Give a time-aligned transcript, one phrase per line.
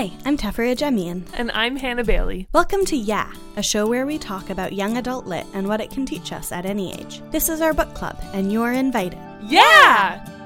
[0.00, 1.28] Hi, I'm Tefera Jemian.
[1.34, 2.48] And I'm Hannah Bailey.
[2.54, 5.90] Welcome to Yeah, a show where we talk about young adult lit and what it
[5.90, 7.20] can teach us at any age.
[7.30, 9.18] This is our book club, and you're invited.
[9.42, 10.24] Yeah!
[10.24, 10.39] this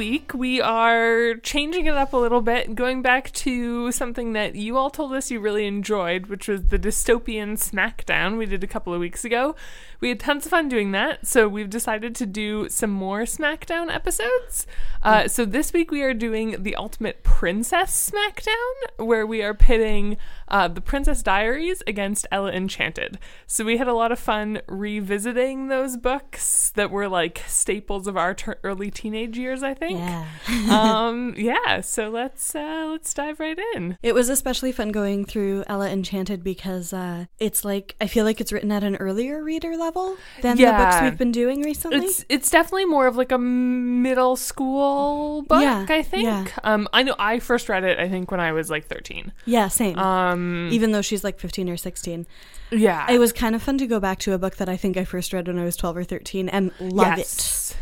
[0.00, 4.78] week we are changing it up a little bit, going back to something that you
[4.78, 8.94] all told us you really enjoyed, which was the dystopian SmackDown we did a couple
[8.94, 9.54] of weeks ago.
[10.00, 13.94] We had tons of fun doing that, so we've decided to do some more SmackDown
[13.94, 14.66] episodes.
[15.02, 20.16] Uh, so this week we are doing the Ultimate Princess SmackDown, where we are pitting
[20.50, 23.18] uh, the Princess Diaries against Ella Enchanted.
[23.46, 28.16] So we had a lot of fun revisiting those books that were like staples of
[28.16, 29.98] our ter- early teenage years, I think.
[30.00, 30.26] Yeah.
[30.70, 31.80] um, yeah.
[31.80, 33.96] So let's uh, let's dive right in.
[34.02, 38.40] It was especially fun going through Ella Enchanted because uh, it's like I feel like
[38.40, 41.98] it's written at an earlier reader level than the books we've been doing recently.
[41.98, 46.24] It's it's definitely more of like a middle school book, Yeah, I think.
[46.24, 46.46] yeah.
[46.64, 49.32] Um, I know I first read it I think when I was like thirteen.
[49.46, 49.98] yeah, same.
[49.98, 50.39] Um,
[50.70, 52.26] Even though she's like 15 or 16.
[52.70, 54.96] yeah, It was kind of fun to go back to a book that I think
[54.96, 57.18] I first read when I was 12 or 13 and love it.
[57.18, 57.74] yes.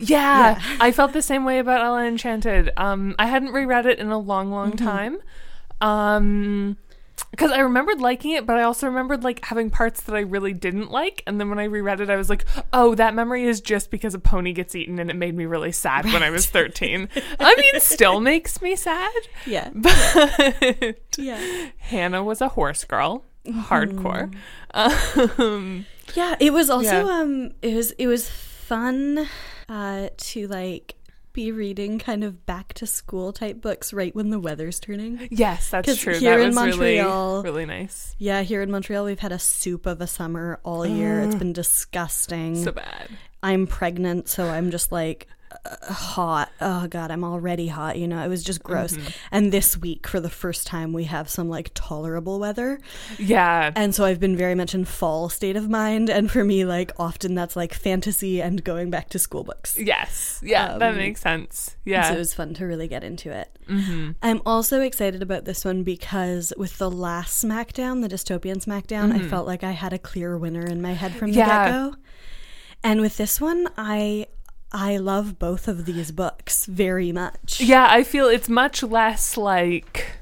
[0.00, 2.72] Yeah, I felt the same way about Ella Enchanted.
[2.76, 4.84] Um, I hadn't reread it in a long, long Mm-hmm.
[4.86, 5.18] time.
[5.80, 6.76] Um,
[7.30, 10.52] because I remembered liking it, but I also remembered like having parts that I really
[10.52, 11.22] didn't like.
[11.26, 14.14] And then when I reread it, I was like, "Oh, that memory is just because
[14.14, 17.08] a pony gets eaten, and it made me really sad when I was thirteen.
[17.40, 19.12] I mean, still makes me sad,
[19.46, 19.70] Yeah.
[19.74, 21.68] but Yeah.
[21.78, 24.34] Hannah was a horse girl, hardcore.
[24.74, 27.20] Um, Yeah, it was also Yeah.
[27.20, 29.26] um it was it was fun
[29.68, 30.95] uh to like
[31.36, 35.28] be reading kind of back to school type books right when the weather's turning.
[35.30, 36.18] yes, that's true.
[36.18, 38.16] here that in was Montreal- really, really nice.
[38.18, 41.20] Yeah, here in Montreal we've had a soup of a summer all year.
[41.20, 41.38] It's ah.
[41.38, 42.64] been disgusting.
[42.64, 43.10] So bad.
[43.42, 45.28] I'm pregnant, so I'm just like
[45.64, 46.50] uh, hot.
[46.60, 48.22] Oh god, I'm already hot, you know.
[48.24, 48.94] It was just gross.
[48.96, 49.08] Mm-hmm.
[49.32, 52.78] And this week for the first time we have some like tolerable weather.
[53.18, 53.72] Yeah.
[53.76, 56.92] And so I've been very much in fall state of mind and for me like
[56.98, 59.76] often that's like fantasy and going back to school books.
[59.78, 60.40] Yes.
[60.42, 61.76] Yeah, that Um, makes sense.
[61.84, 62.08] Yeah.
[62.08, 63.48] So it was fun to really get into it.
[63.68, 64.12] mm-hmm.
[64.22, 69.20] I'm also excited about this one because with the last SmackDown, the dystopian SmackDown, I
[69.28, 71.48] felt like I had a clear winner in my head from the Mm-hmm.
[71.50, 71.68] Yeah.
[71.68, 71.96] get go.
[72.82, 74.26] And with this one, I
[74.78, 77.60] I love both of these books very much.
[77.60, 80.12] Yeah, I feel it's much less like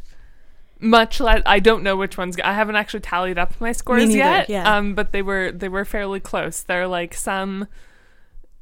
[0.81, 4.19] much less I don't know which ones I haven't actually tallied up my scores neither,
[4.19, 4.48] yet.
[4.50, 4.76] yeah.
[4.76, 6.62] Um but they were they were fairly close.
[6.62, 7.66] They're like some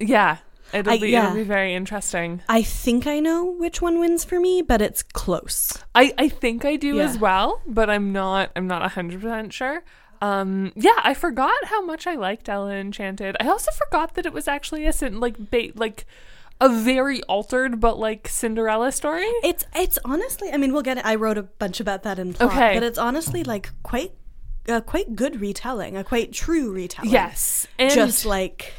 [0.00, 0.38] yeah,
[0.72, 1.24] it'll I- be yeah.
[1.24, 2.40] it'll be very interesting.
[2.48, 5.76] I think I know which one wins for me, but it's close.
[5.94, 7.04] I I think I do Yeah.
[7.04, 9.82] as well, but I'm not I'm not 100% sure.
[10.22, 13.36] Um yeah, I forgot how much I liked Ella Enchanted.
[13.40, 16.06] I also forgot that it was actually a like ba- like
[16.60, 19.26] a very altered but like Cinderella story.
[19.42, 21.04] It's it's honestly, I mean, we'll get it.
[21.04, 22.74] I wrote a bunch about that in plot, Okay.
[22.74, 24.12] but it's honestly like quite
[24.68, 27.10] a quite good retelling, a quite true retelling.
[27.10, 27.66] Yes.
[27.80, 28.72] And just like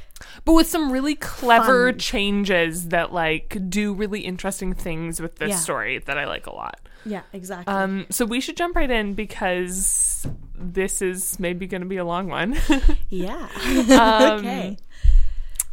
[0.45, 1.99] but with some really clever Fun.
[1.99, 5.55] changes that like do really interesting things with this Yeah.
[5.57, 6.79] story that I like a lot.
[7.05, 7.73] Yeah, exactly.
[7.73, 12.05] Um so we should jump right in because this is maybe going to be a
[12.05, 12.55] long one.
[13.09, 13.47] yeah.
[13.99, 14.77] Um, okay.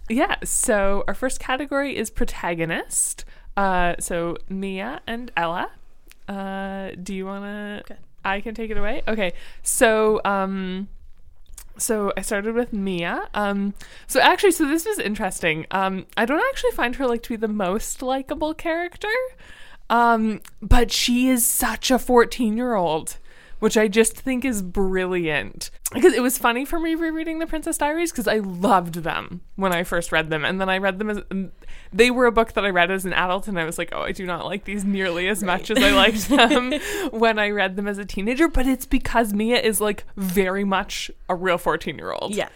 [0.08, 3.24] yeah, so our first category is protagonist.
[3.56, 5.70] Uh so Mia and Ella.
[6.28, 8.00] Uh do you want to Okay.
[8.24, 9.02] I can take it away.
[9.08, 9.32] Okay.
[9.62, 10.88] So, um
[11.78, 13.28] so I started with Mia.
[13.34, 13.74] Um
[14.06, 15.66] so actually so this was interesting.
[15.70, 19.08] Um I don't actually find her like to be the most likable character.
[19.90, 23.18] Um but she is such a 14-year-old,
[23.58, 25.70] which I just think is brilliant.
[25.92, 29.72] Because it was funny for me rereading The Princess Diaries because I loved them when
[29.72, 31.20] I first read them and then I read them as
[31.92, 34.02] they were a book that I read as an adult and I was like, "Oh,
[34.02, 36.74] I do not like these nearly as much as I liked them
[37.10, 41.10] when I read them as a teenager." But it's because Mia is like very much
[41.28, 42.34] a real 14-year-old.
[42.34, 42.48] Yeah.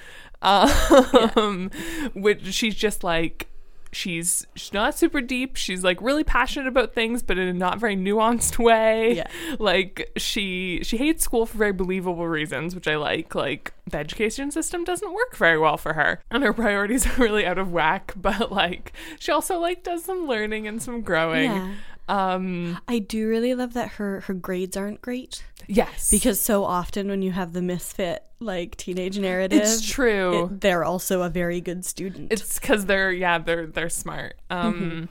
[0.43, 1.71] Um,
[2.15, 3.49] which she's just like
[3.95, 5.57] she's she's not super deep.
[5.57, 9.17] She's like really passionate about things, but in a not very nuanced way.
[9.17, 9.29] Yeah.
[9.59, 13.35] Like she she hates school for very believable reasons, which I like.
[13.35, 17.47] Like the education system doesn't work very well for her, and her priorities are really
[17.47, 18.13] out of whack.
[18.17, 21.51] But like she also like does some learning and some growing.
[21.51, 21.75] Yeah.
[22.09, 27.09] Um, I do really love that her her grades aren't great yes, because so often
[27.09, 30.45] when you have the misfit like teenage narrative, it's true.
[30.47, 32.31] it- they're also a very good student.
[32.33, 34.35] It's because they're yeah they're they're smart.
[34.51, 35.05] Um, Mm-hmm.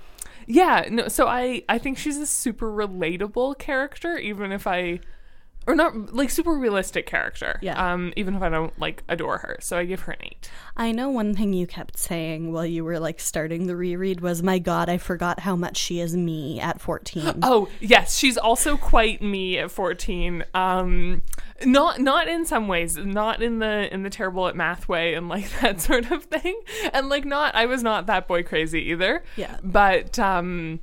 [0.48, 1.08] yeah no.
[1.08, 5.00] So I I think she's a super relatable character, even if I
[5.66, 7.60] or not like super realistic character.
[7.62, 7.94] Yeah.
[7.94, 10.50] Um, even if I don't like adore her, so I give her an eight.
[10.76, 14.44] I know one thing you kept saying while you were like starting the reread was,
[14.44, 18.78] "My God, I forgot how much she is me at 14." Oh yes, she's also
[18.78, 20.44] quite me at fourteen.
[20.54, 21.22] Um,
[21.66, 25.30] not not in some ways, not in the in the terrible at math way and
[25.30, 26.60] like that sort of thing,
[26.94, 29.24] and like not I was not that boy crazy either.
[29.36, 29.58] Yeah.
[29.64, 30.80] but um,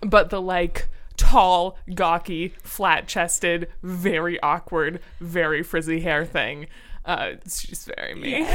[0.00, 0.88] but the like
[1.24, 6.66] tall, gawky, flat chested, very awkward, very frizzy hair thing.
[7.04, 8.46] Uh, she's very me.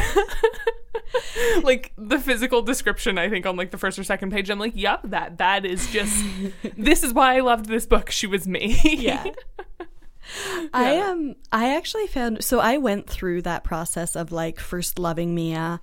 [1.63, 4.74] like the physical description, I think on like the first or second page, I'm like,
[4.75, 6.24] yep, that that is just.
[6.77, 8.12] this is why I loved this book.
[8.12, 8.80] She was me.
[8.83, 9.25] Yeah.
[10.74, 15.33] I um I actually found so I went through that process of like first loving
[15.33, 15.81] Mia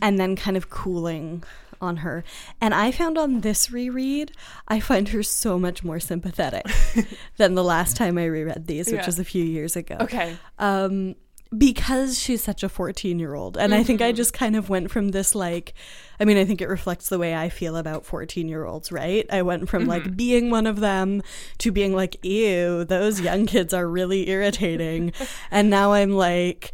[0.00, 1.44] and then kind of cooling
[1.80, 2.24] on her.
[2.60, 4.32] And I found on this reread,
[4.68, 6.66] I find her so much more sympathetic
[7.36, 9.06] than the last time I reread these, which Yeah.
[9.06, 9.96] was a few years ago.
[10.00, 10.36] okay.
[10.58, 11.14] um
[11.56, 14.90] because she's such a 14 year old and i think i just kind of went
[14.90, 15.74] from this like
[16.18, 19.24] i mean i think it reflects the way i feel about 14 year olds right
[19.30, 21.22] i went from like being one of them
[21.58, 25.12] to being like ew those young kids are really irritating
[25.52, 26.72] and now i'm like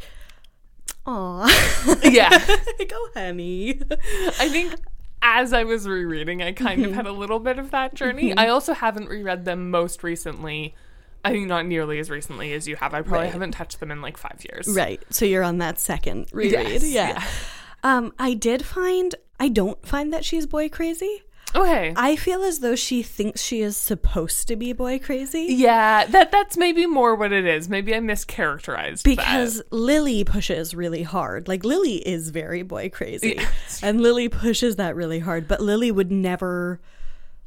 [1.05, 1.45] aw
[2.01, 2.29] Yeah.
[2.47, 3.79] Go, oh honey
[4.39, 4.73] I think
[5.23, 6.89] as I was rereading, I kind Mm-hmm.
[6.91, 8.35] of had a little bit of that journey.
[8.37, 10.75] I also haven't reread them most recently.
[11.25, 12.93] I think not nearly as recently as you have.
[12.93, 13.31] I probably Right.
[13.31, 14.67] haven't touched them in like five years.
[14.75, 17.07] right so you're on that second reread Yes, yeah.
[17.09, 17.23] yeah.
[17.83, 21.23] um i did find i don't find that she's boy crazy
[21.55, 21.93] Okay.
[21.95, 26.31] I feel as though she thinks she is supposed to be boy crazy yeah, that
[26.31, 27.69] that's maybe more what it is.
[27.69, 31.47] Maybe I mischaracterized because Lily pushes really hard.
[31.47, 33.35] Like Lily is very boy crazy.
[33.37, 33.49] Yeah.
[33.81, 36.79] And Lily pushes that really hard, but Lily would never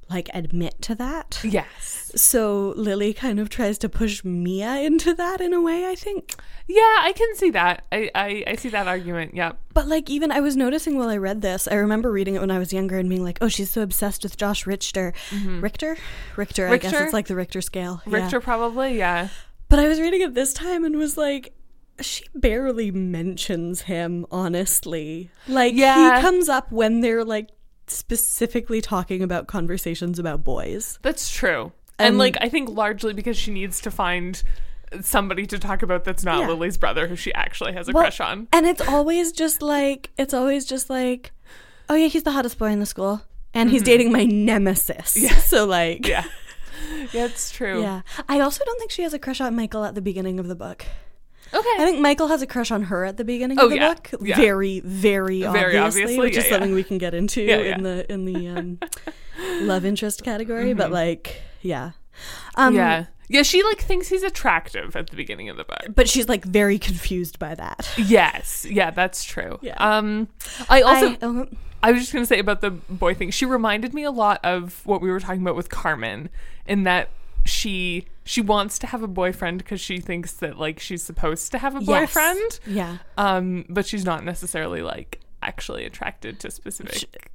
[0.08, 1.40] like admit to that.
[1.42, 2.12] Yes.
[2.14, 6.34] So Lily kind of tries to push Mia into that in a way, I think.
[6.68, 7.84] Yeah, I can see that.
[7.90, 9.34] I I, I see that argument.
[9.34, 9.52] Yeah.
[9.74, 12.50] But like even I was noticing while I read this, I remember reading it when
[12.50, 15.96] I was younger and being like, "Oh, she's so obsessed with Josh Richter." Richter?
[16.36, 16.68] Richter, Richter?
[16.68, 18.00] I guess it's like the Richter scale.
[18.06, 18.16] Yeah.
[18.22, 18.96] Richter probably.
[18.98, 19.28] Yeah.
[19.68, 21.52] But I was reading it this time and was like,
[22.00, 25.30] she barely mentions him, honestly.
[25.48, 26.16] Like, Yeah.
[26.16, 27.48] he comes up when they're like
[27.88, 30.98] specifically talking about conversations about boys.
[31.02, 31.72] That's true.
[31.98, 34.42] And, And- like I think largely because she needs to find
[35.00, 36.48] somebody to talk about that's not Yeah.
[36.48, 38.48] Lily's brother who she actually has a Well, crush on.
[38.52, 41.32] And it's always just like, it's always just like,
[41.88, 43.22] oh yeah, he's the hottest boy in the school.
[43.54, 45.16] And he's dating my nemesis.
[45.16, 45.34] Yeah.
[45.38, 46.10] So, like, Mm-hmm.
[46.10, 46.24] Yeah.
[47.12, 47.80] yeah, it's true.
[47.80, 48.02] yeah.
[48.28, 50.54] I also don't think she has a crush on Michael at the beginning of the
[50.54, 50.84] book.
[51.54, 51.68] Okay.
[51.78, 53.94] I think Michael has a crush on her at the beginning Oh, of the yeah.
[53.94, 54.36] book, Yeah.
[54.36, 58.10] very, very, Very obviously, obviously, which yeah, is something we can get into in the
[58.12, 58.78] in the um,
[59.66, 60.74] love interest category.
[60.74, 61.92] But like, yeah,
[62.56, 62.76] um, Mm-hmm.
[62.76, 63.04] yeah.
[63.28, 65.86] Yeah, she like thinks he's attractive at the beginning of the book.
[65.94, 67.90] But she's like very confused by that.
[67.96, 68.64] Yes.
[68.68, 69.58] Yeah, that's true.
[69.62, 69.74] Yeah.
[69.78, 70.28] Um
[70.68, 71.48] I also I, um,
[71.82, 73.30] I was just going to say about the boy thing.
[73.32, 76.28] She reminded me a lot of what we were talking about with Carmen
[76.66, 77.08] in that
[77.46, 81.58] she she wants to have a boyfriend because she thinks that like she's supposed to
[81.58, 81.86] have a yes.
[82.14, 82.60] boyfriend.
[82.66, 87.30] Yeah, Um but she's not necessarily like actually attracted to specific.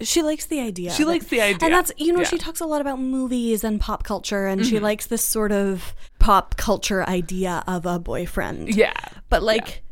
[0.00, 0.90] she likes the idea.
[0.92, 1.12] She of it.
[1.12, 1.66] likes the idea.
[1.66, 2.28] and that's you know Yeah.
[2.28, 4.70] she talks a lot about movies and pop culture, and Mm-hmm.
[4.70, 8.74] she likes this sort of pop culture idea of a boyfriend.
[8.74, 8.94] Yeah.
[9.28, 9.82] But like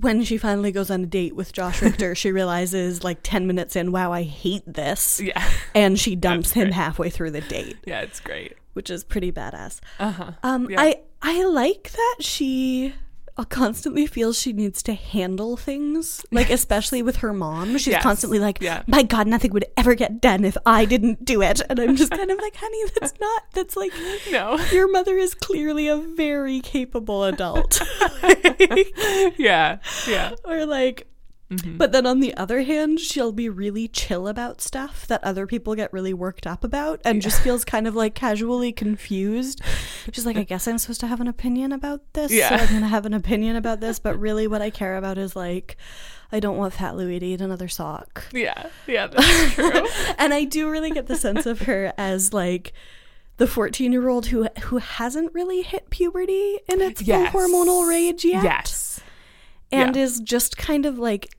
[0.00, 3.76] when she finally goes on a date with Josh Richter, she realizes like 10 minutes
[3.76, 5.20] in, wow, I hate this.
[5.20, 5.46] Yeah.
[5.74, 8.54] And she dumps him halfway through the date, Yeah, it's great.
[8.72, 9.80] Which is pretty badass.
[9.98, 10.32] Uh-huh.
[10.42, 10.80] Um Yeah.
[10.80, 12.94] I I like that she
[13.38, 17.78] uh, constantly feels she needs to handle things, like especially with her mom.
[17.78, 18.02] She's Yes.
[18.02, 18.82] constantly like, Yeah.
[18.86, 22.10] "My God, nothing would ever get done if I didn't do it," and I'm just
[22.12, 23.42] kind of like, "Honey, that's not.
[23.54, 23.92] That's like."
[24.30, 24.58] No.
[24.70, 27.80] Your mother is clearly a very capable adult.
[29.38, 29.78] yeah.
[30.06, 30.32] Yeah.
[30.44, 31.06] or like
[31.52, 31.76] Mm-hmm.
[31.76, 35.74] but then on the other hand she'll be really chill about stuff that other people
[35.74, 39.60] get really worked up about and just feels kind of like casually confused
[40.12, 42.88] she's like i guess i'm supposed to have an opinion about this so i'm gonna
[42.88, 45.76] have an opinion about this but really what i care about is like
[46.32, 48.68] i don't want fat louie to eat another sock Yeah.
[48.86, 49.86] Yeah, that's true.
[50.18, 52.72] and i do really get the sense of her as like
[53.36, 57.32] the 14 year old who who hasn't really hit puberty in its Yes.
[57.32, 59.00] full hormonal rage yet yes.
[59.72, 60.02] and Yeah.
[60.02, 61.34] is just kind of like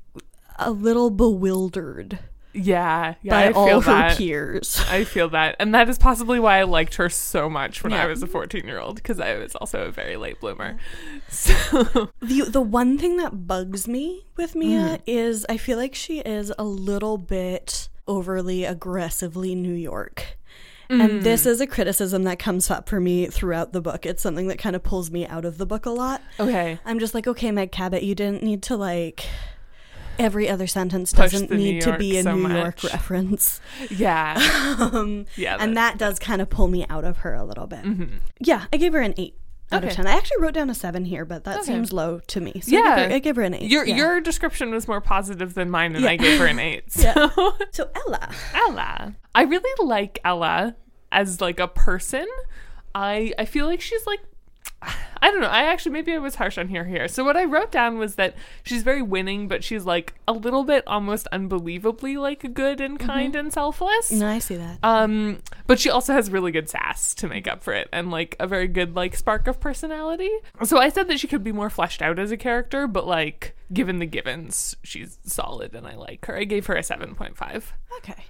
[0.58, 2.20] a little bewildered
[2.54, 4.18] Yeah, yeah, by I feel all her that.
[4.18, 4.80] peers.
[4.90, 5.56] I feel that.
[5.60, 8.04] And that is possibly why I liked her so much when Yeah.
[8.04, 10.78] I was a 14 year old, because I was also a very late bloomer.
[11.30, 15.02] So, The the one thing that bugs me with Mia Mm.
[15.08, 20.38] is I feel like she is a little bit overly aggressively New York.
[20.90, 21.02] Mm.
[21.04, 24.06] And this is a criticism that comes up for me throughout the book.
[24.06, 26.22] It's something that kind of pulls me out of the book a lot.
[26.40, 26.78] okay.
[26.86, 29.26] I'm just like, okay, Meg Cabot, you didn't need to like
[30.20, 33.60] every other sentence doesn't need to be a so New York reference.
[33.90, 34.36] Yeah.
[34.80, 35.58] Um, Yeah.
[35.60, 37.84] and that does kind of pull me out of her a little bit.
[37.84, 38.10] Mhm.
[38.40, 39.36] Yeah, I gave her an eight
[39.72, 39.90] out Okay.
[39.90, 40.08] of ten.
[40.08, 41.66] I actually wrote down a seven here, but that Okay.
[41.66, 42.62] seems low to me.
[42.62, 42.96] So I, Yeah.
[43.00, 43.70] give her, I give her an eight.
[43.72, 43.96] Your yeah.
[43.96, 46.12] your description was more positive than mine, and Yeah.
[46.12, 46.92] I gave her an eight.
[46.92, 47.02] So.
[47.04, 47.30] Yeah.
[47.72, 48.30] so Ella.
[48.54, 49.16] Ella.
[49.34, 50.76] I really like Ella
[51.12, 52.28] as like a person.
[52.94, 54.20] I I feel like she's like
[55.22, 55.48] I don't know.
[55.48, 57.08] I actually maybe I was harsh on her here.
[57.08, 60.64] So what I wrote down was that she's very winning, but she's like a little
[60.64, 64.12] bit almost unbelievably like good and kind and selfless.
[64.12, 64.80] No, I see that.
[64.84, 68.36] Um, but she also has really good sass to make up for it, and like
[68.40, 70.32] a very good like spark of personality.
[70.64, 73.56] So I said that she could be more fleshed out as a character, but like
[73.72, 76.36] given the givens, she's solid, and I like her.
[76.36, 77.74] I gave her a seven point five.
[78.00, 78.26] Okay.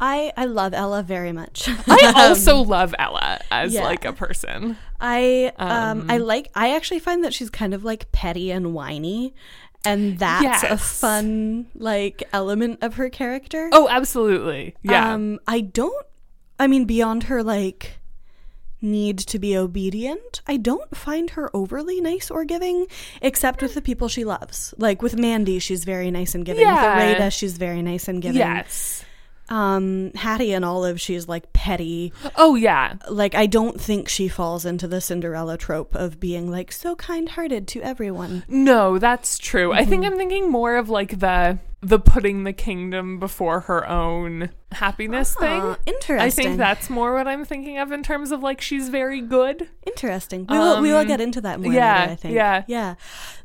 [0.00, 1.68] I I love Ella very much.
[1.86, 3.84] I also love Ella as yeah.
[3.84, 4.76] like a person.
[5.00, 8.74] I um, Um, I like I actually find that she's kind of like petty and
[8.74, 9.34] whiny
[9.84, 13.70] and that's a fun like element of her character.
[13.72, 14.74] Oh, absolutely.
[14.82, 15.14] Yeah.
[15.14, 16.06] Um I don't
[16.58, 17.98] I mean beyond her like
[18.82, 22.86] need to be obedient, I don't find her overly nice or giving
[23.22, 24.74] except with the people she loves.
[24.76, 26.62] Like with Mandy, she's very nice and giving.
[26.62, 26.96] Yeah.
[26.96, 28.38] With Areida, she's very nice and giving.
[28.38, 29.04] yes.
[29.48, 32.12] Um Hattie and Olive, she's like petty.
[32.36, 32.94] Oh, yeah.
[33.08, 37.68] like I don't think she falls into the Cinderella trope of being like so kind-hearted
[37.68, 38.44] to everyone.
[38.48, 39.72] No, that's true.
[39.72, 39.90] I Mm-hmm.
[39.90, 45.34] think I'm thinking more of like the the putting the kingdom before her own happiness
[45.34, 45.60] thing.
[45.62, 46.18] Ah, interesting.
[46.20, 49.68] I think that's more what I'm thinking of in terms of like she's very good.
[49.86, 50.46] interesting.
[50.48, 52.34] We will we will Um, get into that more yeah, later, I think.
[52.34, 52.64] yeah.
[52.66, 52.94] Yeah.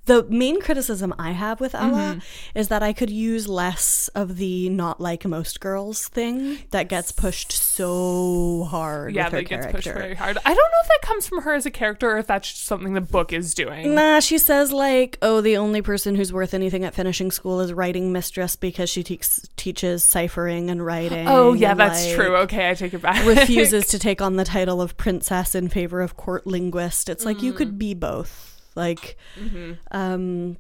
[0.06, 2.58] The main criticism I have with Ella Mm-hmm.
[2.58, 7.12] is that I could use less of the not like most girls thing that gets
[7.12, 10.40] pushed so hard Yeah, with her that gets pushed very hard.
[10.44, 12.66] I don't know if that comes from her as a character or if that's just
[12.66, 13.94] something the book is doing.
[13.94, 17.72] Nah, she says like, oh, the only person who's worth anything at finishing school is
[17.72, 21.11] writing mistress because she teach- teaches ciphering and writing.
[21.28, 22.36] Oh yeah, and, that's like, true.
[22.38, 23.26] Okay, I take it back.
[23.26, 27.10] refuses to take on the title of princess in favor of court linguist.
[27.10, 27.58] It's like you Mm.
[27.58, 28.62] could be both.
[28.76, 29.74] Like, Mm-hmm.
[29.92, 30.58] um,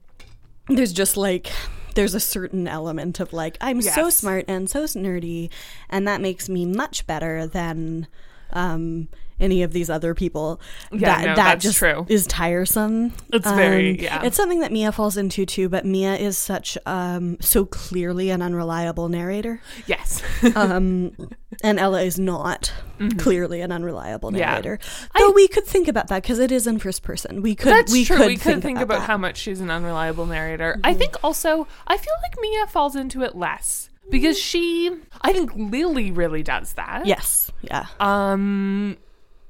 [0.67, 1.51] there's just like
[1.95, 5.49] there's a certain element of like I'm so smart and so nerdy,
[5.89, 8.07] and that makes me much better than
[8.53, 9.07] um
[9.41, 10.61] any of these other people.
[10.91, 12.05] Yeah, that no, that that's just true.
[12.09, 13.11] is tiresome.
[13.33, 14.23] It's very- Um, yeah.
[14.23, 18.41] It's something that Mia falls into too, but Mia is such um so clearly an
[18.41, 20.21] unreliable narrator yes.
[20.55, 21.11] um,
[21.63, 22.71] and Ella is not
[23.17, 24.37] clearly an unreliable Mm-hmm.
[24.37, 24.51] Yeah.
[24.51, 24.79] narrator.
[25.17, 27.41] Though we could think about that because it is in first person.
[27.41, 28.17] We could That's we true.
[28.17, 29.07] could we could think, about, that.
[29.07, 30.73] how much she's an unreliable narrator.
[30.73, 30.85] Mm-hmm.
[30.85, 35.51] I think also I feel like Mia falls into it less because she I think
[35.55, 37.05] Lily really does that.
[37.05, 37.87] Yes, yeah.
[37.99, 38.97] Um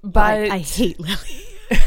[0.04, 1.46] but I, I hate Lily.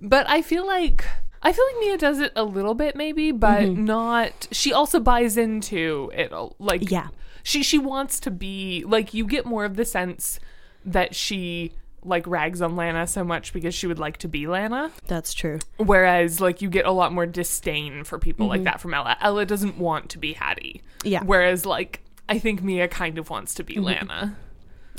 [0.00, 1.04] but I feel like
[1.42, 3.84] I feel like Mia does it a little bit maybe, but mm-hmm.
[3.84, 7.08] not she also buys into it like Yeah.
[7.42, 10.38] she she wants to be like you get more of the sense
[10.84, 11.72] that she
[12.04, 14.90] like rags on Lana so much because she would like to be Lana.
[15.06, 15.58] That's true.
[15.76, 18.64] Whereas, like, you get a lot more disdain for people like mm-hmm.
[18.64, 19.16] that from Ella.
[19.20, 20.82] Ella doesn't want to be Hattie.
[21.04, 21.22] Yeah.
[21.22, 23.84] Whereas, like, I think Mia kind of wants to be mm-hmm.
[23.84, 24.36] Lana.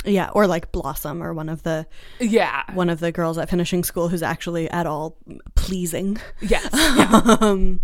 [0.04, 1.86] Yeah, or like Blossom or one of the
[2.20, 2.62] Yeah.
[2.74, 5.16] one of the girls at finishing school who's actually at all
[5.54, 6.18] pleasing.
[6.40, 6.68] Yes.
[6.96, 7.36] Yeah.
[7.40, 7.80] um,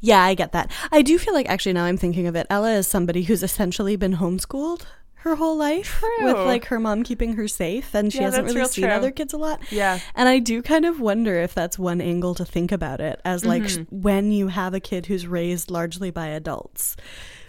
[0.00, 0.70] yeah, I get that.
[0.92, 3.96] I do feel like actually now I'm thinking of it, Ella is somebody who's essentially
[3.96, 4.82] been homeschooled
[5.22, 8.56] her whole life with like her mom keeping her safe and she Yeah, hasn't really
[8.56, 8.92] real seen true.
[8.94, 9.60] other kids a lot.
[9.70, 9.98] Yeah.
[10.14, 13.44] And I do kind of wonder if that's one angle to think about it as
[13.44, 14.00] like Mm-hmm.
[14.00, 16.96] when you have a kid who's raised largely by adults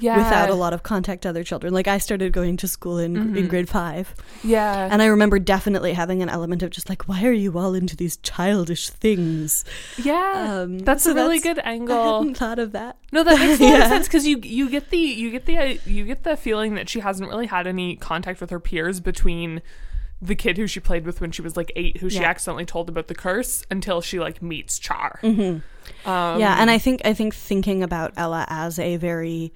[0.02, 0.18] Yeah.
[0.18, 1.74] without a lot of contact to other children.
[1.74, 3.38] Like I started going to school in Mm-hmm.
[3.38, 4.90] in grade 5 Yeah.
[4.92, 7.96] and I remember definitely having an element of just like why are you all into
[7.96, 9.64] these childish things?
[10.04, 10.62] yeah.
[10.64, 12.20] Um, that's so a really that's- good I angle.
[12.20, 12.98] hadn't thought of that.
[13.12, 13.84] No, that makes a lot Yeah.
[13.84, 16.76] of sense because you you get the you get the uh, you get the feeling
[16.76, 19.62] that she hasn't really had any contact with her peers between
[20.24, 22.88] the kid who she played with when she was like eight, who she accidentally told
[22.90, 25.20] about the curse, until she like meets Char.
[25.24, 26.08] Mm-hmm.
[26.08, 29.52] Um, yeah, and I think I think thinking about Ella as a very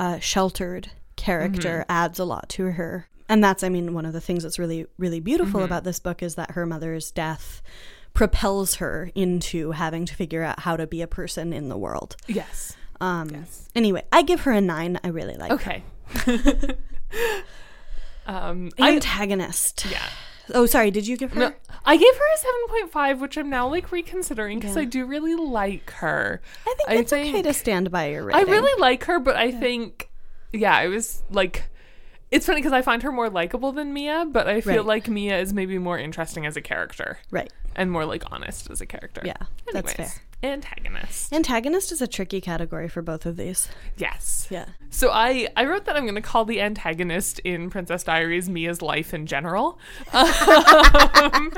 [0.00, 1.92] uh, sheltered character Mm-hmm.
[1.92, 4.86] adds a lot to her, and that's I mean one of the things that's really
[4.98, 5.66] really beautiful Mm-hmm.
[5.66, 7.60] about this book is that her mother's death
[8.14, 12.16] propels her into having to figure out how to be a person in the world.
[12.26, 13.68] yes, Um Yes.
[13.76, 14.98] anyway, I give her a 9.
[15.04, 15.82] I really like Okay.
[18.26, 19.86] um, Antagonist.
[19.90, 20.08] yeah.
[20.54, 21.40] Oh, sorry, did you give her?
[21.40, 21.52] No,
[21.84, 24.82] I gave her a seven point five, which I'm now like reconsidering because Yeah.
[24.82, 26.40] I do really like her.
[26.66, 29.50] I think I it's okay to stand by your I really like her, but I
[29.50, 30.10] think,
[30.52, 31.64] yeah, I was like,
[32.30, 34.84] it's funny because I find her more likable than Mia, but I feel Right.
[34.86, 37.52] like Mia is maybe more interesting as a character Right.
[37.74, 39.22] and more like honest as a character.
[39.24, 39.36] Yeah,
[39.72, 40.08] that's fair.
[40.42, 41.32] Antagonist.
[41.32, 43.68] Antagonist is a tricky category for both of these.
[43.96, 44.46] yes.
[44.50, 44.66] Yeah.
[44.88, 48.80] So I I wrote that I'm going to call the antagonist in Princess Diaries Mia's
[48.82, 49.78] life in general.
[50.12, 51.52] Um,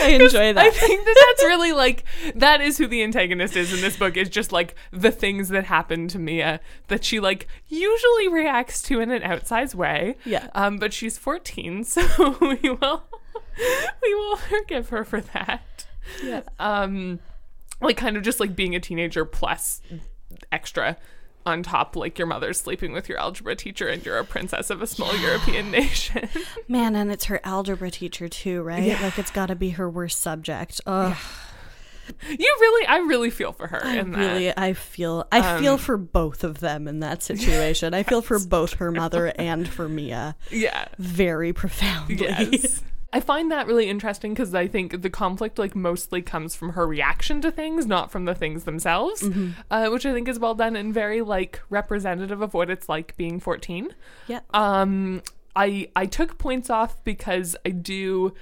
[0.00, 0.58] I enjoy that.
[0.58, 4.16] I think that that's really like that is who the antagonist is in this book
[4.16, 9.00] is just like the things that happen to Mia that she like usually reacts to
[9.00, 10.16] in an outsized way.
[10.24, 10.48] Yeah.
[10.54, 13.04] Um, but she's 14, so we will
[14.02, 15.77] we will forgive her for that.
[16.22, 16.42] Yeah.
[16.58, 17.18] Um,
[17.80, 19.80] like kind of just like being a teenager plus
[20.52, 20.96] extra
[21.46, 24.82] on top like your mother's sleeping with your algebra teacher and you're a princess of
[24.82, 26.28] a small European nation.
[26.66, 28.82] Man, and it's her algebra teacher too, right?
[28.82, 29.00] Yeah.
[29.02, 30.80] Like it's got to be her worst subject.
[30.86, 31.16] Ugh.
[32.28, 34.18] you really I really feel for her I in that.
[34.18, 37.94] really, I feel, I feel Um, for both of them in that situation.
[37.94, 40.86] I feel for both her mother and for Mia Yeah.
[40.98, 42.16] very profoundly.
[42.16, 42.82] Yes.
[43.12, 46.86] I find that really interesting because I think the conflict like mostly comes from her
[46.86, 49.26] reaction to things, not from the things themselves,
[49.70, 53.16] uh, which I think is well done and very like representative of what it's like
[53.16, 53.94] being 14.
[54.26, 54.40] yeah.
[54.52, 55.22] Um,
[55.56, 58.34] I I took points off because I do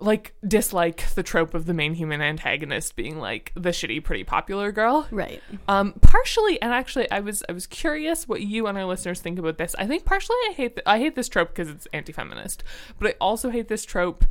[0.00, 4.70] like dislike the trope of the main human antagonist being like the shitty pretty popular
[4.70, 5.08] girl.
[5.10, 5.42] Right.
[5.66, 9.38] Um, partially, and actually, I was I was curious what you and our listeners think
[9.38, 9.74] about this.
[9.78, 12.62] I think partially, I hate th- I hate this trope because it's anti-feminist,
[12.98, 14.24] but I also hate this trope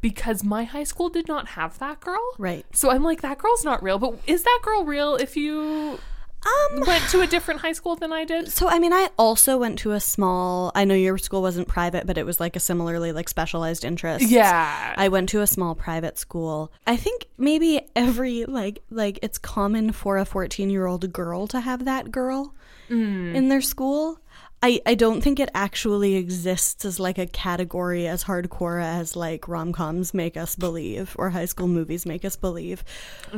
[0.00, 2.22] because my high school did not have that girl.
[2.38, 2.64] Right.
[2.72, 3.98] So I'm like, that girl's not real.
[3.98, 5.16] But is that girl real?
[5.16, 5.98] If you
[6.46, 6.80] Um.
[6.86, 9.78] went to a different high school than I did, So I mean, I also went
[9.80, 10.72] to a small.
[10.74, 14.26] I know your school wasn't private, but it was like a similarly like specialized interest.
[14.28, 16.72] yeah, I went to a small private school.
[16.86, 22.10] I think maybe every like like it's common for a 14-year-old girl to have that
[22.10, 22.54] girl
[22.88, 24.18] in their school.
[24.62, 29.48] I, I don't think it actually exists as like a category as hardcore as like
[29.48, 32.84] rom-coms make us believe or high school movies make us believe.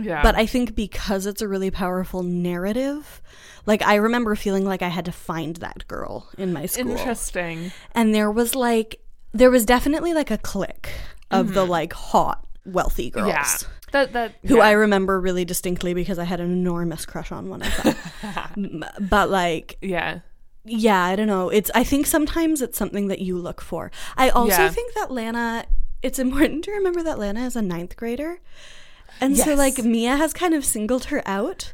[0.00, 0.22] yeah.
[0.22, 3.22] But I think because it's a really powerful narrative,
[3.66, 7.70] like I remember feeling like I had to find that girl in my school interesting.
[7.94, 9.00] and there was like
[9.32, 10.90] there was definitely like a clique
[11.30, 11.70] of the mm-hmm.
[11.70, 13.46] like hot wealthy girls Yeah,
[13.92, 14.64] that that who yeah.
[14.64, 17.82] I remember really distinctly because I had an enormous crush on one of
[18.56, 18.85] them.
[19.00, 20.20] But like yeah.
[20.64, 21.48] Yeah, I don't know.
[21.48, 23.90] It's I think sometimes it's something that you look for.
[24.16, 24.68] I also Yeah.
[24.70, 25.64] think that Lana
[26.03, 28.40] it's important to remember that Lana is a ninth grader.
[29.20, 31.72] And so like Mia has kind of singled her out.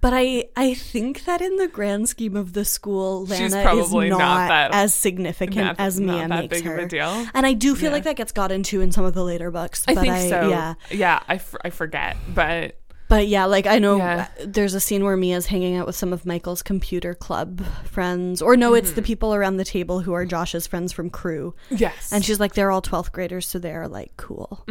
[0.00, 3.44] But I, I think that in the grand scheme of the school, Lana
[3.74, 6.78] is not not, as significant as not Mia that makes big of her.
[6.78, 7.26] a deal.
[7.34, 7.94] And I do feel Yeah.
[7.96, 9.84] like that gets got into in some of the later books.
[9.86, 10.48] I but think so.
[10.48, 11.20] Yeah, yeah.
[11.28, 12.79] I, f- I forget, but
[13.10, 14.28] but yeah, like I know Yeah.
[14.46, 18.56] there's a scene where Mia's hanging out with some of Michael's computer club friends, or
[18.56, 18.78] no, Mm-hmm.
[18.78, 22.40] it's the people around the table who are Josh's friends from Crew, yes, and she's
[22.40, 24.64] like, they're all twelfth graders, so they're like cool.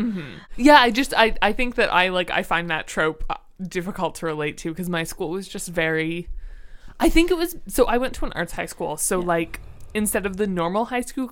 [0.58, 4.16] Yeah, I just I I think that I like I find that trope uh, difficult
[4.16, 6.30] to relate to because my school was just very
[7.00, 9.60] I think it was so I went to an arts high school, so like
[9.94, 11.32] instead of the normal high school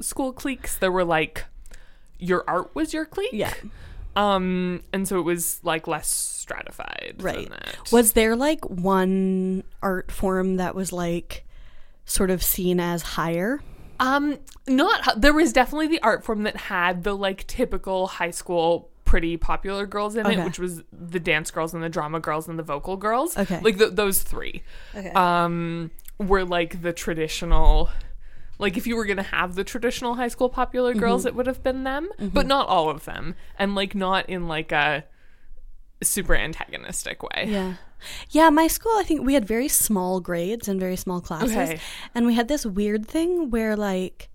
[0.00, 1.44] school cliques, there were like
[2.18, 3.30] your art was your clique.
[3.32, 3.52] Yeah,
[4.16, 7.50] Um and so it was like less stratified than right.
[7.50, 7.92] that.
[7.92, 11.44] Was there like one art form that was like
[12.04, 13.60] sort of seen as higher?
[13.98, 18.90] Um, not there was definitely the art form that had the like typical high school
[19.04, 22.58] pretty popular girls in it, which was the dance girls and the drama girls and
[22.58, 23.36] the vocal girls.
[23.38, 23.60] Okay.
[23.60, 24.62] like th- those three.
[24.94, 25.10] Okay.
[25.10, 27.90] Um, were like the traditional.
[28.58, 31.28] Like if you were gonna have the traditional high school popular girls, Mm-hmm.
[31.28, 34.72] it would have been them, but not all of them, and like not in like
[34.72, 35.04] a
[36.02, 37.46] super antagonistic way.
[37.48, 37.74] Yeah.
[38.30, 41.56] Yeah, my school, I think we had very small grades and very small classes.
[41.56, 41.80] Okay.
[42.14, 44.28] And we had this weird thing where, like,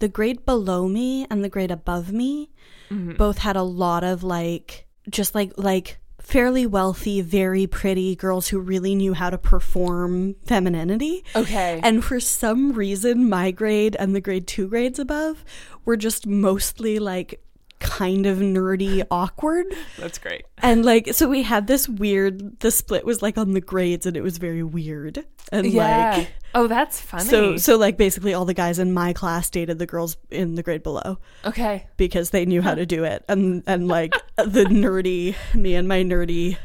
[0.00, 2.50] the grade below me and the grade above me
[2.90, 3.14] Mm-hmm.
[3.14, 8.58] both had a lot of, like, just like, like, fairly wealthy, very pretty girls who
[8.58, 11.24] really knew how to perform femininity.
[11.36, 11.78] Okay.
[11.84, 15.44] And for some reason, my grade and the grade two grades above
[15.84, 17.40] were just mostly, like,
[17.78, 19.66] kind of nerdy, awkward.
[19.98, 20.44] That's great.
[20.58, 22.60] And like, so we had this weird.
[22.60, 25.24] The split was like on the grades, and it was very weird.
[25.52, 26.16] And Yeah.
[26.18, 27.24] like, oh, that's funny.
[27.24, 30.62] so so like basically all the guys in my class dated the girls in the
[30.62, 31.86] grade below okay.
[31.96, 36.02] because they knew how to do it, and and like the nerdy me and my
[36.02, 36.56] nerdy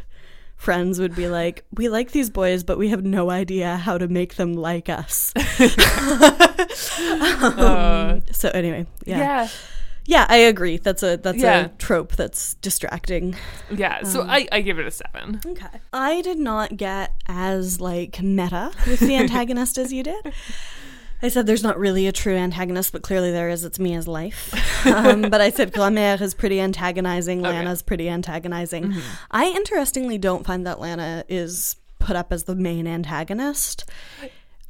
[0.55, 4.07] friends would be like, "We like these boys, but we have no idea how to
[4.07, 5.33] make them like us."
[7.41, 9.17] Uh, so anyway, yeah.
[9.17, 9.47] yeah.
[10.11, 10.75] Yeah, I agree.
[10.77, 11.59] That's a that's Yeah.
[11.65, 13.33] a trope that's distracting.
[13.73, 13.99] Yeah.
[13.99, 15.39] Um, So I, I give it a seven.
[15.45, 15.79] Okay.
[15.93, 20.33] I did not get as like meta with the antagonist as you did.
[21.23, 23.63] I said there's not really a true antagonist, but clearly there is.
[23.63, 24.53] It's Mia's life.
[24.85, 27.45] Um, but I said Grandmère is pretty antagonizing.
[27.45, 27.55] Okay.
[27.55, 28.85] Lana's pretty antagonizing.
[28.85, 28.99] Mm-hmm.
[29.31, 33.85] I interestingly don't find that Lana is put up as the main antagonist.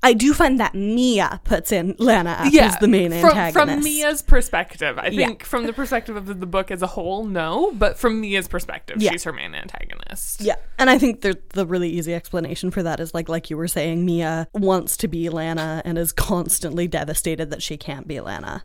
[0.04, 3.54] I do find that Mia puts in Lana up as the main from, antagonist.
[3.54, 5.28] From Mia's perspective, I Yeah.
[5.28, 7.72] think from the perspective of the, book as a whole, no.
[7.74, 9.12] But from Mia's perspective, Yeah.
[9.12, 10.42] she's her main antagonist.
[10.42, 13.58] Yeah, and I think the the really easy explanation for that is like like you
[13.58, 18.20] were saying, Mia wants to be Lana and is constantly devastated that she can't be
[18.20, 18.64] Lana.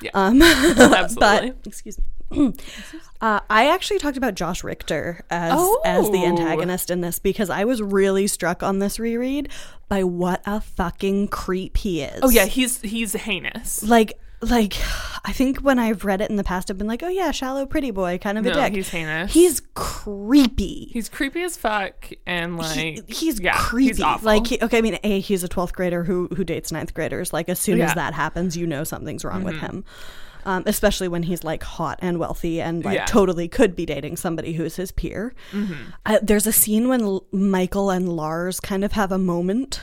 [0.00, 0.10] Yeah.
[0.14, 1.14] Um, Absolutely.
[1.50, 2.04] but excuse me.
[3.20, 5.52] Uh, I actually talked about Josh Richter as
[5.84, 6.26] as the Oh.
[6.26, 9.48] antagonist in this because I was really struck on this reread
[9.88, 12.20] by what a fucking creep he is.
[12.22, 13.82] oh yeah, he's he's heinous.
[13.84, 14.74] like like
[15.24, 17.64] I think when I've read it in the past, I've been like, oh yeah, shallow
[17.64, 18.72] pretty boy, kind of a dick.
[18.74, 19.32] he's heinous.
[19.32, 20.88] He's creepy.
[20.92, 23.88] He's creepy as fuck, and He- like he's yeah, creepy.
[23.90, 24.26] He's awful.
[24.26, 27.32] Like, he, okay, I mean, a he's a twelfth grader who who dates ninth graders.
[27.32, 29.84] Like, as soon as that happens, you know something's wrong with him.
[30.44, 33.04] Um, especially when he's like hot and wealthy and like Yeah.
[33.06, 35.34] totally could be dating somebody who's his peer.
[36.04, 39.80] Uh, there's a scene when L- Michael and Lars kind of have a moment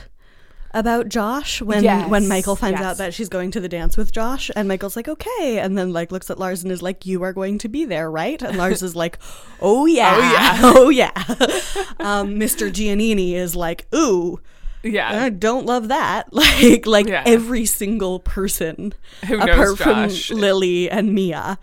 [0.72, 2.86] about Josh when when Michael finds yes.
[2.86, 5.92] out that she's going to the dance with Josh and Michael's like okay and then
[5.92, 8.56] like looks at Lars and is like you are going to be there right and
[8.56, 9.18] Lars is like
[9.60, 11.10] oh yeah oh yeah
[11.98, 12.70] um, Mr.
[12.70, 14.38] Giannini is like ooh
[14.82, 17.22] yeah, I don't love that like like Yeah.
[17.26, 18.92] every single person
[19.26, 20.28] Who apart Josh.
[20.28, 21.58] from Lily and Mia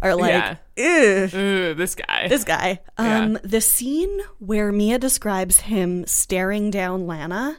[0.00, 0.30] are like
[0.76, 1.26] Yeah.
[1.34, 2.28] Ooh, this guy.
[2.28, 3.18] this guy Yeah.
[3.20, 7.58] um the scene where Mia describes him staring down Lana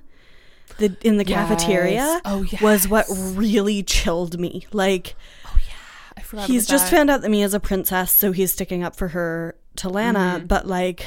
[0.77, 2.21] the in the cafeteria Yes.
[2.25, 5.73] Oh, was what really chilled me like Oh yeah.
[6.17, 9.09] I forgot he's just found out that Mia's a princess so he's sticking up for
[9.09, 10.47] her to Lana Mm-hmm.
[10.47, 11.05] but like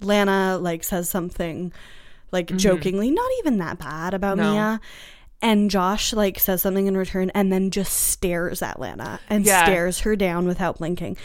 [0.00, 1.72] Lana like says something
[2.32, 4.46] like jokingly not even that bad about Mm-hmm.
[4.46, 4.52] No.
[4.52, 4.80] Mia
[5.42, 9.64] and Josh like says something in return and then just stares at Lana and Yeah.
[9.64, 11.16] stares her down without blinking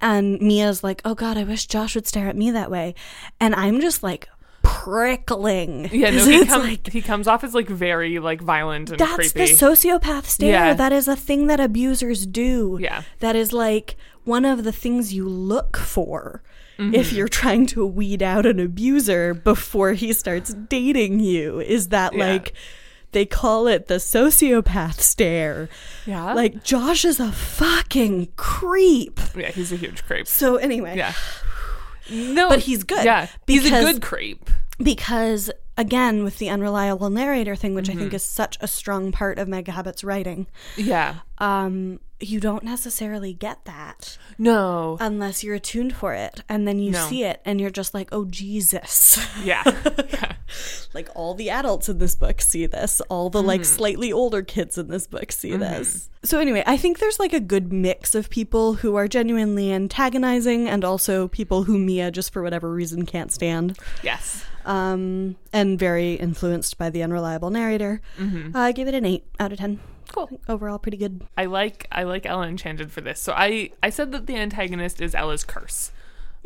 [0.00, 2.94] and Mia's like oh god I wish Josh would stare at me that way
[3.38, 4.28] and I'm just like
[4.84, 8.98] prickling Yeah, no, he, it's like he comes off as like very like violent and
[8.98, 9.52] that's creepy.
[9.52, 10.50] the sociopath stare.
[10.50, 10.74] Yeah.
[10.74, 12.78] That is a thing that abusers do.
[12.80, 13.02] Yeah.
[13.20, 16.42] That is like one of the things you look for
[16.80, 16.94] Mm-hmm.
[16.94, 21.60] if you're trying to weed out an abuser before he starts dating you.
[21.60, 22.26] Is that Yeah.
[22.26, 22.52] like
[23.12, 25.68] they call it the sociopath stare.
[26.06, 29.20] yeah, Like Josh is a fucking creep.
[29.36, 30.26] yeah, he's a huge creep.
[30.26, 31.12] So anyway, Yeah,
[32.10, 34.48] no, But he's good, Yeah, he's a good creep.
[34.82, 38.00] because again with the unreliable narrator thing, which I Mm-hmm.
[38.00, 43.32] think is such a strong part of Meg Cabot's writing, Yeah, um, you don't necessarily
[43.32, 47.06] get that no, unless you're attuned for it, and then you No.
[47.06, 49.62] see it, and you're just like, "Oh Jesus!" yeah,
[50.12, 50.32] yeah,
[50.94, 53.76] like all the adults in this book see this, all the like Mm-hmm.
[53.76, 56.08] slightly older kids in this book see this.
[56.22, 60.68] So anyway, I think there's like a good mix of people who are genuinely antagonizing,
[60.68, 63.78] and also people who Mia just for whatever reason can't stand.
[64.02, 64.44] yes.
[64.66, 68.02] Um, and very influenced by the unreliable narrator.
[68.18, 68.54] Mm-hmm.
[68.54, 69.80] I give it an eight out of ten.
[70.12, 70.40] Cool.
[70.48, 71.24] Overall, pretty good.
[71.36, 73.20] I like I like Ella Enchanted for this.
[73.20, 75.92] So I I said that the antagonist is Ella's curse.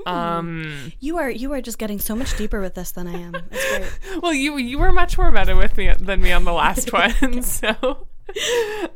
[0.06, 0.92] Um.
[1.00, 3.34] You are you are just getting so much deeper with this than I am.
[3.50, 4.22] It's great.
[4.22, 7.42] Well, you you were much more meta with me than me on the last one.
[7.42, 8.06] So.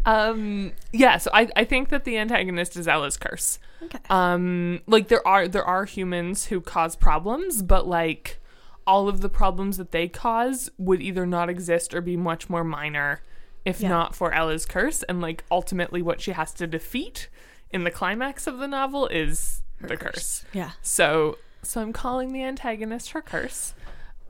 [0.05, 0.73] Um.
[0.93, 1.19] Yeah.
[1.19, 3.59] So I I think that the antagonist is Ella's curse.
[3.83, 3.99] Okay.
[4.11, 8.41] um like there are there are humans who cause problems but like
[8.89, 12.65] all of the problems that they cause would either not exist or be much more
[12.65, 13.23] minor
[13.69, 13.89] if Yeah.
[13.91, 17.29] not for Ella's curse and like ultimately what she has to defeat
[17.71, 20.45] in the climax of the novel is the curse.
[20.53, 20.71] Yeah.
[20.83, 23.75] So so I'm calling the antagonist her curse.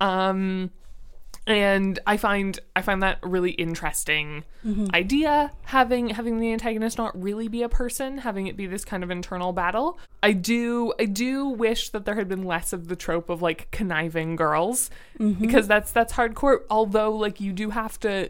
[0.00, 0.70] Um
[1.46, 4.44] and I find I find that really interesting
[4.92, 9.02] idea having having the antagonist not really be a person, having it be this kind
[9.02, 9.98] of internal battle.
[10.22, 13.70] I do I do wish that there had been less of the trope of like
[13.70, 18.28] conniving girls because that's that's hardcore although like you do have to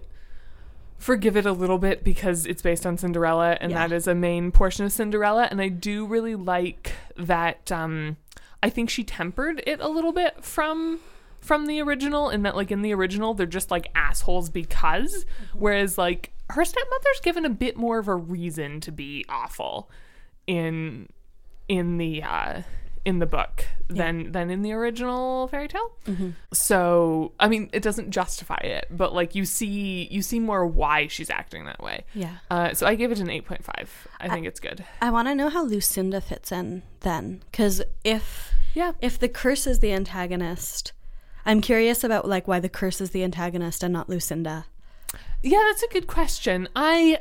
[0.99, 3.87] forgive it a little bit because it's based on Cinderella and Yeah.
[3.87, 5.49] that is a main portion of Cinderella.
[5.51, 8.17] And I do really like that um
[8.63, 10.99] I think she tempered it a little bit from
[11.41, 15.25] from the original in that like in the original they're just like assholes because.
[15.55, 19.89] Whereas like her stepmother's given a bit more of a reason to be awful
[20.47, 21.09] in
[21.69, 22.63] in the uh
[23.09, 25.91] in the book than than in the original fairy tale.
[26.53, 31.07] So I mean, it doesn't justify it, but like you see you see more why
[31.09, 32.05] she's acting that way.
[32.15, 32.37] Yeah.
[32.51, 33.89] Uh, so I give it an eight point five.
[34.21, 34.85] I think it's good.
[35.01, 38.93] I want to know how Lucinda fits in then, because if Yeah.
[39.01, 40.93] if the curse is the antagonist,
[41.47, 44.67] I'm curious about like why the curse is the antagonist and not Lucinda.
[45.43, 46.69] Yeah, that's a good question.
[46.77, 47.19] I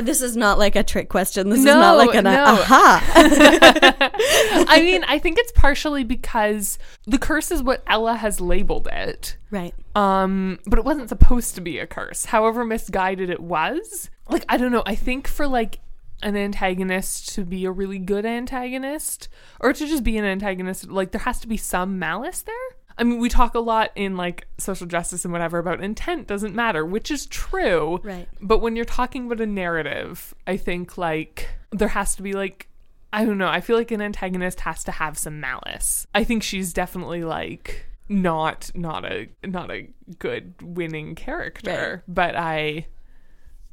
[0.00, 1.48] This is not like a trick question.
[1.48, 2.44] This is not like an no.
[2.44, 3.04] aha.
[4.68, 9.36] I mean, I think it's partially because the curse is what Ella has labeled it.
[9.50, 9.74] right.
[9.94, 12.26] Um, but it wasn't supposed to be a curse.
[12.26, 14.10] However misguided it was.
[14.28, 14.82] Like, I don't know.
[14.86, 15.80] I think for like
[16.22, 19.28] an antagonist to be a really good antagonist
[19.60, 22.54] or to just be an antagonist, like there has to be some malice there.
[22.98, 26.54] I mean, we talk a lot in like social justice and whatever about intent doesn't
[26.54, 28.00] matter, which is true.
[28.02, 28.28] Right.
[28.40, 32.68] But when you're talking about a narrative, I think like there has to be like
[33.12, 36.06] I don't know, I feel like an antagonist has to have some malice.
[36.14, 42.86] I think she's definitely like not not a not a good winning character, but I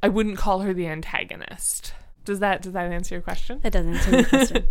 [0.02, 1.92] I wouldn't call her the antagonist.
[2.24, 3.60] Does that does that answer your question?
[3.62, 4.68] That doesn't answer my question.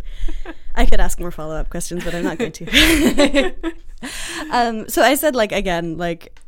[0.76, 3.74] I could ask more follow up questions, but I'm not going to.
[4.52, 6.40] um, so I said, like, again, like,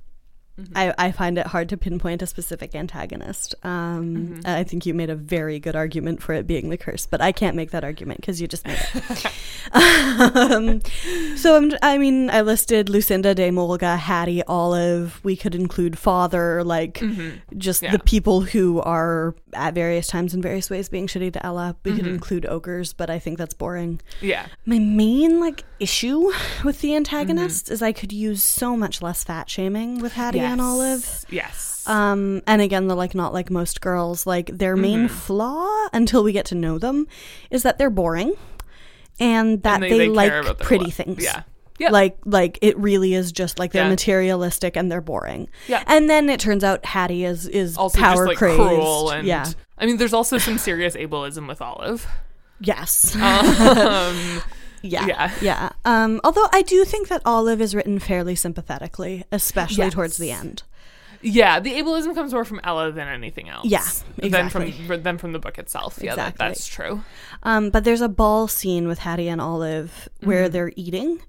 [0.75, 3.53] I, I find it hard to pinpoint a specific antagonist.
[3.61, 7.21] Um, I think you made a very good argument for it being the curse, but
[7.21, 9.25] I can't make that argument because you just made it.
[9.73, 10.81] um,
[11.35, 15.19] so I'm, I mean, I listed Lucinda de Molga, Hattie, Olive.
[15.23, 17.03] We could include Father, like
[17.55, 17.91] just Yeah.
[17.91, 21.75] the people who are at various times in various ways being shitty to Ella.
[21.83, 22.13] We could mm-hmm.
[22.13, 23.99] include ogres, but I think that's boring.
[24.21, 24.47] Yeah.
[24.65, 26.31] My main like issue
[26.63, 27.73] with the antagonist mm-hmm.
[27.73, 31.25] is I could use so much less fat shaming with Hattie and Olive.
[31.29, 31.83] Yes.
[31.87, 35.15] Um, and again, the like not like most girls, like their main mm-hmm.
[35.15, 37.07] flaw until we get to know them
[37.49, 38.35] is that they're boring
[39.19, 40.93] and that And they, they- they like pretty look.
[40.93, 41.23] things.
[41.23, 41.43] Yeah.
[41.79, 41.89] Yeah.
[41.91, 43.89] Like like it really is just like they're Yeah.
[43.89, 45.47] materialistic and they're boring.
[45.67, 45.83] Yeah.
[45.87, 48.55] And then it turns out Hattie is is also power just like crazed.
[48.57, 49.45] cruel and yeah.
[49.77, 52.07] I mean there's also some serious ableism with Olive.
[52.59, 53.15] Yes.
[53.15, 54.41] Um,
[54.83, 55.05] Yeah.
[55.07, 55.31] Yeah.
[55.41, 55.69] Yeah.
[55.85, 59.93] Um, although I do think that Olive is written fairly sympathetically, especially Yes.
[59.93, 60.61] towards the end.
[61.21, 63.65] yeah, the ableism comes more from Ella than anything else.
[63.65, 63.81] Yeah,
[64.17, 64.97] Than from exactly.
[64.97, 65.97] than from the book itself.
[66.01, 66.47] Yeah, that, Exactly.
[66.47, 67.03] that's true.
[67.41, 71.19] Um, but there's a ball scene with Hattie and Olive where they're eating.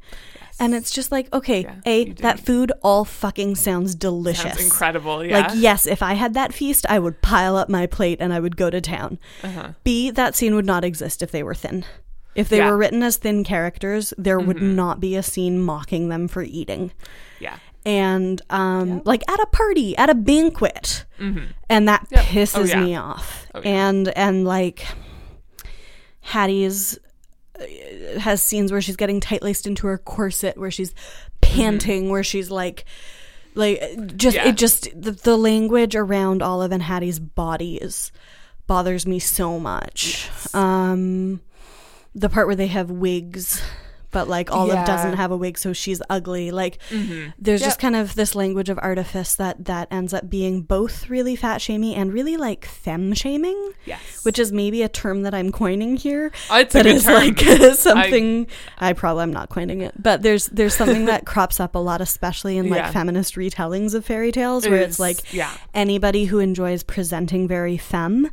[0.60, 1.80] And it's just like, okay, Mm-hmm.
[1.86, 4.42] Yeah, A, that food all fucking sounds delicious.
[4.42, 5.24] Sounds incredible.
[5.24, 5.38] Yeah.
[5.40, 8.40] Like, yes, if I had that feast, I would pile up my plate and I
[8.40, 9.18] would go to town.
[9.44, 9.72] Uh-huh.
[9.84, 11.84] B, that scene would not exist if they were thin.
[12.34, 12.70] If they Yeah.
[12.70, 14.74] were written as thin characters, there would Mm-hmm.
[14.76, 16.92] not be a scene mocking them for eating.
[17.40, 17.58] Yeah.
[17.86, 21.04] and um like at a party at a banquet
[21.70, 22.24] and that Yep.
[22.24, 22.80] pisses Oh, yeah.
[22.84, 24.84] me off Oh, and and like
[26.22, 26.98] hattie's
[28.18, 30.94] has scenes where she's getting tight laced into her corset where she's
[31.40, 32.84] panting where she's like
[33.54, 33.80] like
[34.16, 34.48] just Yeah.
[34.48, 38.12] it just the, the language around olive and hattie's bodies
[38.66, 41.40] bothers me so much um
[42.14, 43.62] the part where they have wigs
[44.10, 44.84] but like olive Yeah.
[44.84, 47.30] doesn't have a wig so she's ugly like mm-hmm.
[47.38, 51.36] there's just kind of this language of artifice that that ends up being both really
[51.36, 54.24] fat shaming and really like femme shaming Yes.
[54.24, 57.14] which is maybe a term that i'm coining here Oh, it's a good it's term.
[57.14, 57.38] like
[57.76, 58.46] something
[58.78, 62.00] I, probably am not coining it but there's there's something that crops up a lot
[62.00, 62.90] especially in like Yeah.
[62.90, 65.54] feminist retellings of fairy tales It where is- it's like yeah.
[65.74, 68.30] anybody who enjoys presenting very femme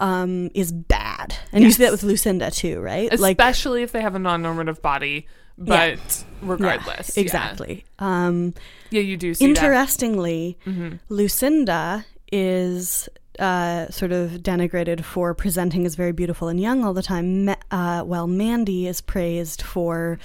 [0.00, 4.14] um is bad and you see that with lucinda too right Especially if they have
[4.14, 7.22] a non-normative body, but Yeah, regardless, yeah.
[7.22, 8.52] exactly um
[8.90, 9.48] Yeah, you do see that.
[9.48, 10.96] Interestingly, Mm-hmm.
[11.08, 17.02] Lucinda is uh, sort of denigrated for presenting as very beautiful and young all the
[17.02, 20.18] time, uh, while Mandy is praised for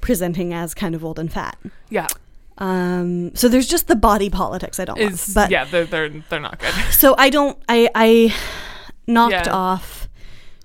[0.00, 1.58] presenting as kind of old and fat.
[1.90, 2.06] Yeah,
[2.58, 5.44] Um, so there's just the body politics I don't is love.
[5.46, 6.72] But yeah, they're they're they're not good.
[6.92, 7.58] so I don't.
[7.68, 8.34] I I
[9.06, 9.52] knocked Yeah.
[9.52, 10.08] off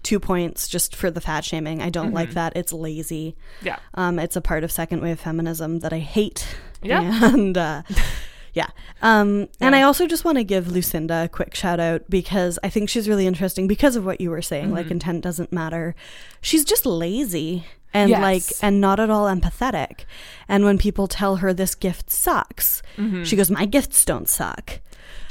[0.04, 1.82] two points just for the fat shaming.
[1.82, 2.16] I don't Mm-hmm.
[2.16, 2.54] like that.
[2.56, 3.36] It's lazy.
[3.62, 6.48] Yeah, Um, it's a part of second wave feminism that I hate.
[6.82, 7.20] Yeah.
[7.34, 7.84] And uh,
[8.54, 8.70] yeah.
[9.04, 9.80] Um, And Yeah.
[9.80, 13.08] I also just want to give Lucinda a quick shout out because I think she's
[13.08, 14.66] really interesting because of what you were saying.
[14.66, 14.74] Mm-hmm.
[14.76, 15.94] Like, intent doesn't matter.
[16.42, 18.22] She's just lazy and Yes.
[18.22, 20.06] like, and not at all empathetic.
[20.48, 23.24] And when people tell her this gift sucks, Mm-hmm.
[23.24, 24.80] she goes, My gifts don't suck.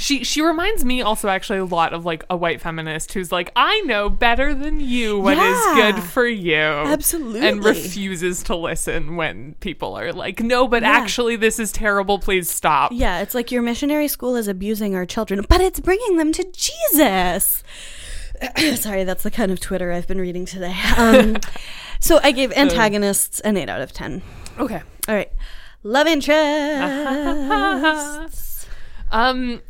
[0.01, 3.53] She she reminds me also actually a lot of like a white feminist who's like,
[3.55, 5.93] I know better than you what is Yeah.
[5.93, 7.47] good for you, Absolutely.
[7.47, 10.91] and refuses to listen when people are like, No, but Yeah.
[10.91, 12.19] actually this is terrible.
[12.19, 12.91] Please stop.
[12.93, 16.45] Yeah, it's like your missionary school is abusing our children, but it's bringing them to
[16.53, 17.63] Jesus.
[18.77, 20.75] Sorry, that's the kind of Twitter I've been reading today.
[20.97, 21.37] Um,
[22.03, 24.23] So I gave antagonists an 8 out of 10.
[24.59, 24.81] Okay.
[25.07, 25.31] All right.
[25.83, 28.67] Love interest.
[29.13, 29.61] Um,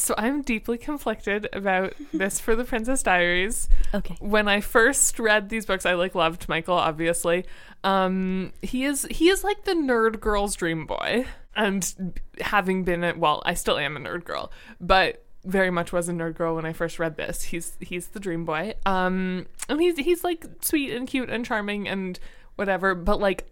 [0.00, 3.68] so I'm deeply conflicted about this for the Princess Diaries.
[3.94, 4.16] okay.
[4.20, 7.44] When I first read these books, I like loved Michael, obviously.
[7.84, 13.14] Um, he is he is like the nerd girl's dream boy, and having been a
[13.14, 16.66] well, I still am a nerd girl, but very much was a nerd girl when
[16.66, 17.42] I first read this.
[17.42, 18.74] He's he's the dream boy.
[18.84, 22.18] Um, and he's he's like sweet and cute and charming and
[22.56, 23.49] whatever, but like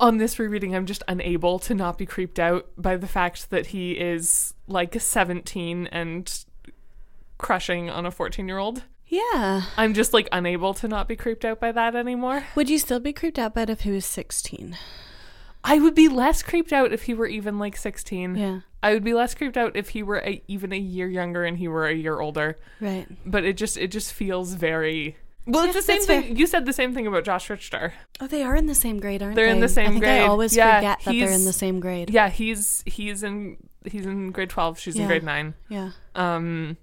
[0.00, 3.68] on this rereading, I'm just unable to not be creeped out by the fact that
[3.68, 6.44] he is like 17 and
[7.36, 8.84] crushing on a 14 year old.
[9.06, 9.62] Yeah.
[9.76, 12.44] I'm just like unable to not be creeped out by that anymore.
[12.54, 14.76] Would you still be creeped out by it if he was 16?
[15.64, 18.36] I would be less creeped out if he were even like 16.
[18.36, 18.60] Yeah.
[18.82, 21.58] I would be less creeped out if he were a, even a year younger and
[21.58, 22.58] he were a year older.
[22.80, 23.08] Right.
[23.26, 25.16] But it just it just feels very
[25.48, 25.64] well.
[25.64, 26.22] Yeah, it's the same thing.
[26.22, 26.32] fair.
[26.32, 27.94] You said the same thing about Josh Richter.
[28.20, 29.50] Oh, they are in the same grade, aren't They're they?
[29.50, 31.80] Are in the same I think I always Yeah, forget that they're in the same
[31.80, 32.10] grade.
[32.10, 34.78] Yeah, he's he's in he's in grade 12.
[34.78, 35.02] She's Yeah.
[35.02, 35.54] in grade nine.
[35.68, 35.90] Yeah.
[36.14, 36.76] Um.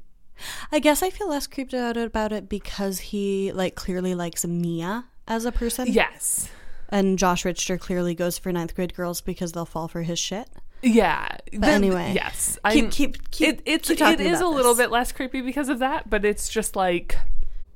[0.71, 5.05] I guess I feel less creeped out about it because he like clearly likes Mia
[5.27, 5.87] as a person.
[5.87, 6.49] Yes.
[6.89, 10.49] And Josh Richter clearly goes for ninth grade girls because they'll fall for his shit.
[10.83, 11.37] Yeah.
[11.53, 12.59] But anyway, yes.
[12.69, 13.47] Keep I'm- keep keep.
[13.49, 14.83] it, it's keep it talking a little this.
[14.85, 17.17] bit less creepy because of that, but it's just like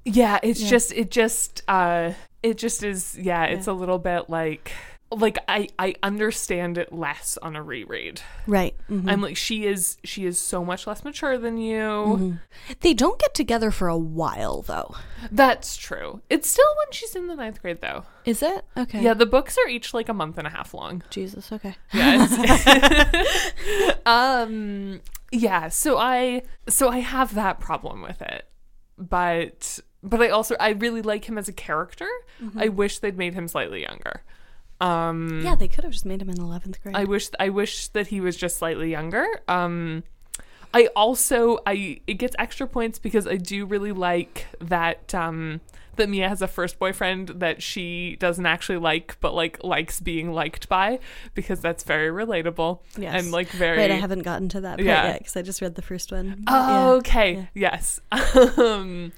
[0.06, 0.70] yeah, it's Yeah.
[0.70, 3.74] just it just uh it just is yeah, it's Yeah.
[3.74, 4.72] a little bit like
[5.12, 8.22] like I I understand it less on a reread.
[8.46, 8.76] right.
[8.88, 9.10] mhm.
[9.12, 11.80] I'm like she is she is so much less mature than you.
[11.80, 12.32] Mm-hmm.
[12.82, 14.96] They don't get together for a while though.
[15.32, 16.22] That's true.
[16.30, 18.04] It's still when she's in the ninth grade though.
[18.24, 18.64] Is it?
[18.78, 19.02] Okay.
[19.02, 21.02] Yeah, the books are each like a month and a half long.
[21.10, 21.52] Jesus.
[21.52, 21.76] Okay.
[21.92, 22.28] Yeah.
[24.06, 28.46] um yeah, so I so I have that problem with it.
[28.98, 32.08] But but I also I really like him as a character.
[32.58, 34.24] I wish they'd made him slightly younger.
[34.82, 36.96] Um Yeah, they could have just made him in eleventh grade.
[36.96, 39.28] I wish I wish that he was just slightly younger.
[39.48, 40.04] Um
[40.74, 45.62] I also I it gets extra points because I do really like that um
[45.98, 50.32] that Mia has a first boyfriend that she doesn't actually like but like likes being
[50.32, 51.00] liked by
[51.34, 53.22] because that's very relatable Yes.
[53.22, 55.08] and like very Right, I haven't gotten to that part Yeah.
[55.08, 56.46] yet because I just read the first one.
[56.48, 56.90] Oh, Yeah.
[57.00, 57.50] okay.
[57.54, 58.00] Yes.
[58.58, 59.12] um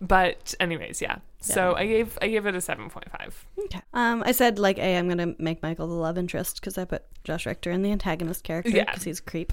[0.00, 1.18] but anyways, yeah.
[1.40, 3.32] So I gave I gave it a 7.5.
[3.58, 3.80] Okay.
[3.94, 7.04] Um, I said like, a I'm gonna make Michael the love interest because I put
[7.24, 8.84] Josh Richter in the antagonist character Yeah.
[8.86, 9.52] because he's a creep.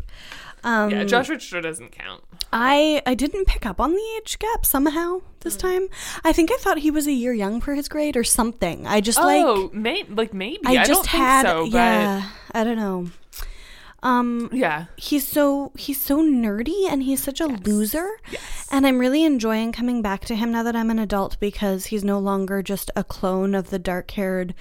[0.63, 2.23] Um, yeah, Josh Richter doesn't count.
[2.51, 5.87] I I didn't pick up on the age gap somehow this time.
[6.23, 8.87] I think I thought he was a year young for his grade or something.
[8.87, 10.65] I just like oh, may, like maybe.
[10.65, 12.29] I, I, just don't had think so, but yeah.
[12.53, 13.09] I don't know.
[14.03, 14.85] Um, yeah.
[14.97, 18.09] he's so he's so nerdy and he's such a loser.
[18.29, 18.67] Yes.
[18.69, 22.03] And I'm really enjoying coming back to him now that I'm an adult because he's
[22.03, 24.53] no longer just a clone of the dark haired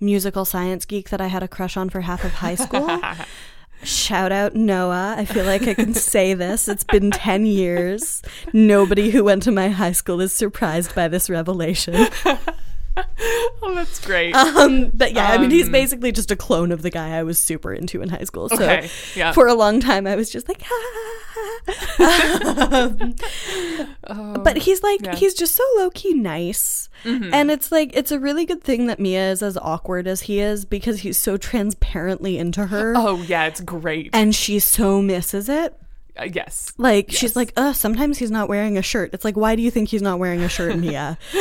[0.00, 3.00] musical science geek that I had a crush on for half of high school.
[3.84, 5.14] Shout out Noah.
[5.16, 6.66] I feel like I can say this.
[6.66, 8.22] It's been 10 years.
[8.52, 12.08] Nobody who went to my high school is surprised by this revelation.
[13.62, 14.34] oh, that's great.
[14.34, 17.22] Um, but yeah, I mean, he's Um, basically just a clone of the guy I
[17.22, 18.48] was super into in high school.
[18.48, 18.90] So okay.
[19.14, 19.32] Yeah.
[19.32, 20.62] for a long time, I was just like,
[22.78, 23.14] Um,
[24.10, 25.14] Oh, but he's like, yeah.
[25.16, 26.88] he's just so low key nice.
[27.04, 27.30] mhm.
[27.32, 30.40] And it's like, it's a really good thing that Mia is as awkward as he
[30.40, 32.94] is because he's so transparently into her.
[32.96, 34.10] oh yeah, it's great.
[34.12, 35.74] And she so misses it.
[36.18, 36.72] Uh, yes.
[36.78, 39.10] Like, she's like, uh, sometimes he's not wearing a shirt.
[39.14, 41.16] It's like, why do you think he's not wearing a shirt, Mia?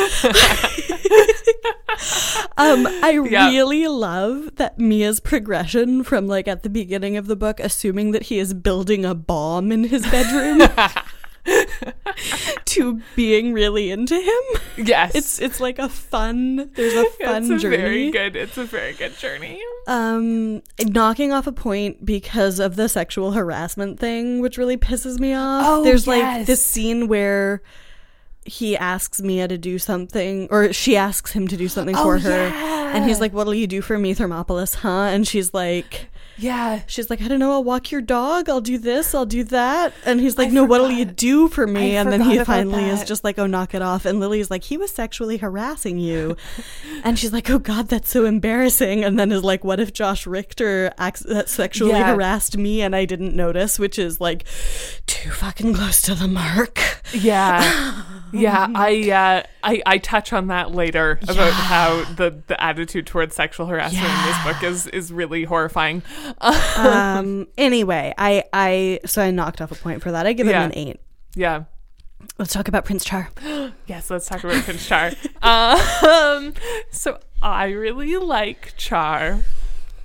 [2.58, 3.48] um, I Yeah.
[3.50, 8.24] really love that Mia's progression from like at the beginning of the book, assuming that
[8.24, 10.62] he is building a bomb in his bedroom,
[12.66, 14.86] to being really into him.
[14.86, 15.16] Yes.
[15.16, 16.72] It's it's like a fun.
[16.76, 17.78] There's a fun it's a journey.
[17.78, 18.36] very good.
[18.36, 19.62] It's a very good journey.
[19.88, 25.34] Um, knocking off a point because of the sexual harassment thing, which really pisses me
[25.34, 25.64] off.
[25.66, 27.62] Oh, There's like this scene where
[28.46, 32.20] he asks Mia to do something, or she asks him to do something Oh, for
[32.20, 32.96] her, yeah.
[32.96, 36.10] and he's like, "What'll you do for me, Thermopolis, huh?" And she's like.
[36.38, 36.82] Yeah.
[36.88, 39.94] She's like, I don't know, I'll walk your dog, I'll do this, I'll do that.
[40.06, 41.98] And he's like, I No, what'll you do for me?
[41.98, 44.06] I and then he finally is just like, Oh, knock it off.
[44.06, 46.38] And Lily's like, He was sexually harassing you.
[47.04, 49.04] and she's like, Oh God, that's so embarrassing.
[49.04, 52.14] And then is like, What if Josh Richter acts- uh, sexually Yeah.
[52.14, 53.80] harassed me and I didn't notice?
[53.80, 54.46] Which is like
[55.08, 56.80] too fucking close to the mark.
[57.14, 58.04] Yeah.
[58.34, 61.52] Yeah, I uh, I I touch on that later about Yeah.
[61.52, 66.04] how the the attitude towards sexual harassment in this book is is really horrifying.
[66.78, 70.26] Um anyway, I I so I knocked off a point for that.
[70.28, 70.64] I give Yeah.
[70.66, 71.00] him an eight.
[71.36, 71.64] Yeah.
[72.40, 73.30] Let's talk about Prince Char.
[73.88, 75.12] Yes, let's talk about Prince Char.
[75.42, 76.54] Um,
[76.92, 79.40] so I really like Char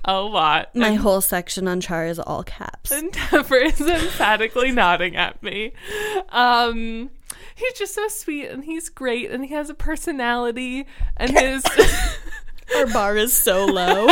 [0.05, 0.73] a lot.
[0.75, 2.91] My whole section on Char is all caps.
[2.91, 5.73] and Tepper is emphatically nodding at me.
[6.29, 7.09] Um,
[7.55, 10.85] he's just so sweet and he's great and he has a personality
[11.17, 11.63] and his
[12.77, 14.07] Our bar is so low.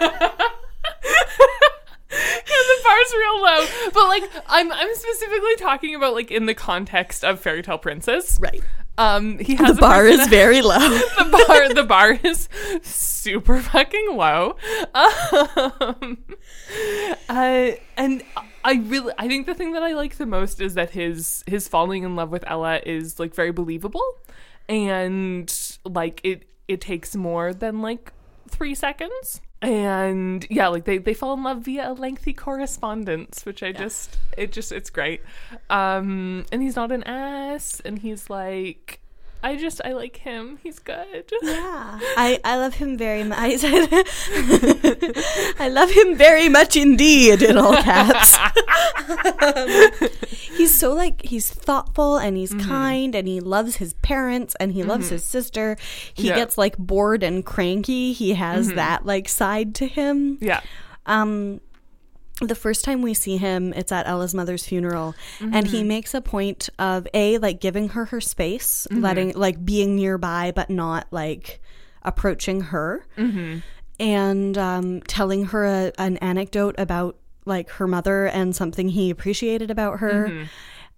[1.04, 3.66] yeah, the bar's real low.
[3.92, 8.38] But like I'm I'm specifically talking about like in the context of fairy tale princess.
[8.40, 8.62] right.
[8.96, 10.78] Um he has The bar is very low.
[10.78, 12.48] the bar the bar is
[12.82, 14.56] super fucking low.
[14.94, 16.24] Um,
[17.28, 18.22] uh, and
[18.64, 21.66] I really I think the thing that I like the most is that his his
[21.66, 24.04] falling in love with Ella is like very believable
[24.68, 25.52] and
[25.84, 28.12] like it it takes more than like
[28.48, 29.40] 3 seconds.
[29.62, 34.18] And yeah, like they, they fall in love via a lengthy correspondence, which I just
[34.36, 35.22] it just it's great.
[35.70, 39.00] Um and he's not an ass and he's like
[39.44, 40.58] I just I like him.
[40.62, 41.30] He's good.
[41.42, 43.38] Yeah, I, I love him very much.
[43.38, 43.88] I said,
[45.60, 48.34] I love him very much indeed, in all caps.
[49.42, 50.08] Um,
[50.56, 52.68] he's so like he's thoughtful and he's Mm-hmm.
[52.68, 55.76] kind and he loves his parents and he loves his sister.
[56.14, 56.32] He Yeah.
[56.32, 56.40] Mm-hmm.
[56.40, 58.12] gets like bored and cranky.
[58.12, 60.38] He has that like side to him.
[60.40, 60.60] Yeah.
[61.06, 61.60] Um,
[62.46, 65.88] the first time we see him, it's at Ella's mother's funeral, and he mm-hmm.
[65.88, 69.02] makes a point of a like giving her her space, mm-hmm.
[69.02, 71.60] letting like being nearby, but not like
[72.02, 73.58] approaching her, mm-hmm.
[73.98, 77.16] and um, telling her a, an anecdote about
[77.46, 80.46] like her mother and something he appreciated about her.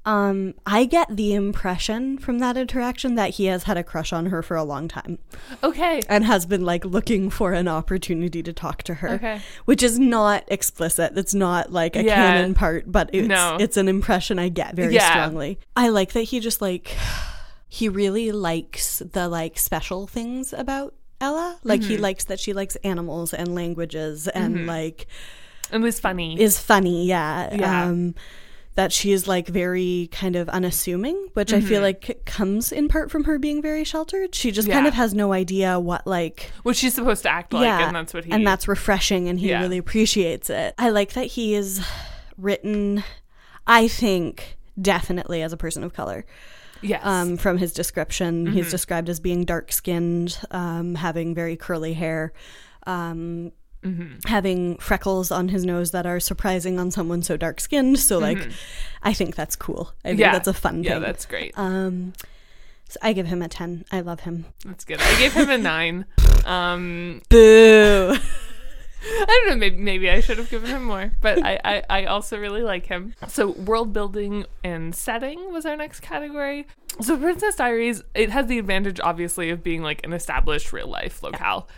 [0.07, 4.27] Um, I get the impression from that interaction that he has had a crush on
[4.27, 5.19] her for a long time
[5.65, 6.01] Okay.
[6.09, 9.09] and has been like looking for an opportunity to talk to her.
[9.15, 9.41] Okay.
[9.65, 11.19] Which is not explicit.
[11.19, 12.15] It's not like a Yeah.
[12.15, 13.57] canon part, but it's No.
[13.59, 15.11] it's an impression I get very Yeah.
[15.11, 15.59] strongly.
[15.77, 16.95] I like that he just like
[17.69, 21.59] he really likes the like special things about Ella.
[21.65, 21.91] Like Mm-hmm.
[21.91, 25.09] he likes that she likes animals and languages and like
[25.73, 26.41] It was funny.
[26.41, 27.53] is funny, yeah.
[27.53, 27.87] Yeah.
[27.87, 28.15] Um
[28.77, 31.67] that she is like very kind of unassuming, which I Mm-hmm.
[31.69, 34.35] feel like comes in part from her being very sheltered.
[34.35, 37.67] She just kind of has no idea what like what she's supposed to act like,
[37.67, 38.31] and that's what he.
[38.33, 39.61] and that's refreshing and he Yeah.
[39.63, 41.85] really appreciates it i like that he is
[42.39, 43.03] written
[43.67, 46.25] i think definitely as a person of color
[46.83, 47.01] yes.
[47.05, 48.55] um, from his description Mm-hmm.
[48.57, 52.33] he's described as being dark skinned um, having very curly hair
[52.87, 53.53] um,
[53.87, 54.27] Mm-hmm.
[54.29, 58.49] having freckles on his nose that are surprising on someone so dark skinned so like
[59.05, 60.21] i think that's cool i think Mm-hmm.
[60.21, 61.53] yeah, that's a fun Yeah, thing that's great.
[61.57, 62.13] um,
[62.89, 65.01] so i give him a 10 i love him That's good.
[65.01, 66.05] I gave him a nine.
[66.47, 68.17] Um, boo
[69.09, 69.57] I don't know.
[69.57, 72.87] Maybe maybe I should have given him more, but I, I I also really like
[72.87, 73.15] him.
[73.29, 76.67] So world building and setting was our next category.
[77.01, 81.23] So Princess Diaries it has the advantage, obviously, of being like an established real life
[81.23, 81.69] locale.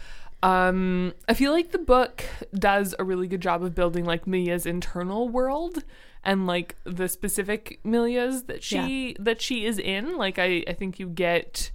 [0.43, 2.25] Um, I feel like the book
[2.55, 5.83] does a really good job of building like Mia's internal world
[6.23, 10.17] and like the specific milieux that she that she is in.
[10.17, 11.71] Like I I think you get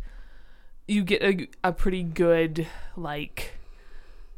[0.88, 3.53] you get a, a pretty good like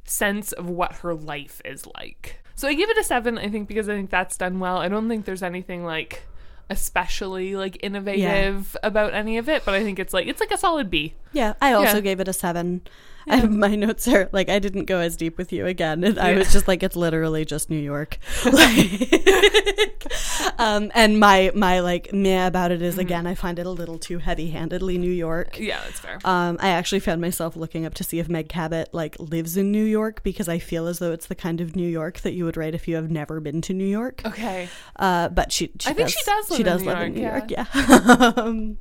[0.05, 2.41] sense of what her life is like.
[2.55, 4.77] So I give it a seven, I think, because I think that's done well.
[4.77, 6.23] I don't think there's anything like
[6.69, 10.57] especially like innovative about any of it, but I think it's like it's like a
[10.57, 11.13] solid B.
[11.35, 12.01] Yeah, I also Yeah.
[12.01, 12.81] gave it a seven.
[13.27, 16.03] I, my notes are like I didn't go as deep with you again.
[16.03, 18.17] and I was just like it's literally just New York.
[18.45, 20.05] Like,
[20.59, 23.01] um, and my my like meh about it is, Mm-hmm.
[23.01, 25.57] again I find it a little too heavy handedly New York.
[25.59, 26.19] Yeah, that's fair.
[26.23, 29.71] Um, I actually found myself looking up to see if Meg Cabot like lives in
[29.71, 32.45] New York because I feel as though it's the kind of New York that you
[32.45, 34.21] would write if you have never been to New York.
[34.25, 34.69] Okay.
[34.97, 37.13] Uh, but she, she I think she does live she in does New live in
[37.15, 37.67] New York, York.
[37.75, 38.33] Yeah.
[38.37, 38.77] um,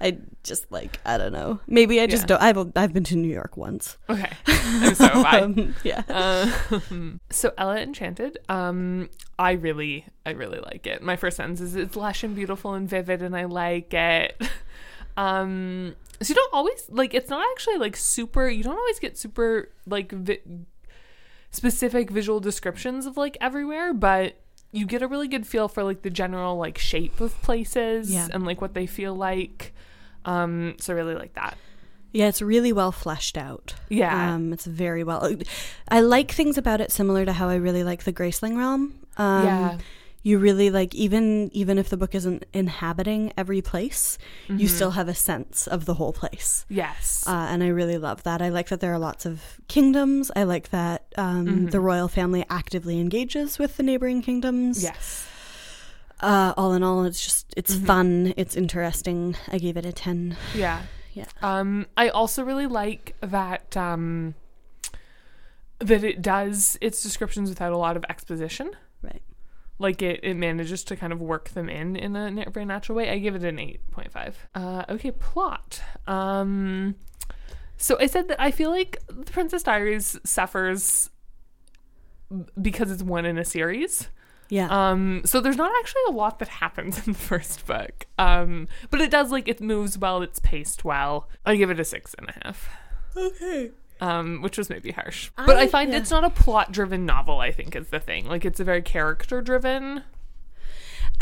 [0.00, 1.60] I just like I don't know.
[1.66, 2.38] Maybe I just Yeah.
[2.38, 2.42] don't.
[2.42, 3.96] I've I've been to New York once.
[4.08, 4.30] Okay.
[4.82, 5.40] And so have I.
[5.40, 6.02] Um, yeah.
[6.08, 11.02] Um, so Ella Enchanted, um, I really, I really like it.
[11.02, 14.40] My first sentence is it's lush and beautiful and vivid, and I like it.
[15.16, 17.12] Um, so you don't always like.
[17.14, 18.48] It's not actually like super.
[18.48, 20.40] You don't always get super like vi-
[21.50, 24.36] specific visual descriptions of like everywhere, but
[24.72, 28.28] you get a really good feel for like the general like shape of places Yeah.
[28.32, 29.74] and like what they feel like.
[30.24, 31.56] Um, so really like that.
[32.12, 33.74] Yeah, it's really well fleshed out.
[33.88, 34.34] Yeah.
[34.34, 35.32] Um, it's very well.
[35.88, 38.94] I like things about it similar to how I really like the Graceling realm.
[39.16, 39.78] Um, Yeah.
[40.22, 44.18] You really like even even if the book isn't inhabiting every place,
[44.48, 44.58] Mm-hmm.
[44.60, 46.66] you still have a sense of the whole place.
[46.68, 47.24] Yes.
[47.26, 48.42] Uh, and I really love that.
[48.42, 50.30] I like that there are lots of kingdoms.
[50.36, 51.66] I like that um, Mm-hmm.
[51.68, 54.82] the royal family actively engages with the neighboring kingdoms.
[54.82, 55.26] yes.
[56.20, 57.86] Uh, all in all, it's just it's Mm-hmm.
[57.86, 58.34] fun.
[58.36, 59.36] It's interesting.
[59.48, 60.36] I gave it a ten.
[60.54, 60.82] Yeah.
[61.12, 61.26] Yeah.
[61.42, 64.34] Um, I also really like that um,
[65.80, 68.70] that it does its descriptions without a lot of exposition.
[69.02, 69.22] Right.
[69.78, 73.10] Like it, it manages to kind of work them in in a very natural way.
[73.10, 74.36] I give it an eight point five.
[74.54, 75.80] Uh, okay, plot.
[76.06, 76.94] Um,
[77.76, 81.08] so I said that I feel like the Princess Diaries suffers
[82.60, 84.08] because it's one in a series.
[84.50, 84.68] Yeah.
[84.70, 88.06] Um, so there's not actually a lot that happens in the first book.
[88.18, 91.28] Um, but it does like it moves well, it's paced well.
[91.46, 92.68] I give it a six and a half.
[93.16, 93.70] okay.
[94.02, 95.30] Um, which was maybe harsh.
[95.36, 95.98] But I I- find yeah.
[95.98, 98.26] it's not a plot driven novel, I think is the thing.
[98.26, 100.02] Like it's a very character driven.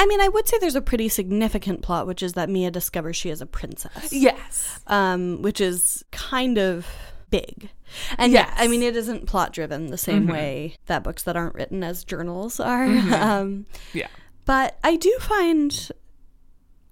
[0.01, 3.17] I mean, I would say there's a pretty significant plot, which is that Mia discovers
[3.17, 4.13] she is a princess.
[4.13, 4.79] Yes.
[4.87, 6.87] Um, which is kind of
[7.31, 7.71] big.
[8.19, 10.33] And yeah, I mean, it isn't plot driven the same Mhm.
[10.33, 12.87] way that books that aren't written as journals are.
[12.87, 13.13] Mhm.
[13.21, 14.09] Um, Yeah.
[14.45, 15.91] but I do find,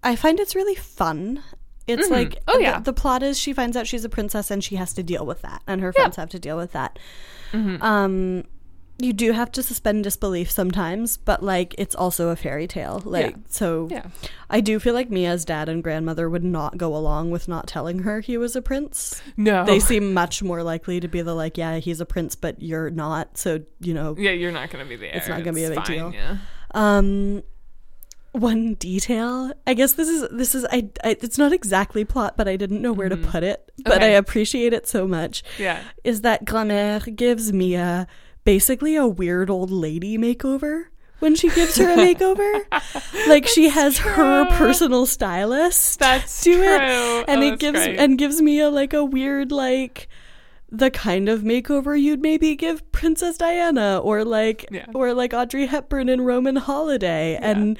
[0.03, 1.42] I find it's really fun.
[1.86, 2.11] It's Mhm.
[2.11, 2.80] like, Oh, the- yeah.
[2.80, 5.42] the, plot is she finds out she's a princess and she has to deal with
[5.42, 6.03] that, and her Yeah.
[6.03, 6.99] friends have to deal with that.
[7.53, 7.80] Mhm.
[7.82, 8.44] Um,
[8.99, 13.03] you do have to suspend disbelief sometimes, but like it's also a fairy tale.
[13.05, 13.36] Like Yeah.
[13.49, 14.07] so, Yeah.
[14.49, 18.01] I do feel like Mia's dad and grandmother would not go along with not telling
[18.01, 19.20] her he was a prince.
[19.36, 19.64] No.
[19.66, 22.88] They seem much more likely to be the like, yeah, he's a prince, but you're
[22.90, 23.36] not.
[23.36, 25.11] So you know, yeah, you're not gonna be there.
[25.12, 26.12] It's not gonna be a big fine, deal.
[26.14, 26.38] Yeah.
[26.72, 27.42] um,
[28.32, 29.53] one detail.
[29.66, 32.82] I guess this is this is I, I it's not exactly plot, but I didn't
[32.82, 33.22] know where Mhm.
[33.22, 33.70] to put it.
[33.84, 35.42] But I appreciate it so much.
[35.59, 35.82] Yeah.
[36.05, 38.07] Is that Grandmère gives Mia
[38.47, 40.84] basically a weird old lady makeover
[41.18, 42.62] when she gives her a makeover.
[43.28, 46.62] like she has her personal stylist That's do true.
[46.64, 47.99] it, and Oh, it gives great.
[47.99, 50.09] and gives Mia like a weird like
[50.70, 54.86] the kind of makeover you'd maybe give Princess Diana or like Yeah.
[54.94, 57.78] or like Audrey Hepburn in Roman Holiday and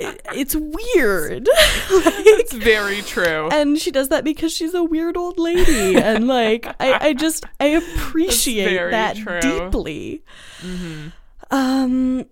[0.00, 1.48] it, it's weird.
[1.90, 3.48] it's very true.
[3.50, 7.44] and she does that because she's a weird old lady and like I, I just
[7.60, 9.40] I appreciate that true.
[9.40, 10.22] deeply.
[10.60, 11.12] Mhm.
[11.50, 12.26] Um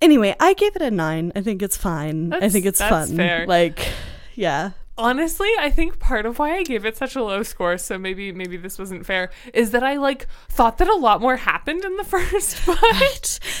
[0.00, 1.32] anyway, I gave it a 9.
[1.36, 2.32] I think it's fine.
[2.32, 3.16] I think it's that's fun.
[3.16, 3.46] fair.
[3.46, 3.86] Like
[4.34, 4.70] yeah.
[4.98, 8.30] Honestly, I think part of why I gave it such a low score, so maybe
[8.30, 11.96] maybe this wasn't fair, is that I like thought that a lot more happened in
[11.96, 12.78] the first book.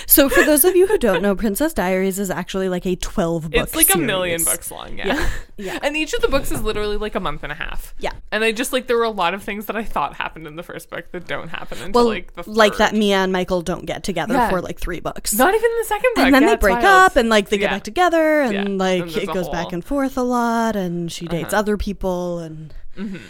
[0.06, 3.50] So for those of you who don't know, Princess Diaries is actually like a 12
[3.50, 5.06] book It's like a million books long, yeah.
[5.06, 5.28] Yeah.
[5.58, 5.78] Yeah.
[5.80, 7.94] And each of the books is literally like a month and a half.
[8.00, 8.10] Yeah.
[8.32, 10.56] And I just like there were a lot of things that I thought happened in
[10.56, 12.94] the first book that don't happen until Well, like the like that.
[12.96, 14.50] Mia and Michael don't get together Yeah.
[14.50, 15.32] for like 3 books.
[15.34, 16.24] Not even the second book.
[16.24, 16.84] and then yeah, they break wild.
[17.12, 18.56] up and like they get back together and.
[18.56, 21.60] And like there's it goes back and forth a lot and she dates Uh-huh.
[21.60, 23.20] other people and Mhm.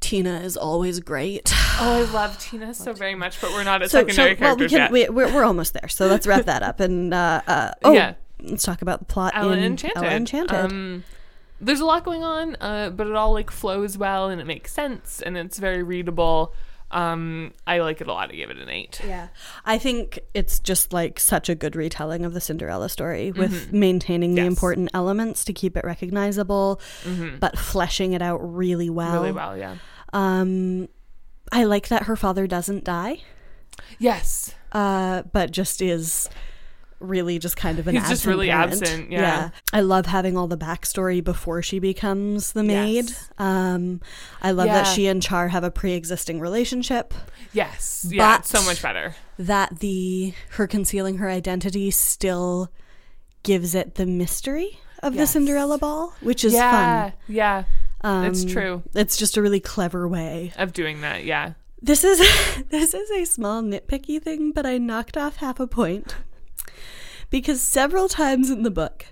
[0.00, 1.52] Tina is always great.
[1.80, 4.56] Oh, I love Tina so very much, but we're not at So, secondary so well,
[4.56, 4.90] we characters can yet.
[4.92, 5.88] we, we're, we're almost there.
[5.88, 8.14] So let's wrap that up and uh, uh oh Yeah.
[8.42, 10.02] let's talk about the plot Ella in Enchanted.
[10.02, 10.56] Ella Enchanted.
[10.72, 11.04] Um,
[11.60, 14.72] there's a lot going on, uh, but it all like flows well and it makes
[14.72, 16.52] sense and it's very readable.
[16.92, 18.30] Um, I like it a lot.
[18.30, 19.00] I give it an eight.
[19.06, 19.28] Yeah.
[19.64, 23.72] I think it's just like such a good retelling of the Cinderella story with Mhm.
[23.72, 24.48] maintaining the Yes.
[24.48, 27.40] important elements to keep it recognizable, Mhm.
[27.40, 29.14] but fleshing it out really well.
[29.14, 29.76] really well, yeah.
[30.12, 30.88] Um
[31.50, 33.18] I like that her father doesn't die,
[33.98, 34.54] Yes.
[34.72, 36.28] uh, but just is
[37.02, 38.72] really just kind of an He's absent just really parent.
[38.82, 39.50] absent, yeah.
[39.72, 43.06] I love having all the backstory before she becomes the maid.
[43.10, 43.30] Yes.
[43.38, 44.00] Um
[44.40, 47.14] I love that she and Char have a pre-existing relationship.
[47.52, 48.06] Yes.
[48.08, 48.40] Yeah.
[48.42, 49.14] so much better.
[49.38, 52.70] that the her concealing her identity still
[53.42, 56.60] gives it the mystery of the Cinderella ball, which is fun.
[56.62, 57.10] yeah.
[57.26, 57.64] Yeah.
[58.04, 58.82] Um, It's true.
[58.94, 60.52] It's just a really clever way.
[60.56, 61.24] Of doing that.
[61.24, 61.52] Yeah.
[61.80, 62.18] This is
[62.68, 66.14] this is a small nitpicky thing, but I knocked off half a point
[67.32, 69.06] because several times in the book,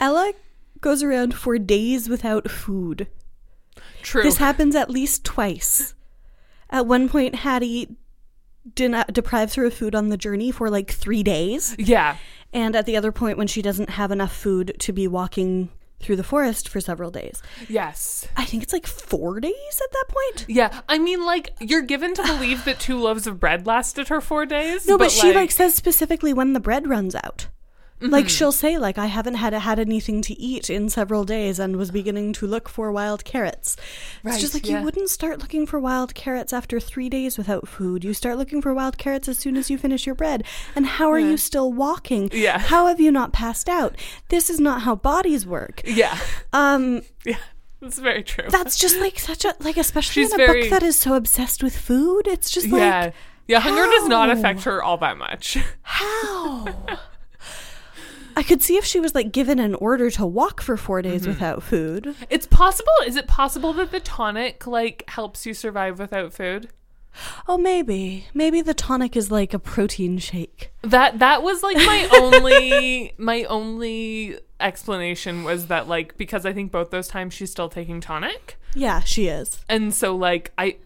[0.00, 0.32] Ella
[0.80, 3.08] goes around for days without food.
[4.00, 4.22] True.
[4.22, 5.94] This happens at least twice.
[6.70, 7.96] At one point, Hattie
[8.74, 11.76] den- deprives her of food on the journey for like three days.
[11.78, 12.16] yeah.
[12.54, 15.70] And at the other point, when she doesn't have enough food to be walking
[16.02, 17.42] through the forest for several days.
[17.68, 18.26] Yes.
[18.36, 20.46] I think it's like four days at that point.
[20.48, 20.80] Yeah.
[20.88, 24.46] I mean, like, you're given to believe that two loaves of bread lasted her four
[24.46, 24.86] days.
[24.86, 27.46] No, but, she like says specifically when the bread runs out.
[28.02, 28.12] Mm-hmm.
[28.12, 31.76] Like she'll say, like I haven't had had anything to eat in several days and
[31.76, 33.76] was beginning to look for wild carrots.
[34.24, 34.78] it's just like yeah.
[34.78, 38.04] you wouldn't start looking for wild carrots after three days without food.
[38.04, 40.44] You start looking for wild carrots as soon as you finish your bread.
[40.74, 41.30] And how are Yeah.
[41.30, 42.28] you still walking?
[42.32, 42.58] Yeah.
[42.58, 43.96] How have you not passed out?
[44.28, 45.82] This is not how bodies work.
[45.84, 46.18] Yeah.
[46.52, 47.38] Um, Yeah.
[47.80, 48.44] That's very true.
[48.48, 51.14] that's just like such a like especially She's in a very- book that is so
[51.14, 53.10] obsessed with food it's just like yeah.
[53.48, 53.58] Yeah.
[53.60, 55.58] Hunger does not affect her all that much.
[55.82, 56.66] how
[58.36, 61.10] i could see if she was like given an order to walk for four Mm-hmm.
[61.10, 62.14] days without food.
[62.30, 62.92] It's possible.
[63.06, 66.68] Is it possible that the tonic like helps you survive without food?
[67.46, 68.26] Oh, maybe.
[68.32, 70.70] Maybe the tonic is like a protein shake.
[70.82, 76.72] That that was like my only my only explanation was that like because I think
[76.72, 78.58] both those times she's still taking tonic.
[78.74, 79.60] Yeah, she is.
[79.68, 80.76] And so like I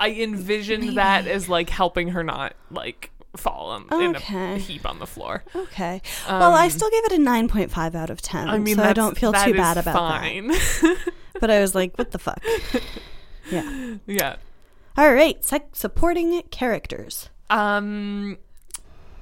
[0.00, 4.98] I envisioned that as like helping her not like fall on, in a heap on
[4.98, 5.44] the floor.
[5.54, 6.02] Okay.
[6.28, 8.48] well, I still gave it a 9.5 out of 10.
[8.48, 10.48] Um, I mean, so I don't feel too bad about fine.
[10.48, 11.12] that.
[11.40, 12.42] But I was like, what the fuck?
[13.50, 13.94] Yeah.
[14.06, 14.36] yeah.
[14.98, 15.42] All right.
[15.42, 17.30] Sec- supporting characters.
[17.48, 18.36] Um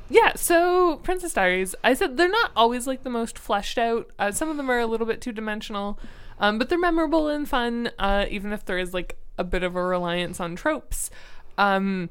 [0.08, 4.10] yeah, so Princess Diaries, I said they're not always like the most fleshed out.
[4.18, 5.98] Uh, some of them are a little bit two dimensional,
[6.38, 9.74] um, but they're memorable and fun, uh, even if there is like a bit of
[9.74, 11.10] a reliance on tropes.
[11.58, 12.10] Um,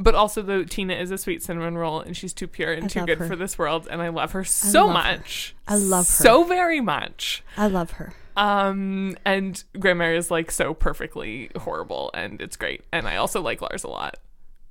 [0.00, 2.88] but also, though, Tina is a sweet cinnamon roll and she's too pure and I
[2.88, 3.26] too good her.
[3.26, 5.12] for this world, and I love her so love her.
[5.12, 5.54] much.
[5.68, 6.24] I love her.
[6.24, 7.44] so very much.
[7.56, 8.14] I love her.
[8.36, 12.82] Um, and Grandmère is like so perfectly horrible, and it's great.
[12.90, 14.16] And I also like Lars a lot.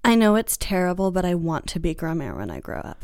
[0.04, 3.04] I know it's terrible, but I want to be Grandmère when I grow up.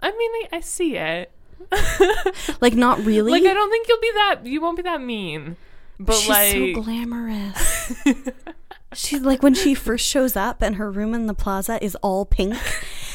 [0.00, 1.32] I mean, I, I see it.
[2.60, 3.32] Like, not really.
[3.32, 5.56] Like I don't think you'll be that you won't be that mean.
[5.98, 7.94] But She's like so glamorous.
[8.94, 12.24] She's like when she first shows up and her room in the plaza is all
[12.24, 12.56] pink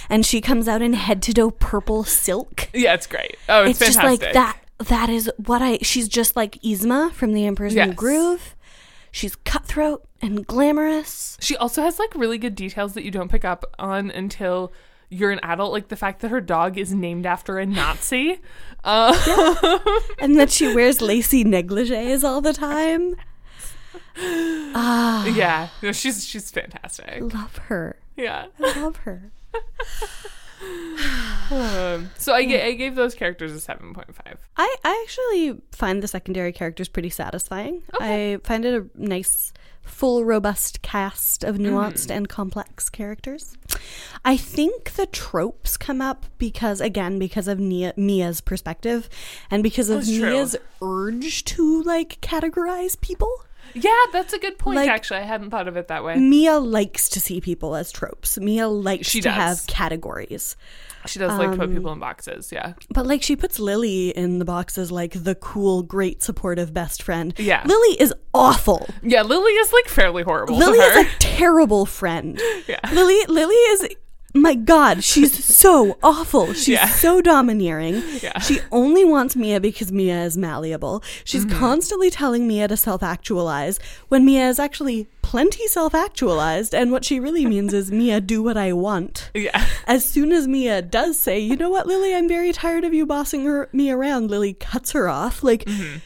[0.09, 2.69] and she comes out in head to toe purple silk.
[2.73, 3.37] Yeah, it's great.
[3.47, 7.33] Oh, it's, It's, just like that that is what I she's just like Yzma from
[7.33, 8.55] the Emperor's New Groove.
[9.11, 11.37] She's cutthroat and glamorous.
[11.41, 14.71] She also has like really good details that you don't pick up on until
[15.09, 18.39] you're an adult, like the fact that her dog is named after a Nazi.
[18.81, 19.77] Uh,
[20.19, 23.17] And that she wears lacy negligees all the time.
[24.21, 27.21] Ah, yeah, no, she's she's fantastic.
[27.33, 27.97] love her.
[28.17, 28.47] Yeah.
[28.61, 29.31] I love her.
[31.51, 34.39] Um, so I, I gave those characters a seven point five.
[34.57, 37.83] I, I actually find the secondary characters pretty satisfying.
[37.99, 43.57] I find it a nice, full, robust cast of nuanced and complex characters.
[44.25, 49.09] I think the tropes come up because, again, because of Nia, Mia's perspective
[49.49, 50.05] and because of.
[50.07, 53.31] Mia's urge to like categorize people.
[53.73, 54.77] Yeah, that's a good point.
[54.77, 56.15] Like- actually, I hadn't thought of it that way.
[56.15, 58.37] Mia likes to see people as tropes.
[58.39, 59.35] Mia likes She to does.
[59.35, 60.55] have categories.
[61.05, 62.51] She does like um, put people in boxes.
[62.51, 62.73] Yeah.
[62.93, 67.03] But like she puts Lily in the box as like the cool, great, supportive best
[67.03, 67.33] friend.
[67.37, 67.63] Yeah.
[67.65, 68.85] Lily is awful.
[69.01, 70.57] Yeah, Lily is like fairly horrible.
[70.57, 72.39] Lily to is a terrible friend.
[72.67, 72.79] Yeah.
[72.91, 73.87] Lily Lily is
[74.33, 76.53] my god, she's so awful.
[76.53, 76.87] She's Yeah.
[76.89, 78.03] so domineering.
[78.21, 78.39] Yeah.
[78.39, 81.03] She only wants Mia because Mia is malleable.
[81.23, 87.19] She's constantly telling Mia to self-actualize when Mia is actually plenty self-actualized and what she
[87.19, 89.31] really means is Mia do what I want.
[89.33, 89.65] yeah.
[89.85, 93.05] As soon as Mia does say, "You know what, Lily, I'm very tired of you
[93.05, 95.43] bossing her, me around," Lily cuts her off.
[95.43, 95.97] Like Mm-hmm.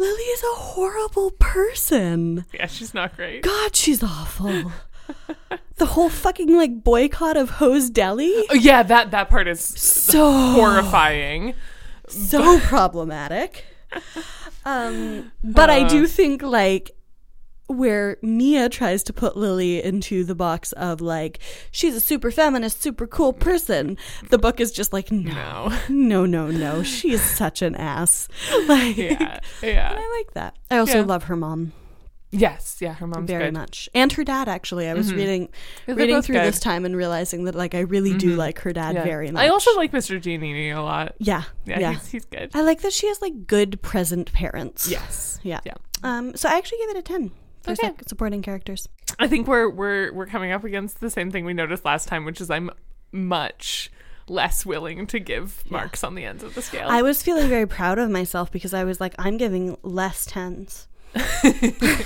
[0.00, 2.44] Lily is a horrible person.
[2.54, 3.42] Yeah, she's not great.
[3.42, 4.70] God, she's awful.
[5.78, 10.30] the whole fucking like boycott of Ho's Deli, Oh, yeah, that that part is so
[10.52, 11.54] horrifying.
[12.08, 13.64] so problematic.
[14.64, 16.90] Um, but I do think like
[17.68, 21.38] where Mia tries to put Lily into the box of like
[21.70, 23.96] she's a super feminist, super cool person.
[24.30, 26.26] The book is just like no, No.
[26.26, 26.82] no, no, no.
[26.82, 28.28] She is such an ass.
[28.66, 29.40] Like, Yeah.
[29.62, 29.94] Yeah.
[29.96, 30.56] I like that.
[30.70, 31.04] I also Yeah.
[31.04, 31.72] love her mom
[32.30, 32.76] Yes.
[32.80, 33.54] Yeah, her mom's very good.
[33.54, 34.48] much, and her dad.
[34.48, 35.48] Actually, I was reading Yeah,
[35.86, 36.44] they're reading through good.
[36.44, 39.04] this time and realizing that like I really do like her dad Yeah.
[39.04, 39.42] very much.
[39.42, 40.20] I also like Mr.
[40.20, 41.14] Giannini a lot.
[41.18, 41.92] yeah, Yeah, yeah.
[41.92, 42.50] He's, he's good.
[42.54, 44.88] I like that she has like good present parents.
[44.90, 45.40] Yes.
[45.42, 45.60] Yeah.
[45.64, 45.74] Yeah.
[46.02, 46.36] Um.
[46.36, 47.30] So I actually gave it a ten
[47.62, 47.92] for Okay.
[48.06, 48.88] supporting characters.
[49.18, 52.24] I think we're we're we're coming up against the same thing we noticed last time,
[52.26, 52.70] which is I'm
[53.10, 53.90] much
[54.28, 56.86] less willing to give marks on the ends of the scale.
[56.88, 60.86] I was feeling very proud of myself because I was like, I'm giving less tens.
[61.14, 62.04] I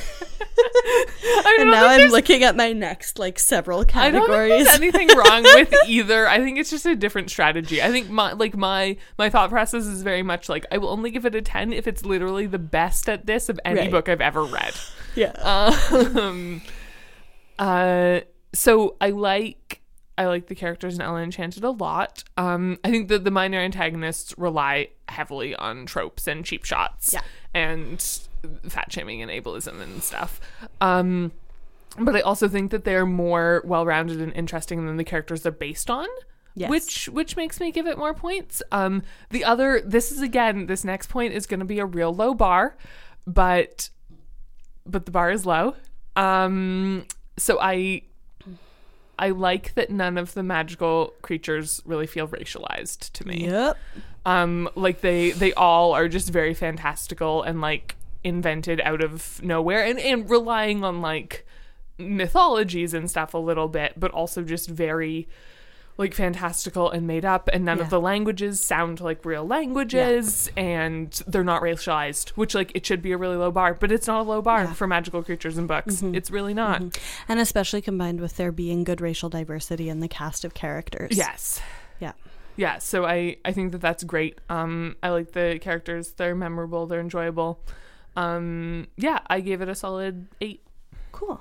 [1.60, 4.64] And now I'm there's- looking at my next like several I don't think categories.
[4.64, 6.26] there's anything wrong with either.
[6.28, 7.82] I think it's just a different strategy.
[7.82, 11.10] I think my like my my thought process is very much like I will only
[11.10, 13.90] give it a ten if it's literally the best at this of any Right.
[13.90, 14.74] book I've ever read.
[15.14, 15.32] yeah.
[15.42, 16.62] Um,
[17.58, 18.20] uh,
[18.52, 19.80] so I like
[20.18, 22.22] I like the characters in Ella Enchanted a lot.
[22.36, 27.22] Um, I think that the minor antagonists rely heavily on tropes and cheap shots, Yeah.
[27.54, 28.04] and
[28.68, 30.40] fat shaming and ableism and stuff.
[30.80, 31.32] Um,
[31.98, 35.90] but I also think that they're more well-rounded and interesting than the characters they're based
[35.90, 36.06] on.
[36.54, 36.68] Yes.
[36.68, 38.62] Which which makes me give it more points.
[38.72, 42.14] Um, the other this is again this next point is going to be a real
[42.14, 42.76] low bar,
[43.26, 43.88] but
[44.84, 45.76] but the bar is low.
[46.14, 47.06] Um,
[47.38, 48.02] so I
[49.18, 53.46] I like that none of the magical creatures really feel racialized to me.
[53.46, 53.78] Yep.
[54.26, 59.84] Um, like they they all are just very fantastical and like invented out of nowhere
[59.84, 61.46] and, and relying on like
[61.98, 65.28] mythologies and stuff a little bit, but also just very
[65.98, 67.84] like fantastical and made up and none Yeah.
[67.84, 73.02] of the languages sound like real languages and they're not racialized which like it should
[73.02, 74.64] be a really low bar but it's not a low bar Yeah.
[74.68, 74.72] Mm-hmm.
[74.74, 76.82] for magical creatures and books it's really not
[77.28, 81.14] And especially combined with there being good racial diversity in the cast of characters.
[81.14, 81.60] yes
[82.00, 82.12] Yeah.
[82.56, 86.86] yeah so i i think that that's great um i like the characters they're memorable
[86.86, 87.60] they're enjoyable
[88.16, 90.62] um yeah i gave it a solid eight
[91.12, 91.40] Cool.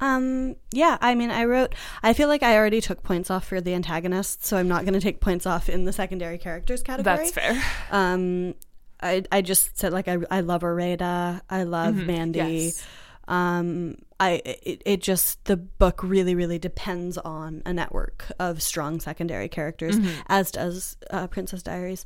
[0.00, 3.60] Um, yeah, I mean, I wrote, I feel like I already took points off for
[3.60, 7.16] the antagonists, so I'm not going to take points off in the secondary characters category.
[7.16, 7.60] that's fair
[7.90, 8.54] Um,
[9.02, 12.38] I, I just said, like, I, I love Areida, I love Mandy.
[12.38, 12.54] Mm-hmm.
[12.56, 12.86] yes
[13.26, 19.00] Um, I, it, it just, the book really, really depends on a network of strong
[19.00, 20.20] secondary characters, Mm-hmm.
[20.28, 22.04] as does uh, Princess Diaries.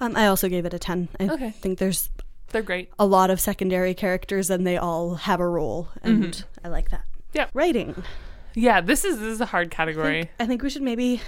[0.00, 1.08] Um, I also gave it a 10.
[1.18, 1.50] I Okay.
[1.50, 2.08] think there's
[2.52, 6.68] they're great a lot of secondary characters and they all have a role, and I
[6.68, 7.04] like that.
[7.34, 7.58] Mm-hmm.
[7.58, 8.02] Writing.
[8.54, 11.22] yeah this is this is a hard category I think we should maybe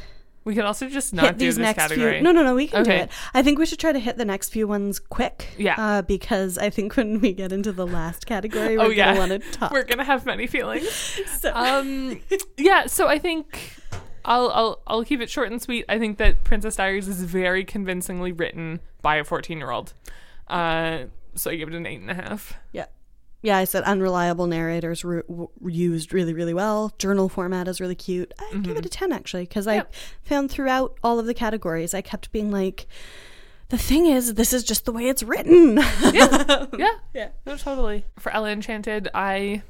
[0.45, 2.22] we could also just not hit do these this next category few.
[2.22, 3.11] No, no, no, we can do it.
[3.33, 5.49] I think we should try to hit the next few ones quick.
[5.57, 5.75] Yeah.
[5.79, 9.14] Uh, because I think when we get into the last category, we're Oh, yeah.
[9.14, 9.70] gonna want to talk.
[9.72, 10.87] we're gonna have many feelings
[11.41, 12.20] So- um
[12.59, 13.72] yeah so i think
[14.27, 15.85] I'll, I'll I'll keep it short and sweet.
[15.87, 19.93] I think that Princess Diaries is very convincingly written by a 14 year old.
[20.49, 22.55] Uh, so I give it an eight and a half.
[22.72, 22.86] yeah.
[23.42, 26.95] Yeah, I said unreliable narrators were, were used really, really well.
[26.99, 28.32] Journal format is really cute.
[28.40, 29.84] I give it a 10 actually, because I
[30.22, 32.86] found throughout all of the categories, I kept being like,
[33.68, 35.76] the thing is, this is just the way it's written.
[36.14, 37.28] Yeah, yeah.
[37.45, 38.07] no, totally.
[38.18, 39.62] For Ella Enchanted, I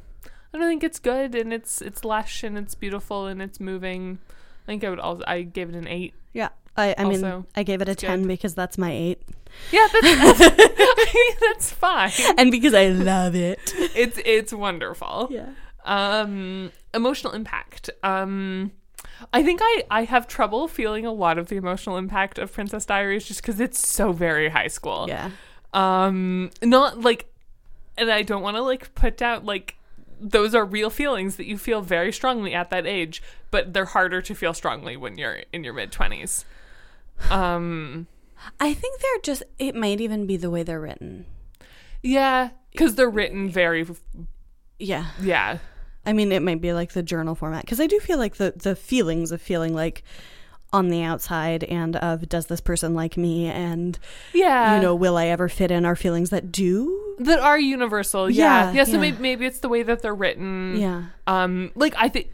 [0.53, 4.21] I don't think it's good and it's it's lush and it's beautiful and it's moving.
[4.63, 6.15] I think I would also I gave it an eight.
[6.33, 6.51] Yeah.
[6.77, 8.29] I, I mean, I gave it a 10 good.
[8.29, 9.23] because that's my 8.
[9.71, 12.11] Yeah, that's I that's fine.
[12.37, 13.73] And because I love it.
[13.95, 15.29] It's it's wonderful.
[15.31, 15.51] Yeah.
[15.85, 17.91] Um, emotional impact.
[18.03, 18.73] Um,
[19.33, 22.85] I think I I have trouble feeling a lot of the emotional impact of Princess
[22.85, 25.07] Diaries just because it's so very high school.
[25.09, 25.31] Yeah.
[25.73, 27.27] Um, not like,
[27.97, 29.77] and I don't want to like put down like
[30.21, 34.23] those are real feelings that you feel very strongly at that age, but they're harder
[34.23, 36.45] to feel strongly when you're in your mid twenties.
[37.31, 38.07] Um,
[38.61, 41.27] I think they're just, it might even be the way they're written.
[42.03, 43.87] yeah, because they're written very,
[44.79, 45.07] Yeah.
[45.21, 45.59] yeah,
[46.05, 48.53] I mean, it might be like the journal format because I do feel like the
[48.57, 50.03] the feelings of feeling like
[50.73, 53.99] on the outside and of does this person like me and
[54.35, 54.75] yeah.
[54.75, 58.29] you know will I ever fit in are feelings that do that are universal.
[58.29, 58.85] Yeah, Yeah, yeah.
[58.85, 58.99] so yeah.
[58.99, 60.77] maybe maybe it's the way that they're written.
[60.77, 62.29] yeah Um, like I think.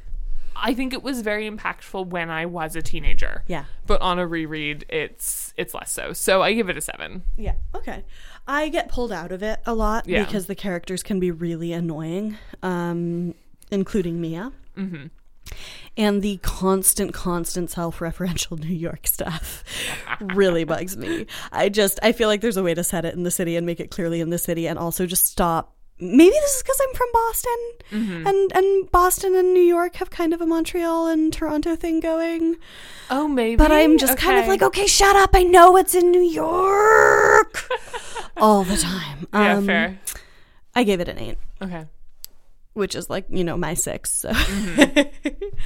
[0.62, 3.44] I think it was very impactful when I was a teenager.
[3.48, 6.12] yeah But on a reread, it's it's less so.
[6.12, 7.22] So I give it a seven.
[7.36, 8.04] yeah okay
[8.46, 10.24] I get pulled out of it a lot Yeah.
[10.24, 13.34] because the characters can be really annoying um
[13.70, 15.06] including Mia hmm
[15.96, 19.64] and the constant constant self-referential new york stuff
[20.20, 23.24] really bugs me i just i feel like there's a way to set it in
[23.24, 26.54] the city and make it clearly in the city and also just stop maybe this
[26.56, 27.56] is because i'm from boston.
[27.90, 28.26] Mm-hmm.
[28.26, 32.56] and and boston and new york have kind of a montreal and toronto thing going.
[33.10, 33.56] Oh, maybe.
[33.56, 35.30] but i'm just kind of like okay shut up.
[35.34, 37.68] I know it's in new york.
[38.36, 39.26] All the time.
[39.34, 40.00] Yeah, Um, fair.
[40.74, 41.38] i gave it an eight.
[41.60, 41.84] Okay,
[42.74, 44.30] which is like you know my six so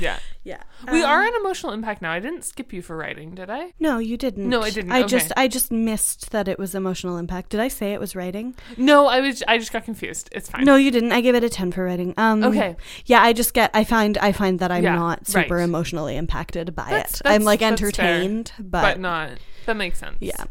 [0.01, 0.19] yeah.
[0.43, 2.13] yeah We Um, are an emotional impact now.
[2.13, 3.73] I didn't skip you for writing, did I?
[3.79, 4.49] No, you didn't.
[4.49, 4.91] No, I didn't.
[4.93, 5.09] I Okay.
[5.09, 7.51] just I just missed that it was emotional impact.
[7.51, 8.55] Did I say it was writing?
[8.77, 9.43] No, I was.
[9.47, 10.29] I just got confused.
[10.33, 10.65] It's fine.
[10.65, 11.13] No, you didn't.
[11.13, 12.15] I gave it a 10 for writing.
[12.17, 12.77] Um Okay.
[13.07, 15.65] Yeah, I just get I find I find that I'm Yeah, not super right.
[15.65, 17.27] emotionally impacted by That's- it.
[17.27, 17.89] I'm like that's fair.
[17.89, 19.31] entertained, but, but not.
[19.67, 20.17] That makes sense.
[20.21, 20.45] yeah.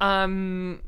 [0.00, 0.80] Um,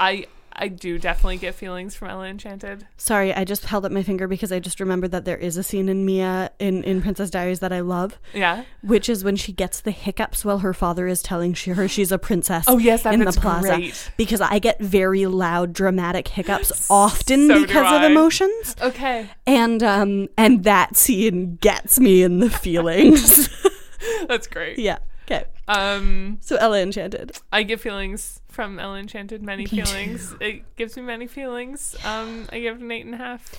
[0.00, 0.26] I
[0.56, 2.86] I do definitely get feelings from Ella Enchanted.
[2.96, 5.62] Sorry, I just held up my finger because I just remembered that there is a
[5.62, 8.64] scene in Mia in in Princess Diaries that I love, Yeah.
[8.82, 12.12] which is when she gets the hiccups while her father is telling she, her she's
[12.12, 12.64] a princess.
[12.68, 13.76] Oh yes, in the plaza.
[13.76, 14.10] great.
[14.16, 18.76] Because I get very loud, dramatic hiccups often So because of emotions.
[18.80, 23.48] Okay, and um and that scene gets me in the feelings
[24.28, 24.78] that's great.
[24.88, 29.42] yeah okay Um, so ella enchanted I get feelings from Ella Enchanted.
[29.42, 30.34] Many Me feelings.
[30.40, 31.96] It gives me many feelings.
[32.04, 33.54] Um, I give it an eight and a half.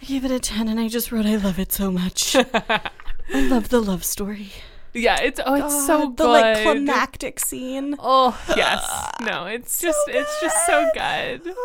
[0.00, 2.90] i gave it a 10 and i just wrote i love it so much i
[3.48, 4.48] love the love story
[4.94, 6.16] Yeah, it's oh, it's so good.
[6.16, 8.82] the like climactic scene Oh yes,
[9.20, 11.42] no, it's just it's just so good.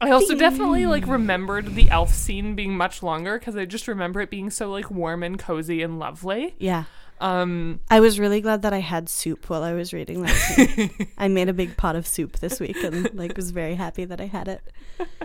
[0.00, 4.20] I also definitely like remembered the elf scene being much longer because I just remember
[4.20, 6.54] it being so like warm and cozy and lovely.
[6.58, 6.84] Yeah.
[7.20, 11.08] Um, I was really glad that I had soup while I was reading that.
[11.18, 14.20] I made a big pot of soup this week and like was very happy that
[14.20, 14.62] I had it.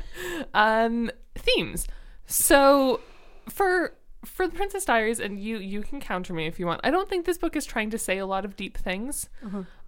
[0.53, 1.87] um, themes.
[2.25, 3.01] So
[3.49, 6.81] for for the Princess Diaries, and you you can counter me if you want.
[6.83, 9.29] I don't think this book is trying to say a lot of deep things.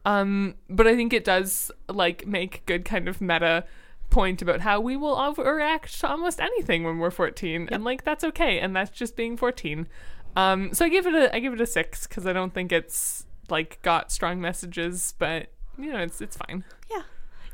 [0.05, 3.65] Um, but I think it does like make good kind of meta
[4.09, 8.23] point about how we will overreact to almost anything when we're 14 and like that's
[8.23, 9.87] okay and that's just being 14
[10.35, 12.71] um so i give it a i give it a six because i don't think
[12.71, 17.01] it's like got strong messages but you know it's it's fine Yeah.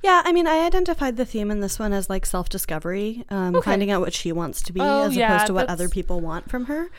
[0.01, 3.53] Yeah, I mean, I identified the theme in this one as like self discovery, um,
[3.57, 3.65] Okay.
[3.71, 5.89] finding out what she wants to be Oh, as yeah, opposed to what that's- other
[5.89, 6.89] people want from her.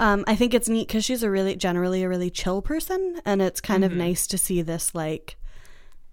[0.00, 3.42] Um, I think it's neat because she's a really, generally a really chill person, and
[3.42, 3.92] it's kind Mm-hmm.
[3.92, 5.36] of nice to see this like,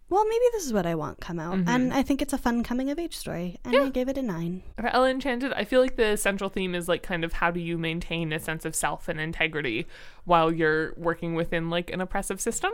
[0.09, 2.63] well, maybe this is what I want come out, and I think it's a fun
[2.63, 3.89] coming of age story, and I Mm-hmm.
[3.91, 4.63] Gave it a nine.
[4.79, 7.59] For Ella Enchanted, I feel like the central theme is like kind of how do
[7.59, 9.87] you maintain a sense of self and integrity
[10.25, 12.71] while you're working within like an oppressive system.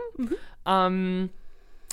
[0.66, 1.30] Um,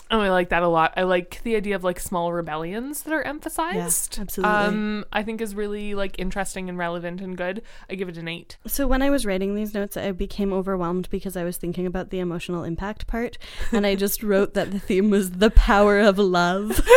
[0.09, 0.93] and I like that a lot.
[0.97, 4.17] I like the idea of like small rebellions that are emphasized.
[4.19, 4.55] absolutely.
[4.55, 7.61] Um, I think is really like interesting and relevant and good.
[7.89, 8.57] I give it an eight.
[8.65, 12.09] So when I was writing these notes, I became overwhelmed because I was thinking about
[12.09, 13.37] the emotional impact part,
[13.71, 16.81] and I just wrote that the theme was the power of love.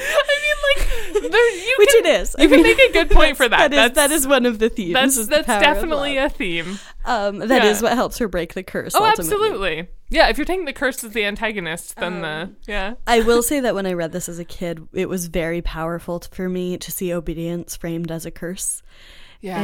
[0.00, 1.07] I mean, like, there, you
[1.78, 2.36] Which can, it is.
[2.36, 3.70] I You can mean, make a good point for that.
[3.70, 4.92] That is that That's- one of the themes.
[4.94, 6.78] That's is the that's of definitely a theme.
[7.04, 7.88] um, that is yeah.
[7.88, 8.94] what helps her break the curse.
[8.94, 9.34] Oh, ultimately.
[9.34, 9.88] absolutely.
[10.10, 12.94] Yeah, if you're taking the curse as the antagonist, then the yeah.
[13.06, 16.20] I will say that when I read this as a kid, it was very powerful
[16.30, 18.82] for me to see obedience framed as a curse,
[19.42, 19.58] Yeah.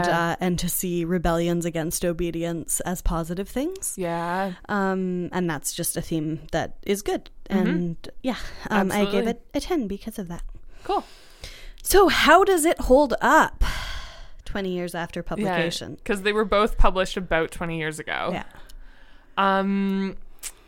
[0.00, 3.94] and uh, and to see rebellions against obedience as positive things.
[3.98, 4.54] yeah.
[4.66, 7.28] Um, and that's just a theme that is good.
[7.50, 8.36] And yeah,
[8.70, 9.28] um, I gave Mm-hmm.
[9.28, 10.42] It a ten because of that.
[10.84, 11.04] Cool.
[11.82, 13.64] So how does it hold up?
[14.44, 15.94] Twenty years after publication.
[15.94, 18.30] because they were both published about 20 years ago.
[18.32, 18.44] Yeah.
[19.36, 20.16] Um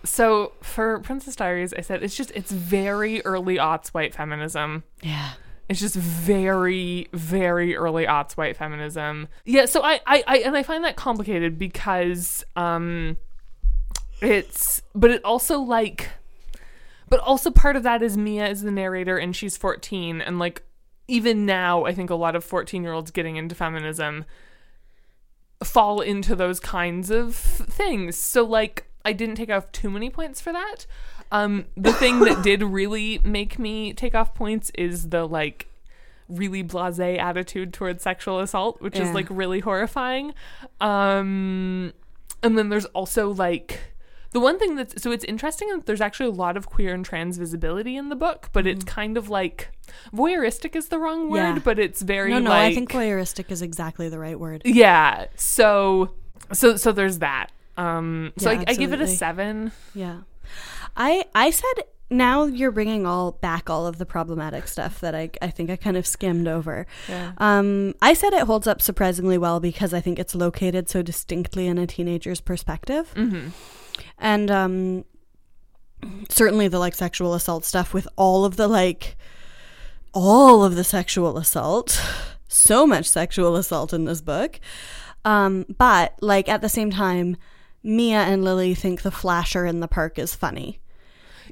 [0.05, 4.85] so for Princess Diaries, I said it's just it's very early aughts white feminism.
[5.03, 5.33] Yeah.
[5.69, 9.29] It's just very, very early aughts white feminism.
[9.47, 13.17] Yeah, so I, I, I and I find that complicated because um
[14.21, 16.11] it's but it also like
[17.09, 20.63] but also part of that is Mia is the narrator and she's 14 and like
[21.07, 24.25] even now I think a lot of 14 year olds getting into feminism
[25.63, 28.17] fall into those kinds of things.
[28.17, 30.87] So like I didn't take off too many points for that.
[31.31, 35.69] Um the thing that did really make me take off points is the like
[36.29, 40.35] really blasé attitude towards sexual assault, which is like really horrifying.
[40.81, 41.93] Um
[42.43, 43.94] and then there's also like
[44.35, 47.05] the one thing that's so it's interesting that there's actually a lot of queer and
[47.05, 49.71] trans visibility in the book, but it's kind of like
[50.15, 51.57] voyeuristic is the wrong word, Mm-hmm.
[51.57, 51.63] Yeah.
[51.65, 54.63] but it's very No, no, like I think voyeuristic is exactly the right word.
[54.67, 55.27] yeah.
[55.37, 56.11] So
[56.53, 57.49] so so there's that.
[57.77, 59.73] Um so Yeah, I, I give it a 7.
[59.95, 60.19] Yeah.
[60.97, 65.31] I I said now you're bringing all back all of the problematic stuff that I
[65.43, 66.87] I think I kind of skimmed over.
[67.09, 67.33] Yeah.
[67.39, 71.67] Um I said it holds up surprisingly well because I think it's located so distinctly
[71.67, 73.13] in a teenager's perspective.
[73.17, 73.51] Mhm.
[74.19, 75.05] And um
[76.29, 79.17] certainly the like sexual assault stuff with all of the like
[80.13, 82.01] all of the sexual assault.
[82.49, 84.61] So much sexual assault in this book.
[85.25, 87.37] Um but like at the same time
[87.83, 90.81] Mia and Lily think the flasher in the park is funny.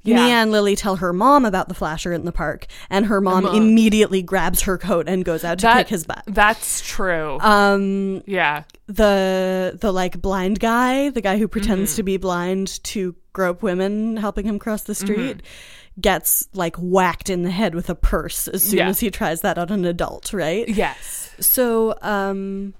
[0.04, 0.16] Yeah.
[0.16, 3.44] Mia and Lily tell her mom about the flasher in the park, and her mom
[3.44, 6.24] mom- immediately grabs her coat and goes out to That- kick his butt.
[6.26, 7.38] That's true.
[7.40, 8.64] Um, yeah.
[8.88, 11.96] the the like blind guy, the guy who pretends Mm-hmm.
[11.96, 16.00] to be blind to grope women, helping him cross the street, Mm-hmm.
[16.00, 18.88] gets like whacked in the head with a purse as soon Yeah.
[18.88, 20.68] as he tries that on an adult, right?
[20.68, 21.30] Yes.
[21.40, 22.74] So, um,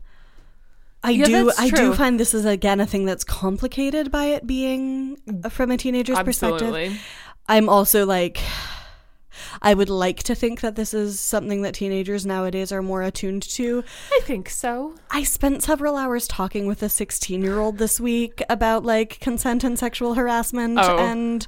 [1.05, 4.47] I Yeah, do I do find this is again a thing that's complicated by it
[4.47, 6.69] being uh, from a teenager's perspective.
[6.69, 6.97] Absolutely.
[7.49, 8.39] I'm also like
[9.61, 13.43] I would like to think that this is something that teenagers nowadays are more attuned
[13.43, 13.83] to.
[14.13, 14.95] I think so.
[15.11, 19.65] I spent several hours talking with a 16 year old this week about like consent
[19.65, 20.99] and sexual harassment Oh.
[20.99, 21.47] and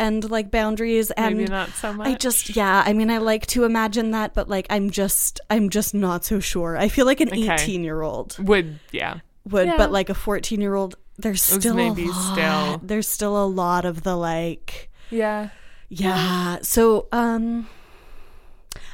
[0.00, 2.08] and like boundaries and Maybe not so much.
[2.08, 5.68] I just yeah, I mean I like to imagine that but like I'm just I'm
[5.70, 6.76] just not so sure.
[6.76, 7.54] I feel like an Okay.
[7.54, 9.20] 18 year old would yeah.
[9.48, 9.76] would Yeah.
[9.76, 13.46] but like a 14 year old there's still maybe a lot, still- there's still a
[13.46, 15.50] lot of the like Yeah.
[15.88, 16.58] yeah.
[16.62, 17.66] So, um,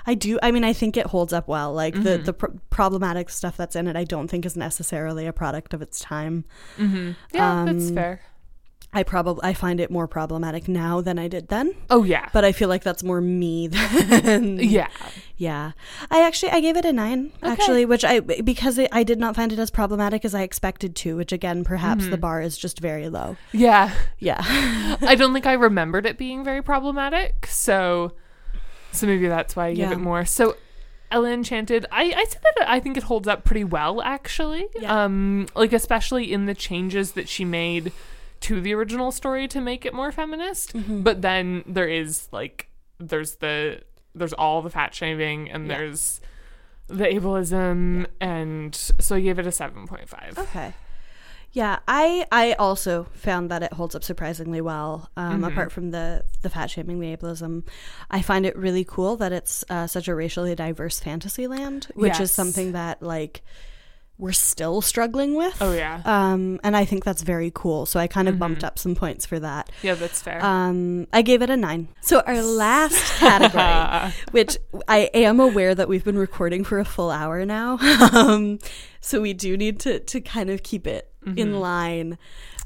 [0.08, 0.38] I do.
[0.42, 1.72] I mean, I think it holds up well.
[1.72, 5.32] Like the the pr- problematic stuff that's in it, I don't think is necessarily a
[5.32, 6.44] product of its time.
[6.78, 7.10] Mm-hmm.
[7.34, 8.20] Yeah, that's Um, fair.
[8.96, 11.74] I probably I find it more problematic now than I did then.
[11.90, 12.28] Oh yeah.
[12.32, 14.88] But I feel like that's more me than yeah.
[15.36, 15.72] Yeah,
[16.10, 19.36] I actually I gave it a nine actually, which I because it, I did not
[19.36, 21.14] find it as problematic as I expected to.
[21.16, 22.10] Which again, perhaps Mm-hmm.
[22.10, 23.36] the bar is just very low.
[23.52, 23.92] Yeah.
[24.18, 24.40] Yeah,
[25.02, 28.12] I don't think I remembered it being very problematic, so
[28.92, 29.92] so maybe that's why I Yeah.
[29.92, 30.24] it more.
[30.24, 30.56] So
[31.10, 34.66] Ella Enchanted, I I said that I think it holds up pretty well actually.
[34.80, 35.04] Yeah.
[35.04, 37.92] Um like especially in the changes that she made
[38.40, 40.72] to the original story to make it more feminist.
[40.74, 41.02] Mm-hmm.
[41.02, 42.68] But then there is like
[42.98, 43.82] there's the
[44.14, 45.78] there's all the fat shaming and Yeah.
[45.78, 46.20] there's
[46.88, 50.38] the ableism and so I gave it a 7.5.
[50.38, 50.72] Okay.
[51.52, 55.08] Yeah, I I also found that it holds up surprisingly well.
[55.16, 55.44] Um, Mm-hmm.
[55.44, 57.64] Apart from the the fat shaming, the ableism,
[58.10, 62.10] I find it really cool that it's uh, such a racially diverse fantasy land, which
[62.14, 62.20] Yes.
[62.20, 63.42] is something that like
[64.18, 65.56] we're still struggling with.
[65.60, 66.00] Oh yeah.
[66.04, 67.84] Um, and I think that's very cool.
[67.86, 69.70] So I kind of bumped up some points for that.
[69.82, 70.42] yeah, that's fair.
[70.44, 71.88] Um, I gave it a nine.
[72.00, 74.56] So our last category, which
[74.88, 77.78] I am aware that we've been recording for a full hour now,
[78.12, 78.58] um,
[79.00, 82.18] so we do need to to kind of keep it in line.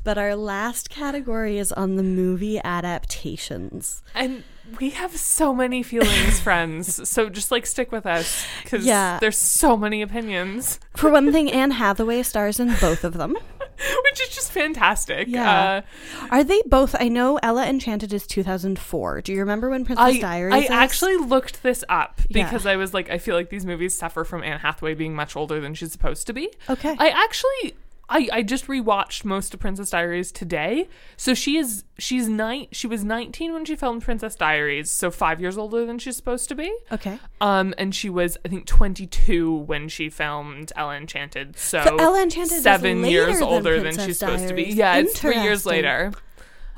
[0.03, 4.03] But our last category is on the movie adaptations.
[4.15, 4.45] And
[4.79, 7.09] we have so many feelings, friends.
[7.09, 9.19] So just like stick with us because Yeah.
[9.21, 13.37] there's so many opinions, For one thing, Anne Hathaway stars in both of them.
[14.05, 15.27] which is just fantastic.
[15.29, 15.83] Yeah.
[16.21, 16.95] Uh, Are they both?
[17.01, 19.23] I know Ella Enchanted is 2004.
[19.23, 20.55] Do you remember when Princess I, Diaries?
[20.55, 20.71] I is?
[20.71, 22.45] actually looked this up Yeah.
[22.45, 25.35] because I was like, I feel like these movies suffer from Anne Hathaway being much
[25.35, 26.51] older than she's supposed to be.
[26.69, 26.95] Okay.
[26.99, 27.75] I actually.
[28.13, 30.89] I, I just rewatched most of Princess Diaries today.
[31.17, 35.41] So she is she's nine she was 19 when she filmed Princess Diaries, so 5
[35.41, 36.75] years older than she's supposed to be.
[36.91, 37.19] okay.
[37.41, 41.57] Um, and she was, I think, 22 when she filmed Ella Enchanted.
[41.57, 44.65] So, So Ella Enchanted is seven years than older than Princess she's supposed to be.
[44.65, 46.13] Yeah, it's three years later.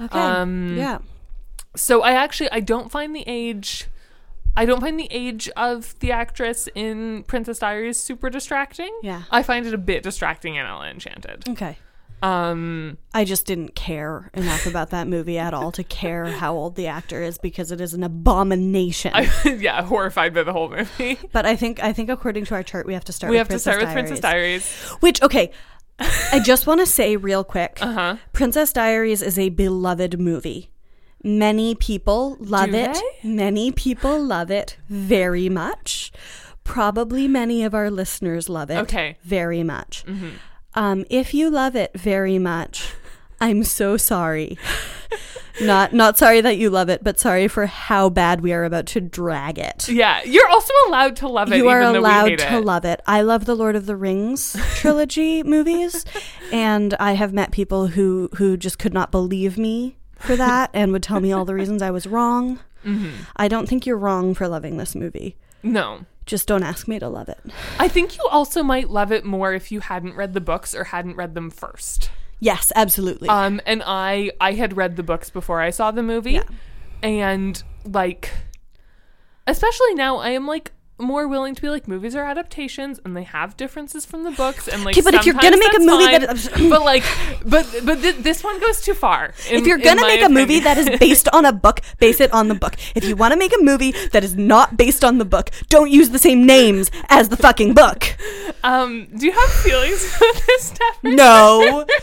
[0.01, 0.19] Okay.
[0.19, 0.99] Um, yeah.
[1.75, 3.87] So I actually I don't find the age,
[4.57, 8.91] I don't find the age of the actress in Princess Diaries super distracting.
[9.03, 9.23] Yeah.
[9.31, 11.49] I find it a bit distracting in Ella Enchanted.
[11.49, 11.79] Okay.
[12.23, 16.77] Um, I just didn't care enough about that movie at all to care how old
[16.77, 19.11] the actor is because it is an abomination.
[19.15, 19.29] I,
[19.59, 21.19] yeah, horrified by the whole movie.
[21.33, 23.31] but I think I think according to our chart, we have to start.
[23.31, 24.63] we with have to Princess start with Princess Diaries.
[24.71, 24.91] Diaries.
[25.01, 25.51] Which okay,
[25.99, 28.17] I just want to say real quick, Uh huh.
[28.33, 30.71] Princess Diaries is a beloved movie.
[31.25, 32.95] Many people love Do it.
[33.23, 33.29] they?
[33.29, 36.11] Many people love it very much.
[36.65, 38.79] Probably many of our listeners love it.
[38.79, 39.19] Okay.
[39.25, 40.05] Very much.
[40.75, 42.93] Um, if you love it very much,
[43.41, 44.59] I'm so sorry.
[45.61, 48.87] not not sorry that you love it, but sorry for how bad we are about
[48.87, 49.89] to drag it.
[49.89, 51.57] Yeah, you're also allowed to love it.
[51.59, 52.65] You are even though we allowed to it.
[52.65, 53.01] love it.
[53.07, 56.05] I love the Lord of the Rings trilogy movies,
[56.53, 60.93] and I have met people who who just could not believe me for that and
[60.93, 62.59] would tell me all the reasons I was wrong.
[62.85, 63.11] Mm-hmm.
[63.37, 65.37] I don't think you're wrong for loving this movie.
[65.63, 66.05] No.
[66.27, 67.39] Just don't ask me to love it.
[67.79, 70.85] I think you also might love it more if you hadn't read the books or
[70.85, 72.11] hadn't read them first.
[72.41, 73.29] Yes, absolutely.
[73.29, 76.43] Um, and I I had read the books before I saw the movie, Yeah.
[77.03, 78.31] and like,
[79.47, 83.25] especially now, I am like more willing to be like movies are adaptations and they
[83.25, 84.95] have differences from the books and like.
[84.97, 87.03] Okay, but if you're gonna make a movie that's that- but like,
[87.45, 89.35] but but th- this one goes too far.
[89.51, 92.33] in- if you're gonna make a movie that is based on a book, base it
[92.33, 92.77] on the book.
[92.95, 95.91] If you want to make a movie that is not based on the book, don't
[95.91, 98.17] use the same names as the fucking book.
[98.63, 100.99] um, do you have feelings about this, stuff?
[101.03, 101.85] No.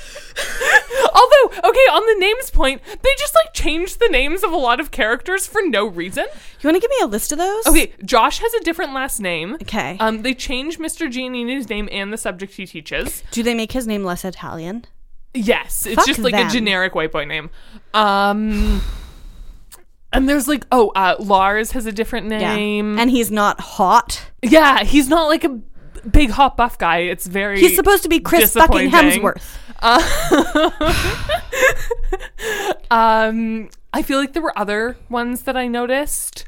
[1.14, 4.80] Although, okay, on the names point, they just like changed the names of a lot
[4.80, 6.26] of characters for no reason.
[6.62, 7.66] You want to give me a list of those?
[7.68, 9.56] Okay, Josh has a different last name.
[9.56, 9.98] Okay.
[10.00, 11.12] Um, they changed Mr.
[11.12, 13.24] Giannini's name and the subject he teaches.
[13.32, 14.86] Do they make his name less Italian?
[15.34, 16.48] Yes, it's Fuck just like them.
[16.48, 17.50] a generic white boy name.
[17.94, 18.82] Um,
[20.12, 22.98] and there's like, oh, uh, Lars has a different name.
[22.98, 24.32] And he's not hot.
[24.42, 25.60] yeah, he's not like a
[26.12, 27.00] big hot buff guy.
[27.00, 27.60] It's very.
[27.60, 29.22] He's supposed to be Chris fucking disappointing.
[29.22, 29.58] Hemsworth.
[32.92, 36.46] Um, I feel like there were other ones that I noticed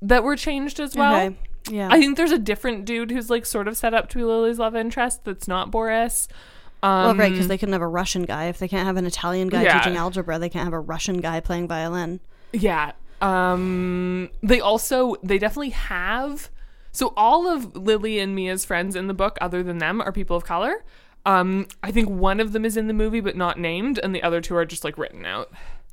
[0.00, 1.14] that were changed as well.
[1.16, 1.36] okay.
[1.70, 1.88] Yeah.
[1.90, 4.58] I think there's a different dude who's like sort of set up to be Lily's
[4.58, 6.28] love interest that's not Boris.
[6.82, 8.46] Um, well, right, because they couldn't have a Russian guy.
[8.46, 9.78] If they can't have an Italian guy Yeah.
[9.78, 12.18] teaching algebra, they can't have a Russian guy playing violin.
[12.52, 12.92] Yeah.
[13.20, 16.50] Um they also they definitely have
[16.90, 20.36] so all of Lily and Mia's friends in the book other than them are people
[20.36, 20.84] of color.
[21.24, 24.22] Um I think one of them is in the movie but not named and the
[24.24, 25.50] other two are just like written out.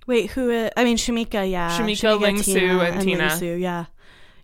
[0.07, 0.51] Wait, who?
[0.51, 1.77] Uh, I mean, Shamika, yeah.
[1.77, 3.27] Shamika, Ling Su, and Tina.
[3.27, 3.85] Ling Su, yeah.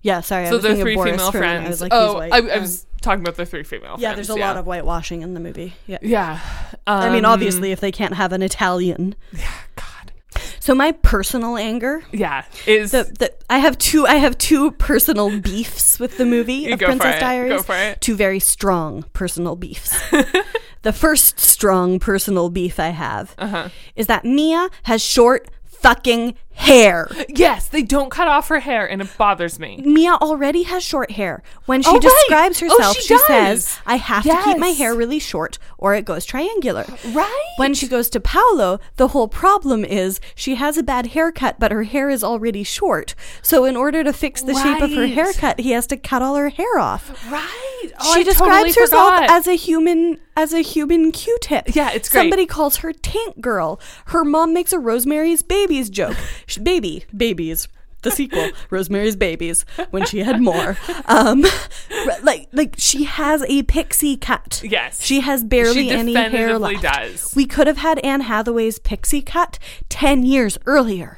[0.05, 0.45] Yeah, sorry.
[0.45, 1.65] I So was they're thinking of three Boris female friends.
[1.65, 2.17] I was like, oh.
[2.17, 4.27] I, I Um, was talking about the three female yeah, friends.
[4.27, 5.73] there's a lot of whitewashing in the movie.
[5.87, 5.97] Yeah.
[6.03, 6.39] Yeah.
[6.85, 9.51] I mean, Um, obviously, if they can't have an Italian, Yeah.
[9.75, 10.11] God.
[10.59, 12.03] So my personal anger.
[12.11, 14.05] Yeah, is The, the, I have two.
[14.05, 17.19] I have two personal beefs with the movie of Princess.
[17.19, 17.51] Diaries.
[17.51, 17.99] Go for it.
[18.01, 19.97] Two very strong personal beefs.
[20.83, 23.69] the first strong personal beef I have Uh-huh.
[23.95, 27.09] is that Mia has short fucking hair.
[27.29, 29.81] yes, they don't cut off her hair, and it bothers me.
[29.85, 31.43] Mia already has short hair.
[31.65, 32.01] When she Oh, right.
[32.01, 33.77] describes Oh, herself, she she, says.
[33.85, 34.77] I have to keep my Yes.
[34.77, 36.85] hair really short or it goes triangular.
[37.11, 37.53] Right.
[37.57, 41.71] When she goes to Paolo, the whole problem is she has a bad haircut, but
[41.71, 43.13] her hair is already short.
[43.41, 45.13] So, in order to fix the shape of her Right.
[45.13, 47.11] haircut, he has to cut all her hair off.
[47.31, 47.91] right.
[47.99, 49.29] Oh, she I describes totally herself forgot.
[49.31, 51.73] as a human as a human Q-tip.
[51.75, 52.23] Yeah, it's great.
[52.23, 53.79] Somebody calls her Tank Girl.
[54.07, 56.17] Her mom makes a Rosemary's Babies joke.
[56.47, 57.67] Sh- baby, babies.
[58.01, 60.77] The sequel, Rosemary's Babies, when she had more.
[61.07, 61.43] Um,
[62.23, 64.61] like, like she has a pixie cut.
[64.63, 65.01] Yes.
[65.01, 66.83] she has barely She any hair left.
[66.83, 67.33] does.
[67.35, 69.57] We could have had Anne Hathaway's pixie cut
[69.89, 71.17] ten years earlier.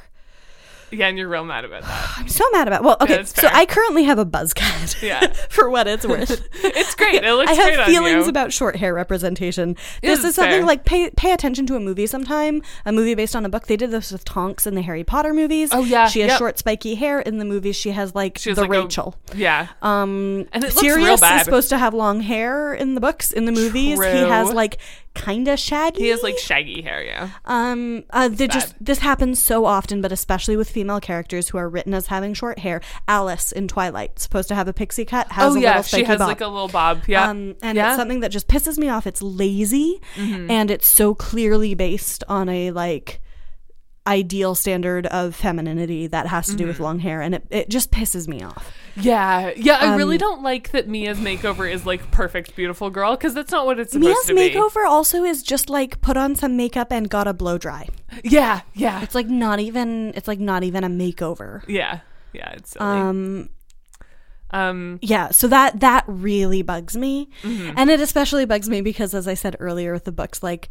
[0.90, 2.10] Yeah, and you're real mad about that.
[2.18, 2.82] I'm so mad about.
[2.84, 3.48] Well, okay, that's so.
[3.52, 4.96] I currently have a buzz cut.
[5.02, 5.26] Yeah.
[5.50, 6.46] for what it's worth.
[6.64, 7.22] It's great.
[7.24, 7.60] It looks great.
[7.78, 9.76] I have feelings about short hair representation.
[10.02, 10.64] This is something fair.
[10.66, 12.62] like pay pay attention to a movie sometime.
[12.86, 13.66] A movie based on a book.
[13.66, 15.70] They did this with Tonks in the Harry Potter movies.
[15.72, 16.08] Oh, yeah.
[16.08, 16.38] she has Yep.
[16.38, 17.20] short spiky hair.
[17.20, 19.14] In the movies, she has like She has the like a- Rachel.
[19.34, 19.68] yeah.
[19.82, 23.32] Um, And it Sirius is supposed to have long hair in the books.
[23.32, 24.78] In the movies, he has like
[25.14, 26.02] kind of shaggy.
[26.04, 27.30] He has like shaggy hair, yeah.
[27.44, 31.68] Um, uh, they just this happens so often, but especially with female characters who are
[31.68, 32.80] written as having short hair.
[33.08, 36.04] Alice in Twilight, supposed to have a pixie cut, has oh a yeah, little she
[36.04, 36.28] has bob.
[36.28, 37.02] like a little bob.
[37.08, 37.28] Yeah.
[37.28, 37.88] Um, and yeah.
[37.88, 39.06] it's something that just pisses me off.
[39.06, 40.50] It's lazy, Mm-hmm.
[40.50, 43.20] and it's so clearly based on a like
[44.08, 46.68] ideal standard of femininity that has to do Mm-hmm.
[46.68, 48.72] with long hair, and it, it just pisses me off.
[48.96, 49.52] yeah.
[49.56, 53.34] Yeah, I really Um, don't like that Mia's makeover is like perfect beautiful girl because
[53.34, 54.50] that's not what it's supposed Mia's to be.
[54.50, 57.86] makeover also is just like put on some makeup and got a blow dry.
[58.24, 59.02] Yeah, yeah.
[59.02, 60.12] It's like not even.
[60.16, 61.62] It's like not even a makeover.
[61.68, 62.00] Yeah.
[62.32, 62.84] Yeah, it's silly.
[62.84, 63.48] Um,
[64.50, 67.74] um yeah so that that really bugs me Mm-hmm.
[67.76, 70.70] and it especially bugs me because as i said earlier with the books like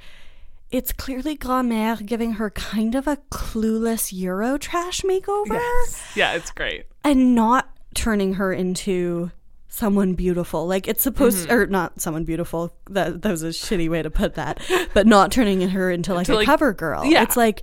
[0.70, 6.03] it's clearly grand-mère giving her kind of a clueless euro trash makeover yes.
[6.15, 6.86] Yeah, it's great.
[7.03, 9.32] and not turning her into
[9.70, 11.53] someone beautiful like it's supposed mm-hmm.
[11.53, 14.59] or not someone beautiful that, that was a shitty way to put that
[14.93, 17.22] but not turning her into like To, a like- cover girl yeah.
[17.24, 17.61] it's like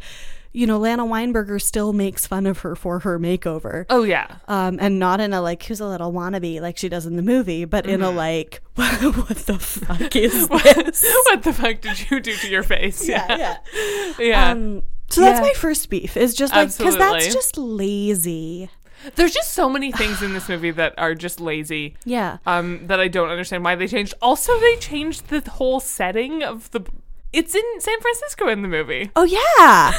[0.55, 4.37] you know lana weinberger still makes fun of her for her makeover Oh yeah.
[4.49, 7.23] um, and not in a like who's a little wannabe like she does in the
[7.23, 8.17] movie, but in a Mm-hmm.
[8.17, 11.05] like what the fuck is this?
[11.27, 13.07] what the fuck did you do to your face?
[13.07, 13.57] yeah, Yeah.
[13.75, 14.13] yeah.
[14.19, 14.51] Yeah.
[14.53, 15.47] Um, so that's Yeah.
[15.47, 18.71] my first beef is just like because that's just lazy.
[19.17, 21.97] There's just so many things in this movie that are just lazy.
[22.05, 24.15] Yeah, Um, that I don't understand why they changed.
[24.23, 26.81] Also, they changed the whole setting of the.
[27.33, 29.11] It's in San Francisco in the movie.
[29.17, 29.93] Oh yeah,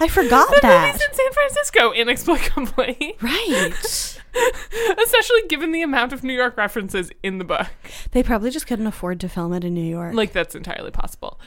[0.00, 0.86] I forgot The that.
[0.86, 4.18] movie's in San Francisco inexplicably, Right.
[5.02, 7.68] especially given the amount of New York references in the book.
[8.12, 10.14] they probably just couldn't afford to film it in New York.
[10.14, 11.38] Like that's entirely possible.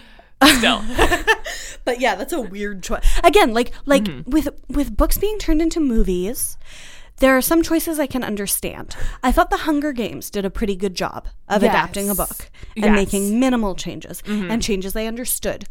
[0.57, 0.83] Still,
[1.85, 3.03] But yeah, that's a weird choice.
[3.23, 4.29] Again, like like Mm-hmm.
[4.29, 6.57] with with books being turned into movies,
[7.17, 8.95] there are some choices I can understand.
[9.23, 11.71] I thought The Hunger Games did a pretty good job of Yes.
[11.71, 12.85] adapting a book and Yes.
[12.85, 12.95] Mm-hmm.
[12.95, 15.67] making minimal changes and changes they understood.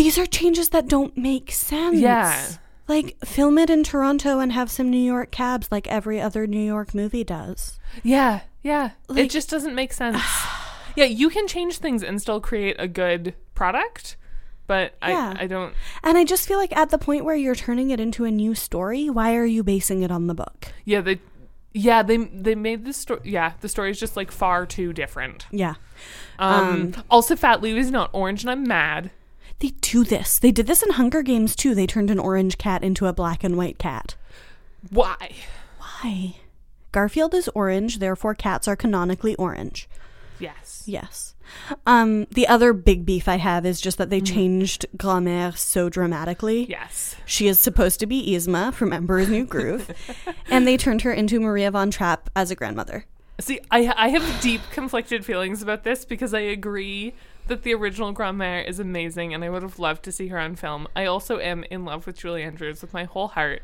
[0.00, 1.98] These are changes that don't make sense.
[1.98, 2.52] Yeah.
[2.88, 6.64] Like film it in Toronto and have some New York cabs like every other New
[6.64, 7.78] York movie does.
[8.02, 8.92] yeah, yeah.
[9.14, 10.18] it just doesn't make sense.
[10.96, 14.16] yeah, you can change things and still create a good product,
[14.66, 15.34] but Yeah.
[15.38, 15.74] I, I don't.
[16.02, 18.54] And I just feel like at the point where you're turning it into a new
[18.54, 20.72] story, why are you basing it on the book?
[20.86, 21.20] Yeah, they.
[21.74, 23.20] Yeah, they they made the story.
[23.24, 25.46] Yeah, the story is just like far too different.
[25.50, 25.74] Yeah.
[26.38, 29.10] Um, also, Fat Lou is not orange, and I'm mad.
[29.60, 30.38] They do this.
[30.38, 31.74] They did this in Hunger Games too.
[31.74, 34.16] They turned an orange cat into a black and white cat.
[34.90, 35.34] Why?
[35.78, 36.36] Why?
[36.92, 39.88] Garfield is orange, therefore cats are canonically orange.
[40.38, 40.82] Yes.
[40.86, 41.34] Yes.
[41.86, 46.66] Um, the other big beef I have is just that they changed Grand-mère so dramatically.
[46.68, 47.16] Yes.
[47.26, 49.90] She is supposed to be Yzma from Emperor's New Groove,
[50.50, 53.04] and they turned her into Maria von Trapp as a grandmother.
[53.40, 57.14] See, I I have deep conflicted feelings about this because I agree
[57.50, 60.56] that the original Grand-mère is amazing, and I would have loved to see her on
[60.56, 60.88] film.
[60.96, 63.62] I also am in love with Julie Andrews with my whole heart,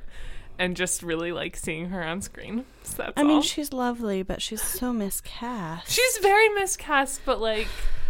[0.59, 2.67] and just really like seeing her on screen.
[2.83, 3.43] So that's I mean, all.
[3.43, 5.91] she's lovely, but she's so miscast.
[5.91, 7.69] she's very miscast, but like.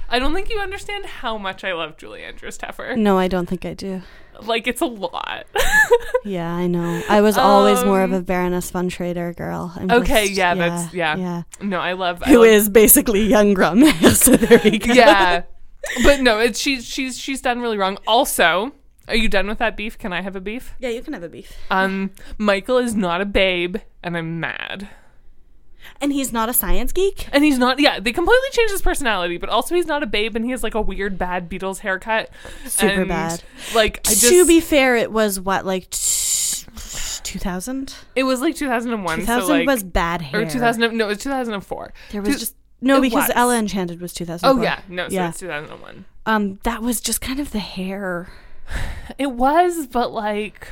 [0.08, 2.96] I don't think you understand how much I love Julie Andrews Teffer.
[2.96, 4.02] No, I don't think I do.
[4.40, 5.46] Like it's a lot.
[6.24, 7.02] Yeah, I know.
[7.08, 9.72] I was always more of Um, a Baroness von Trader girl.
[9.76, 11.16] I'm Okay, just- yeah, that's yeah.
[11.16, 11.42] yeah.
[11.60, 14.14] No, I love I love- is basically young Grand-mère.
[14.16, 14.92] so there you go.
[14.92, 15.42] yeah.
[16.04, 17.98] But no, it's she's she's she's done really wrong.
[18.06, 18.72] Also,
[19.08, 19.96] Are you done with that beef?
[19.98, 20.74] Can I have a beef?
[20.78, 21.52] Yeah, you can have a beef.
[21.70, 24.88] Um, Michael is not a babe, and I'm mad.
[26.00, 27.28] And he's not a science geek.
[27.32, 27.78] And he's not.
[27.78, 30.62] Yeah, they completely changed his personality, but also he's not a babe, and he has
[30.62, 32.28] like a weird bad Beatles haircut.
[32.66, 33.42] Super And, bad.
[33.74, 35.88] Like I just, to be fair, it was what like
[37.22, 37.94] two thousand.
[38.14, 39.18] it was like 2001.
[39.20, 40.42] Two so like, was bad hair.
[40.42, 40.96] or 2000.
[40.96, 41.92] No, it was 2004.
[42.12, 42.54] There was Two- just
[42.86, 43.32] no it because was.
[43.36, 44.48] Ella Enchanted was two thousand.
[44.48, 45.28] Oh yeah, no, so Yeah.
[45.28, 46.04] it's 2001.
[46.26, 48.28] Um, that was just kind of the hair.
[49.18, 50.68] It was, but like,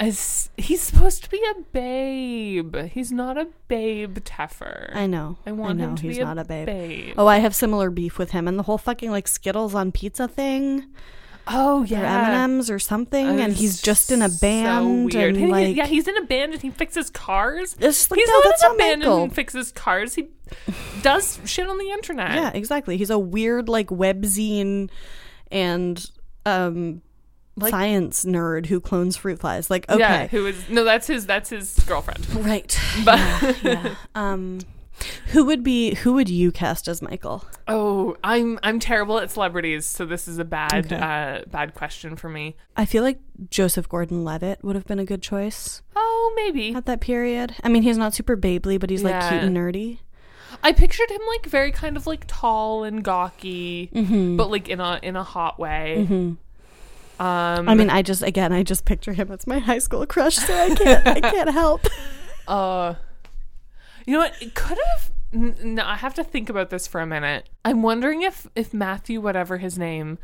[0.00, 2.76] as he's supposed to be a babe.
[2.92, 4.94] He's not a babe Teffer.
[4.94, 5.38] I know.
[5.44, 6.66] I want know him to he's be not a babe.
[6.66, 7.14] babe.
[7.18, 10.28] Oh, I have similar beef with him and the whole fucking like Skittles on pizza
[10.28, 10.84] thing
[11.50, 11.98] Oh or yeah.
[12.00, 15.36] M and M's or something, and he's just in a so band weird.
[15.36, 17.76] and like yeah, he's in a band and he fixes cars.
[17.80, 19.22] it's like he's no, not in a band Michael.
[19.24, 20.14] and fixes cars.
[20.14, 20.28] He
[21.02, 22.34] does shit on the internet.
[22.34, 22.96] Yeah, exactly.
[22.96, 24.90] He's a weird like webzine
[25.50, 26.10] and
[26.46, 27.02] um
[27.56, 29.70] Like- science nerd who clones fruit flies.
[29.70, 30.84] Like okay, Yeah, who is no?
[30.84, 31.26] That's his.
[31.26, 32.28] That's his girlfriend.
[32.36, 32.78] right.
[33.04, 33.18] But
[33.62, 33.94] yeah.
[34.14, 34.60] Um,
[35.28, 37.44] who would be who would you cast as Michael?
[37.68, 40.96] oh, I'm I'm terrible at celebrities, so this is a bad Okay.
[40.96, 42.56] uh, bad question for me.
[42.76, 43.18] I feel like
[43.50, 46.74] Joseph Gordon-Levitt would have been a good choice Oh, maybe.
[46.74, 47.54] at that period.
[47.62, 49.98] I mean, he's not super babely, but he's like cute and nerdy.
[50.62, 54.36] I pictured him like very kind of like tall and gawky, Mm-hmm.
[54.36, 56.06] but like in a in a hot way.
[57.20, 60.36] Um, I mean, I just again, I just picture him as my high school crush,
[60.36, 61.86] so I can't, I can't help.
[62.46, 62.94] Uh,
[64.08, 64.40] you know what?
[64.40, 65.12] It could have.
[65.62, 67.48] No, I have to think about this for a minute.
[67.64, 70.16] I'm wondering if if Matthew, whatever his name,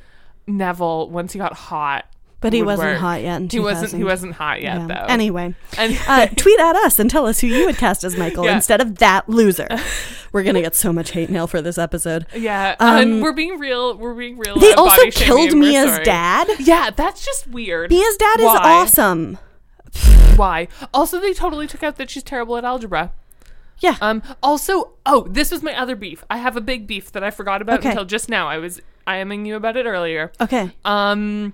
[0.47, 2.07] Neville, once he got hot,
[2.41, 2.99] But he wasn't work.
[3.01, 3.53] hot yet.
[3.53, 3.93] He wasn't.
[3.93, 4.87] He wasn't hot yet Yeah.
[4.87, 5.05] though.
[5.13, 8.45] Anyway, and uh, tweet at us and tell us who you would cast as Michael
[8.47, 8.55] Yeah.
[8.57, 9.69] instead of that loser.
[10.33, 12.25] We're gonna get so much hate mail for this episode.
[12.35, 13.97] yeah, um, and we're being real.
[13.97, 14.59] We're being real.
[14.59, 16.05] They also killed Mia's sorry.
[16.05, 16.49] dad.
[16.59, 17.91] Yeah, that's just weird.
[17.91, 19.39] Mia's dad is awesome.
[20.37, 20.67] Why?
[20.93, 23.13] Also, they totally took out that she's terrible at algebra.
[23.81, 23.97] Yeah.
[24.01, 24.23] Um.
[24.43, 26.25] Also, oh, this was my other beef.
[26.31, 27.91] I have a big beef that I forgot about Okay.
[27.91, 28.49] until just now.
[28.49, 30.33] I was IMing you about it earlier.
[30.41, 30.71] Okay.
[30.85, 31.53] Um,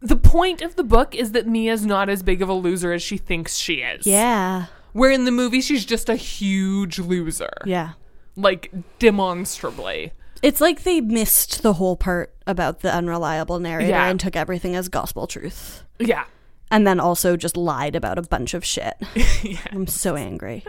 [0.00, 3.02] the point of the book is that Mia's not as big of a loser as
[3.02, 4.06] she thinks she is.
[4.06, 4.66] Yeah.
[4.92, 7.90] Where in the movie she's just a huge loser, Yeah.
[8.36, 10.12] like demonstrably.
[10.42, 14.06] It's like they missed the whole part about the unreliable narrator Yeah.
[14.08, 15.82] and took everything as gospel truth.
[15.98, 16.24] Yeah.
[16.70, 18.94] And then also just lied about a bunch of shit.
[19.42, 19.58] yeah.
[19.72, 20.64] I'm so angry.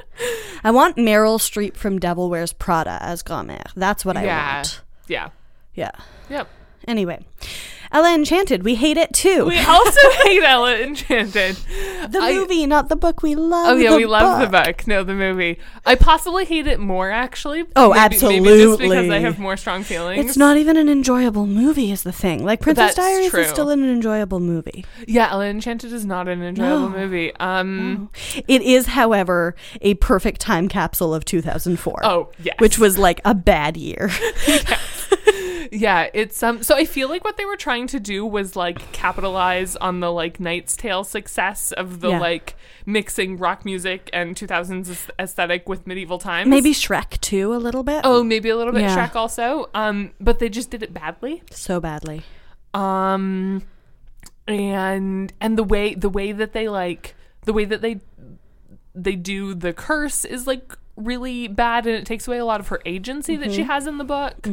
[0.64, 3.72] I want Meryl Streep from Devil Wears Prada as Grand-Mère.
[3.76, 4.56] That's what I Yeah.
[4.56, 4.82] want.
[5.08, 5.30] Yeah.
[5.76, 5.92] Yeah.
[6.30, 6.48] Yep.
[6.88, 7.26] Anyway,
[7.94, 9.46] Ella Enchanted, we hate it too.
[9.46, 11.58] We also hate Ella Enchanted.
[12.10, 13.22] the I- movie, not the book.
[13.22, 13.74] We love.
[13.74, 14.88] Oh yeah, we love the book.
[14.88, 15.60] No, the movie.
[15.86, 17.66] I possibly hate it more actually.
[17.76, 19.12] Oh, Maybe just because absolutely.
[19.16, 20.26] I have more strong feelings.
[20.26, 22.46] It's not even an enjoyable movie, is the thing.
[22.46, 23.42] Like Princess That's Diaries true.
[23.42, 24.86] is still an enjoyable movie.
[25.06, 26.98] Yeah, Ella Enchanted is not an enjoyable No.
[26.98, 27.36] movie.
[27.36, 28.10] Um.
[28.48, 32.06] It is, however, a perfect time capsule of 2004.
[32.06, 32.56] Oh yes.
[32.60, 34.10] which was like a bad year.
[35.74, 36.64] Yeah, it's um.
[36.64, 40.12] So I feel like what they were trying to do was like capitalize on the
[40.12, 42.20] like Knight's Tale success of the Yeah.
[42.20, 42.56] like
[42.86, 46.50] mixing rock music and 2000s aes- aesthetic with medieval times.
[46.50, 48.02] Maybe Shrek too, a little bit.
[48.04, 48.98] Oh, maybe a little bit Yeah.
[49.08, 49.70] Shrek also.
[49.74, 51.42] Um, but they just did it badly.
[51.52, 52.24] so badly.
[52.74, 53.62] um
[54.48, 57.16] and and the way the way that they like
[57.46, 58.00] the way that they
[58.96, 62.68] they do the curse is like really bad and it takes away a lot of
[62.68, 63.56] her agency that Mm-hmm.
[63.56, 64.46] she has in the book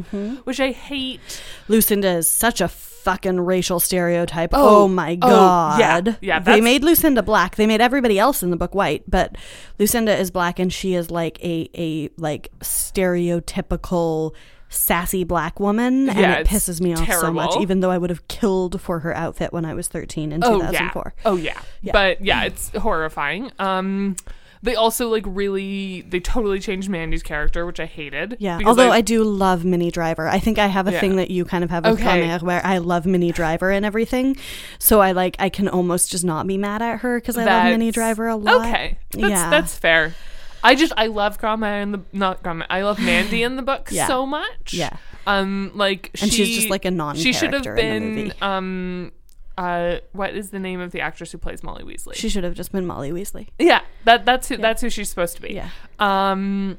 [0.44, 1.20] which i hate
[1.68, 4.50] Lucinda is such a fucking racial stereotype.
[4.52, 5.78] Oh, Oh, my oh, god.
[5.80, 7.56] yeah, yeah, They made Lucinda black.
[7.56, 9.36] They made everybody else in the book white, but
[9.78, 14.34] Lucinda is black and she is like a a like stereotypical
[14.68, 18.10] sassy black woman and Yeah, it pisses me off so much even though I would
[18.10, 21.14] have killed for her outfit when I was 13 in oh 2004.
[21.16, 21.58] yeah oh yeah.
[21.80, 21.92] Yeah.
[21.92, 24.16] but yeah it's horrifying um
[24.62, 29.00] they also like really they totally changed mandy's character which i hated Yeah, although I,
[29.00, 30.28] do love Minnie Driver.
[30.28, 31.00] I think I have a Yeah.
[31.00, 32.36] thing that you kind of have with Okay.
[32.38, 34.36] Where I love Minnie Driver and everything.
[34.78, 37.64] So I like I can almost just not be mad at her because I love
[37.64, 38.66] Minnie Driver a lot.
[38.66, 39.50] Okay, that's Yeah.
[39.50, 40.14] that's fair.
[40.62, 42.66] I just I love Grandma in the not Grandma.
[42.68, 44.06] I love Mandy in the book Yeah.
[44.06, 44.74] so much.
[44.74, 44.96] Yeah.
[45.26, 47.14] Um, like And she, she's just like a non.
[47.16, 49.12] She should have non-character in the been um,
[49.58, 52.14] uh, what is the name of the actress who plays Molly Weasley?
[52.14, 53.48] She should have just been Molly Weasley.
[53.58, 55.52] yeah, that that's who that's who she's supposed to be.
[55.52, 55.68] Yeah.
[55.98, 56.78] Um,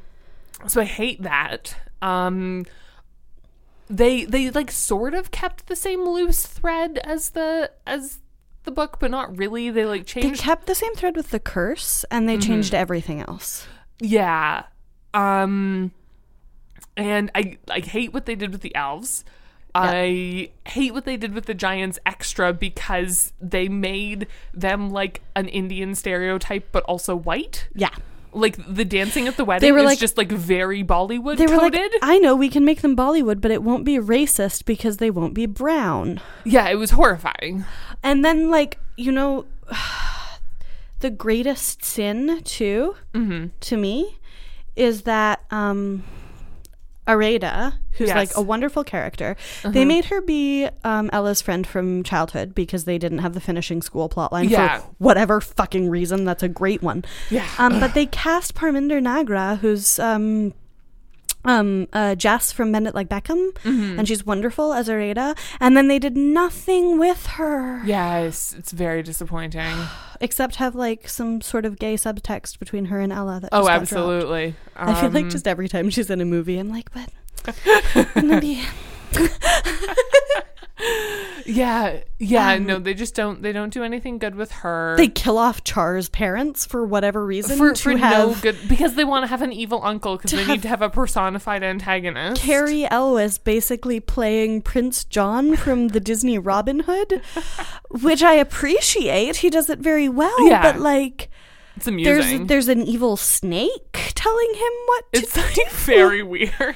[0.68, 1.76] so I hate that.
[2.02, 2.66] Um,
[3.90, 8.20] they they like sort of kept the same loose thread as the as
[8.64, 9.70] the book, but not really.
[9.70, 10.40] They like changed.
[10.40, 12.42] They kept the same thread with the curse and they Mm-hmm.
[12.48, 13.68] changed everything else.
[14.00, 14.64] Yeah.
[15.14, 15.92] Um
[16.96, 19.24] and I I hate what they did with the elves.
[19.76, 25.48] I hate what they did with the giants extra because they made them like an
[25.48, 27.68] Indian stereotype, but also white.
[27.76, 27.90] Yeah.
[28.32, 31.48] Like the dancing at the wedding They were is like- just like very Bollywood They
[31.48, 31.92] were coded.
[31.94, 35.10] like, I know we can make them Bollywood, but it won't be racist because they
[35.10, 36.22] won't be brown.
[36.46, 37.66] yeah, it was horrifying.
[38.04, 39.46] And then, like, you know,
[41.00, 44.18] the greatest sin, too, to me,
[44.76, 46.04] is that um,
[47.10, 48.16] Areida, who's Yes.
[48.16, 52.98] like a wonderful character, they made her be um, Ella's friend from childhood because they
[52.98, 54.80] didn't have the finishing school plotline Yeah.
[54.80, 56.24] for whatever fucking reason.
[56.24, 57.04] That's a great one.
[57.30, 57.48] Yeah.
[57.58, 60.54] Um, but they cast Parminder Nagra, who's um,
[61.46, 65.36] um, uh, Jess from Bend It Like Beckham, and she's wonderful as Areida.
[65.60, 69.76] And then they did nothing with her yes, it's very disappointing.
[70.22, 73.40] except have like some sort of gay subtext between her and Ella.
[73.40, 73.82] That oh, just got dropped.
[73.84, 74.56] absolutely.
[74.76, 77.10] I feel like Um, just every time she's in a movie, I'm like, but
[81.46, 83.42] Yeah, yeah, Um, no, they just don't.
[83.42, 84.96] They don't do anything good with her.
[84.98, 89.24] they kill off Char's parents for whatever reason for, for no good because they want
[89.24, 92.42] to have an evil uncle because they need to have a personified antagonist.
[92.42, 97.22] Cary Elwes basically playing Prince John from the Disney Robin Hood,
[98.02, 99.38] which I appreciate.
[99.38, 100.62] He does it very well, Yeah.
[100.62, 101.30] but like
[101.76, 102.48] it's amusing.
[102.48, 106.76] there's there's an evil snake telling him what to it's like very weird.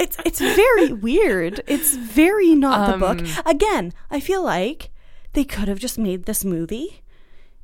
[0.00, 1.62] It's it's very weird.
[1.66, 3.20] It's very not the book.
[3.20, 4.90] Um, Again, I feel like
[5.32, 7.02] they could have just made this movie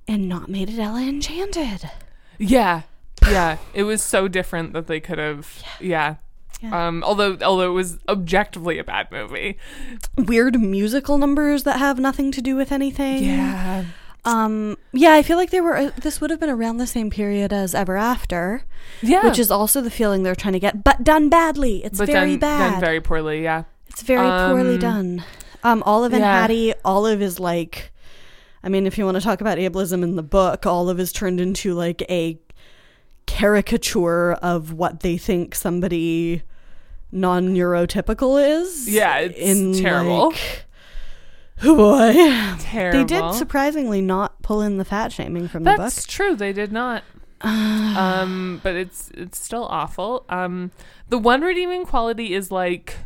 [0.06, 1.90] and not made it Ella Enchanted.
[2.38, 2.82] Yeah,
[3.28, 5.62] yeah, it was so different that they could have.
[5.80, 6.16] Yeah.
[6.62, 6.88] Yeah.
[6.88, 9.56] Um, although although it was objectively a bad movie.
[10.18, 13.24] Weird musical numbers that have nothing to do with anything.
[13.24, 13.84] Yeah.
[14.24, 17.10] Um yeah, I feel like they were uh, this would have been around the same
[17.10, 18.64] period as Ever After,
[19.00, 19.24] Yeah.
[19.26, 21.82] which is also the feeling they're trying to get, but done badly.
[21.84, 22.70] It's but very done, bad.
[22.72, 23.42] done very poorly.
[23.42, 23.64] Yeah.
[23.88, 25.24] It's very poorly Um, done.
[25.62, 26.40] Um, Olive and yeah.
[26.42, 27.92] Hattie, Olive is like,
[28.62, 31.40] I mean, if you want to talk about ableism in the book, Olive is turned
[31.40, 32.38] into like a
[33.26, 36.42] caricature of what they think somebody
[37.12, 38.88] non-neurotypical is.
[38.88, 40.28] Yeah, it's in terrible.
[40.30, 40.64] like-
[41.62, 42.12] boy,
[42.60, 42.98] Terrible.
[42.98, 45.78] they did surprisingly not pull in the fat shaming from the book.
[45.78, 46.34] That's true.
[46.36, 47.04] They did not.
[47.42, 50.24] um, but it's it's still awful.
[50.28, 50.70] Um,
[51.08, 52.96] the one redeeming quality is like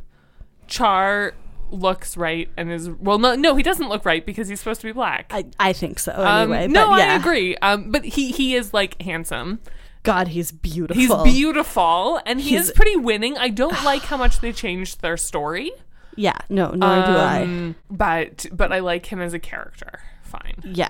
[0.66, 1.34] Char
[1.70, 3.18] looks right and is well.
[3.18, 5.26] No, no, he doesn't look right because he's supposed to be black.
[5.30, 6.12] I, I think so.
[6.12, 7.12] Um, Anyway, no, but yeah.
[7.12, 7.56] I agree.
[7.58, 9.60] Um, but he he is like handsome.
[10.02, 11.00] God, he's beautiful.
[11.24, 13.38] He's beautiful and he He's- is pretty winning.
[13.38, 15.72] I don't like how much they changed their story.
[16.16, 17.42] Yeah, no, nor do I.
[17.42, 20.00] Um, But but I like him as a character.
[20.22, 20.88] Fine, Yeah.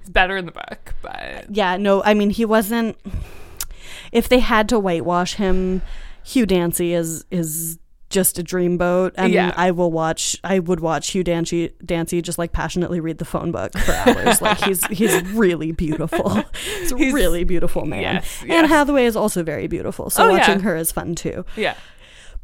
[0.00, 0.94] he's better in the book.
[1.02, 2.96] But Yeah, no, I mean he wasn't
[4.12, 5.82] if they had to whitewash him,
[6.24, 7.78] Hugh Dancy is is
[8.10, 9.52] just a dreamboat and Yeah.
[9.54, 13.52] I will watch I would watch Hugh Dancy Dancy just like passionately read the phone
[13.52, 14.40] book for hours.
[14.42, 16.42] like he's he's really beautiful.
[16.78, 18.00] He's a He's- really beautiful man.
[18.02, 18.64] Yes, Anne.
[18.64, 20.08] Hathaway is also very beautiful.
[20.08, 20.38] So Oh, yeah.
[20.38, 21.44] watching her is fun too.
[21.56, 21.74] yeah.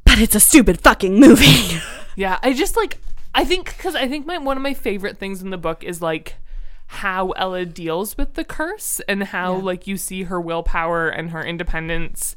[0.05, 1.81] But it's a stupid fucking movie.
[2.17, 2.99] Yeah, I just like
[3.35, 6.01] I think because I think my one of my favorite things in the book is
[6.01, 6.37] like
[6.87, 9.63] how Ella deals with the curse and how Yeah.
[9.65, 12.37] like you see her willpower and her independence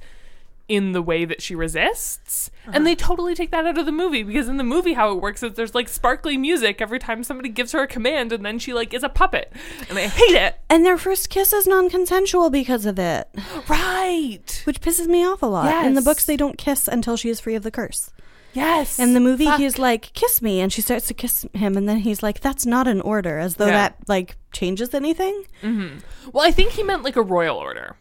[0.68, 2.52] in the way that she resists.
[2.66, 2.84] And uh-huh.
[2.84, 5.42] they totally take that out of the movie because in the movie how it works
[5.42, 8.74] is there's like sparkly music every time somebody gives her a command and then she
[8.74, 9.52] like is a puppet.
[9.90, 10.60] And I hate it.
[10.70, 13.30] and their first kiss is non-consensual because of it,
[13.70, 14.62] Right.
[14.66, 15.86] which pisses me off a lot.
[15.86, 18.12] In the books they don't kiss until she is free of the curse.
[18.54, 18.98] Yes.
[18.98, 19.60] In the movie, Fuck.
[19.60, 22.66] he's like, "Kiss me," and she starts to kiss him, and then he's like, "That's
[22.66, 23.72] not an order," as though Yeah.
[23.74, 25.44] that like changes anything.
[25.62, 26.00] Mm-hmm.
[26.32, 27.98] Well, I think he meant like a royal order.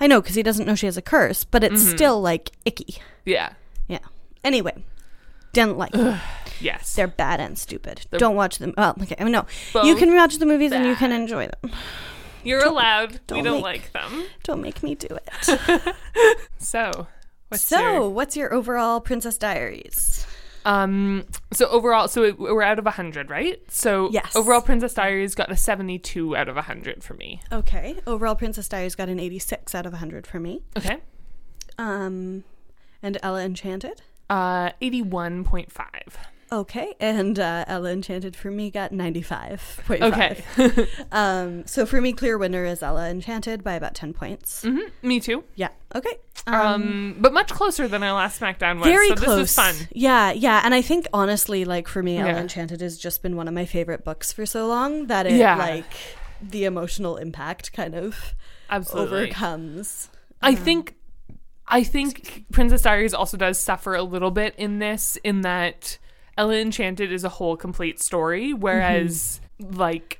[0.00, 1.96] I know because he doesn't know she has a curse, but it's Mm-hmm.
[1.96, 2.98] still like icky.
[3.24, 3.52] Yeah.
[3.88, 3.98] Yeah.
[4.44, 4.84] Anyway,
[5.52, 5.92] didn't like.
[5.92, 6.18] them.
[6.62, 6.94] Yes.
[6.94, 8.02] They're bad and stupid.
[8.10, 8.74] They're Don't watch them.
[8.76, 9.46] Well, okay, I mean, no.
[9.82, 11.72] you can watch the movies and you can enjoy them.
[12.44, 13.12] You're allowed.
[13.12, 14.24] we don't don't make- like them.
[14.42, 15.94] Don't make me do it.
[16.58, 17.06] So,
[17.48, 20.26] what's so, your- what's your overall Princess Diaries?
[20.64, 23.60] Um so overall so it, we're out of 100, right?
[23.68, 24.34] So Yes.
[24.36, 27.40] overall Princess Diaries got a 72 out of 100 for me.
[27.50, 30.62] Okay, overall Princess Diaries got an eighty-six out of hundred for me.
[30.76, 30.98] Okay.
[31.78, 32.44] Um,
[33.02, 34.02] and Ella Enchanted.
[34.28, 35.70] Uh 81.5.
[36.52, 40.02] Okay, and uh, Ella Enchanted for me got 95.5.
[40.02, 40.86] Okay.
[41.12, 44.62] Um, so for me, clear winner is Ella Enchanted by about 10 points.
[44.62, 45.44] hmm Me too.
[45.54, 46.16] Yeah, okay.
[46.46, 48.86] Um, but much closer than our last SmackDown was.
[48.88, 49.28] very so close.
[49.28, 49.88] this was fun.
[49.92, 52.40] Yeah, yeah, and I think honestly, like for me, Ella Yeah.
[52.40, 55.56] Enchanted has just been one of my favorite books for so long that it Yeah.
[55.56, 55.92] like
[56.42, 58.34] the emotional impact kind of
[58.70, 59.18] Absolutely.
[59.24, 60.08] overcomes.
[60.42, 60.94] I think
[61.68, 65.98] I think Princess Diaries also does suffer a little bit in this in that
[66.40, 70.16] Ella Enchanted is a whole complete story, whereas like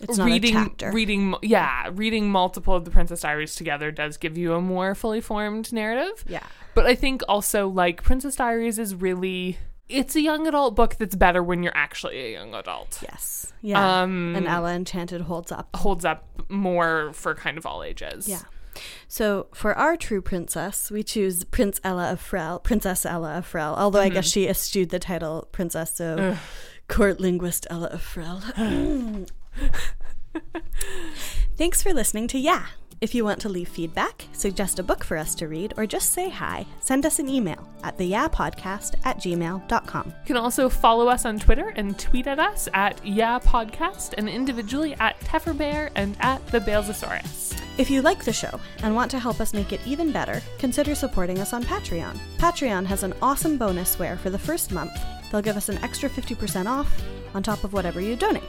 [0.00, 0.10] Mm-hmm.
[0.10, 0.90] It's not a reading chapter.
[0.90, 5.20] reading yeah reading multiple of the princess diaries together does give you a more fully
[5.20, 6.42] formed narrative yeah.
[6.74, 9.58] but i think also like princess diaries is really
[9.88, 13.52] it's a young adult book that's better when you're actually a young adult Yes.
[13.60, 14.02] Yeah.
[14.02, 15.68] um and Ella Enchanted holds up.
[15.76, 18.40] holds up more for kind of all ages Yeah.
[19.08, 23.76] So for our true princess, we choose Prince Ella of Frell, Princess Ella of Frell.
[23.76, 24.32] Although I guess mm-hmm.
[24.32, 26.38] she eschewed the title princess, so Ugh.
[26.88, 28.42] court linguist Ella of Frell.
[31.56, 32.66] Thanks for listening to Yeah.
[33.02, 36.12] If you want to leave feedback, suggest a book for us to read, or just
[36.12, 40.06] say hi, send us an email at the Yeah Podcast at gmail.com.
[40.06, 44.28] You can also follow us on Twitter and tweet at us at Yeah Podcast and
[44.28, 47.60] individually at Tefferbear and at the Balesosaurus.
[47.76, 50.94] If you like the show and want to help us make it even better, consider
[50.94, 52.16] supporting us on Patreon.
[52.38, 54.92] Patreon has an awesome bonus where, for the first month,
[55.32, 57.02] they'll give us an extra 50% off
[57.34, 58.44] on top of whatever you donate.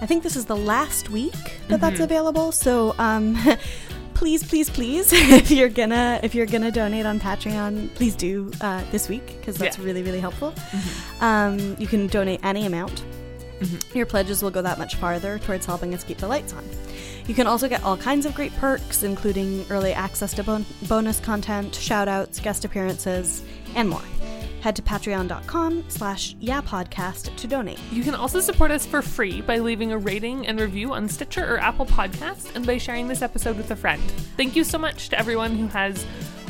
[0.00, 1.34] I think this is the last week
[1.68, 3.36] that that's available, so um,
[4.14, 8.82] please, please, please, if you're gonna if you're gonna donate on Patreon, please do uh,
[8.92, 9.84] this week because that's Yeah.
[9.84, 10.54] really really helpful.
[11.20, 13.04] Um, you can donate any amount.
[13.92, 16.62] Your pledges will go that much farther towards helping us keep the lights on.
[17.26, 21.18] You can also get all kinds of great perks, including early access to bon- bonus
[21.18, 23.42] content, shoutouts, guest appearances,
[23.74, 24.00] and more.
[24.60, 27.78] Head to patreon.com slash yapodcast to donate.
[27.90, 31.54] You can also support us for free by leaving a rating and review on Stitcher
[31.54, 34.02] or Apple Podcasts and by sharing this episode with a friend.
[34.36, 36.04] Thank you so much to everyone who has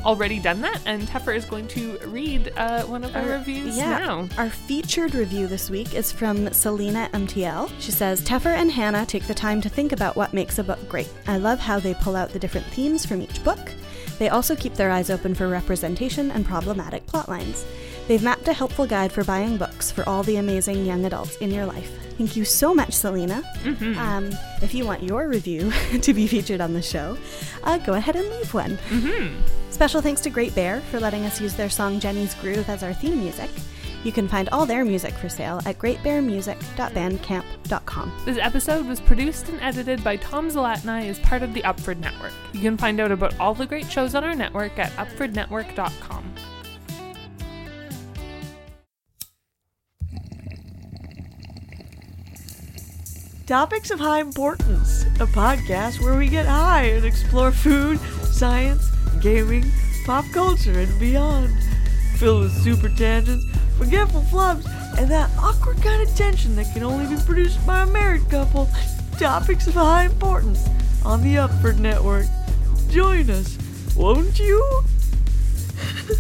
[0.05, 4.29] already done that, and Teffer is going to read uh, one of our, reviews now.
[4.39, 7.71] Our featured review this week is from Selena MTL.
[7.79, 10.89] She says Teffer and Hannah take the time to think about what makes a book
[10.89, 11.11] great.
[11.27, 13.73] I love how they pull out the different themes from each book.
[14.19, 17.65] They also keep their eyes open for representation and problematic plotlines.
[18.09, 21.51] They've mapped a helpful guide for buying books for all the amazing young adults in
[21.51, 21.91] your life.
[22.17, 23.43] Thank you so much, Selena.
[23.99, 24.31] Um,
[24.63, 25.71] if you want your review
[26.03, 27.17] to be featured on the show,
[27.63, 28.77] uh, go ahead and leave one.
[29.71, 32.93] Special thanks to Great Bear for letting us use their song Jenny's Groove as our
[32.95, 33.51] theme music.
[34.05, 38.13] You can find all their music for sale at greatbearmusic.bandcamp.com.
[38.25, 42.33] This episode was produced and edited by Tom Zalatni as part of the Upford Network.
[42.53, 46.35] You can find out about all the great shows on our network at upfordnetwork.com.
[53.49, 57.99] Topics of High Importance, a podcast where we get high and explore food,
[58.31, 58.91] science,
[59.23, 59.65] gaming,
[60.05, 61.49] pop culture, and beyond.
[62.19, 63.47] Filled with super tangents,
[63.79, 64.67] forgetful flubs,
[64.99, 68.69] and that awkward kind of tension that can only be produced by a married couple.
[69.19, 70.69] Topics of High Importance
[71.03, 72.27] on the Upford Network.
[72.91, 73.57] Join us,
[73.97, 74.83] won't you?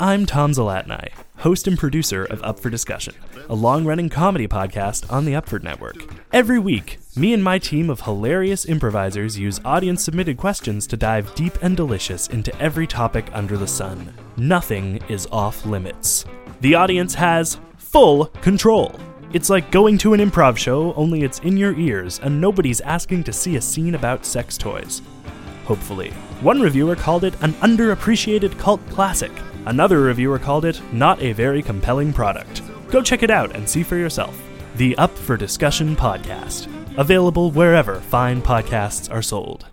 [0.00, 3.14] I'm Tom Zalatni, host and producer of Up for Discussion,
[3.48, 5.96] a long running comedy podcast on the Upford Network.
[6.32, 11.34] Every week, me and my team of hilarious improvisers use audience submitted questions to dive
[11.34, 14.14] deep and delicious into every topic under the sun.
[14.36, 16.24] Nothing is off limits.
[16.60, 18.98] The audience has full control.
[19.32, 23.24] It's like going to an improv show, only it's in your ears, and nobody's asking
[23.24, 25.02] to see a scene about sex toys
[25.68, 26.10] hopefully.
[26.40, 29.30] One reviewer called it an underappreciated cult classic.
[29.66, 32.62] Another reviewer called it not a very compelling product.
[32.90, 34.40] Go check it out and see for yourself.
[34.76, 36.68] The Up for Discussion podcast.
[36.96, 39.68] Available wherever fine podcasts are sold.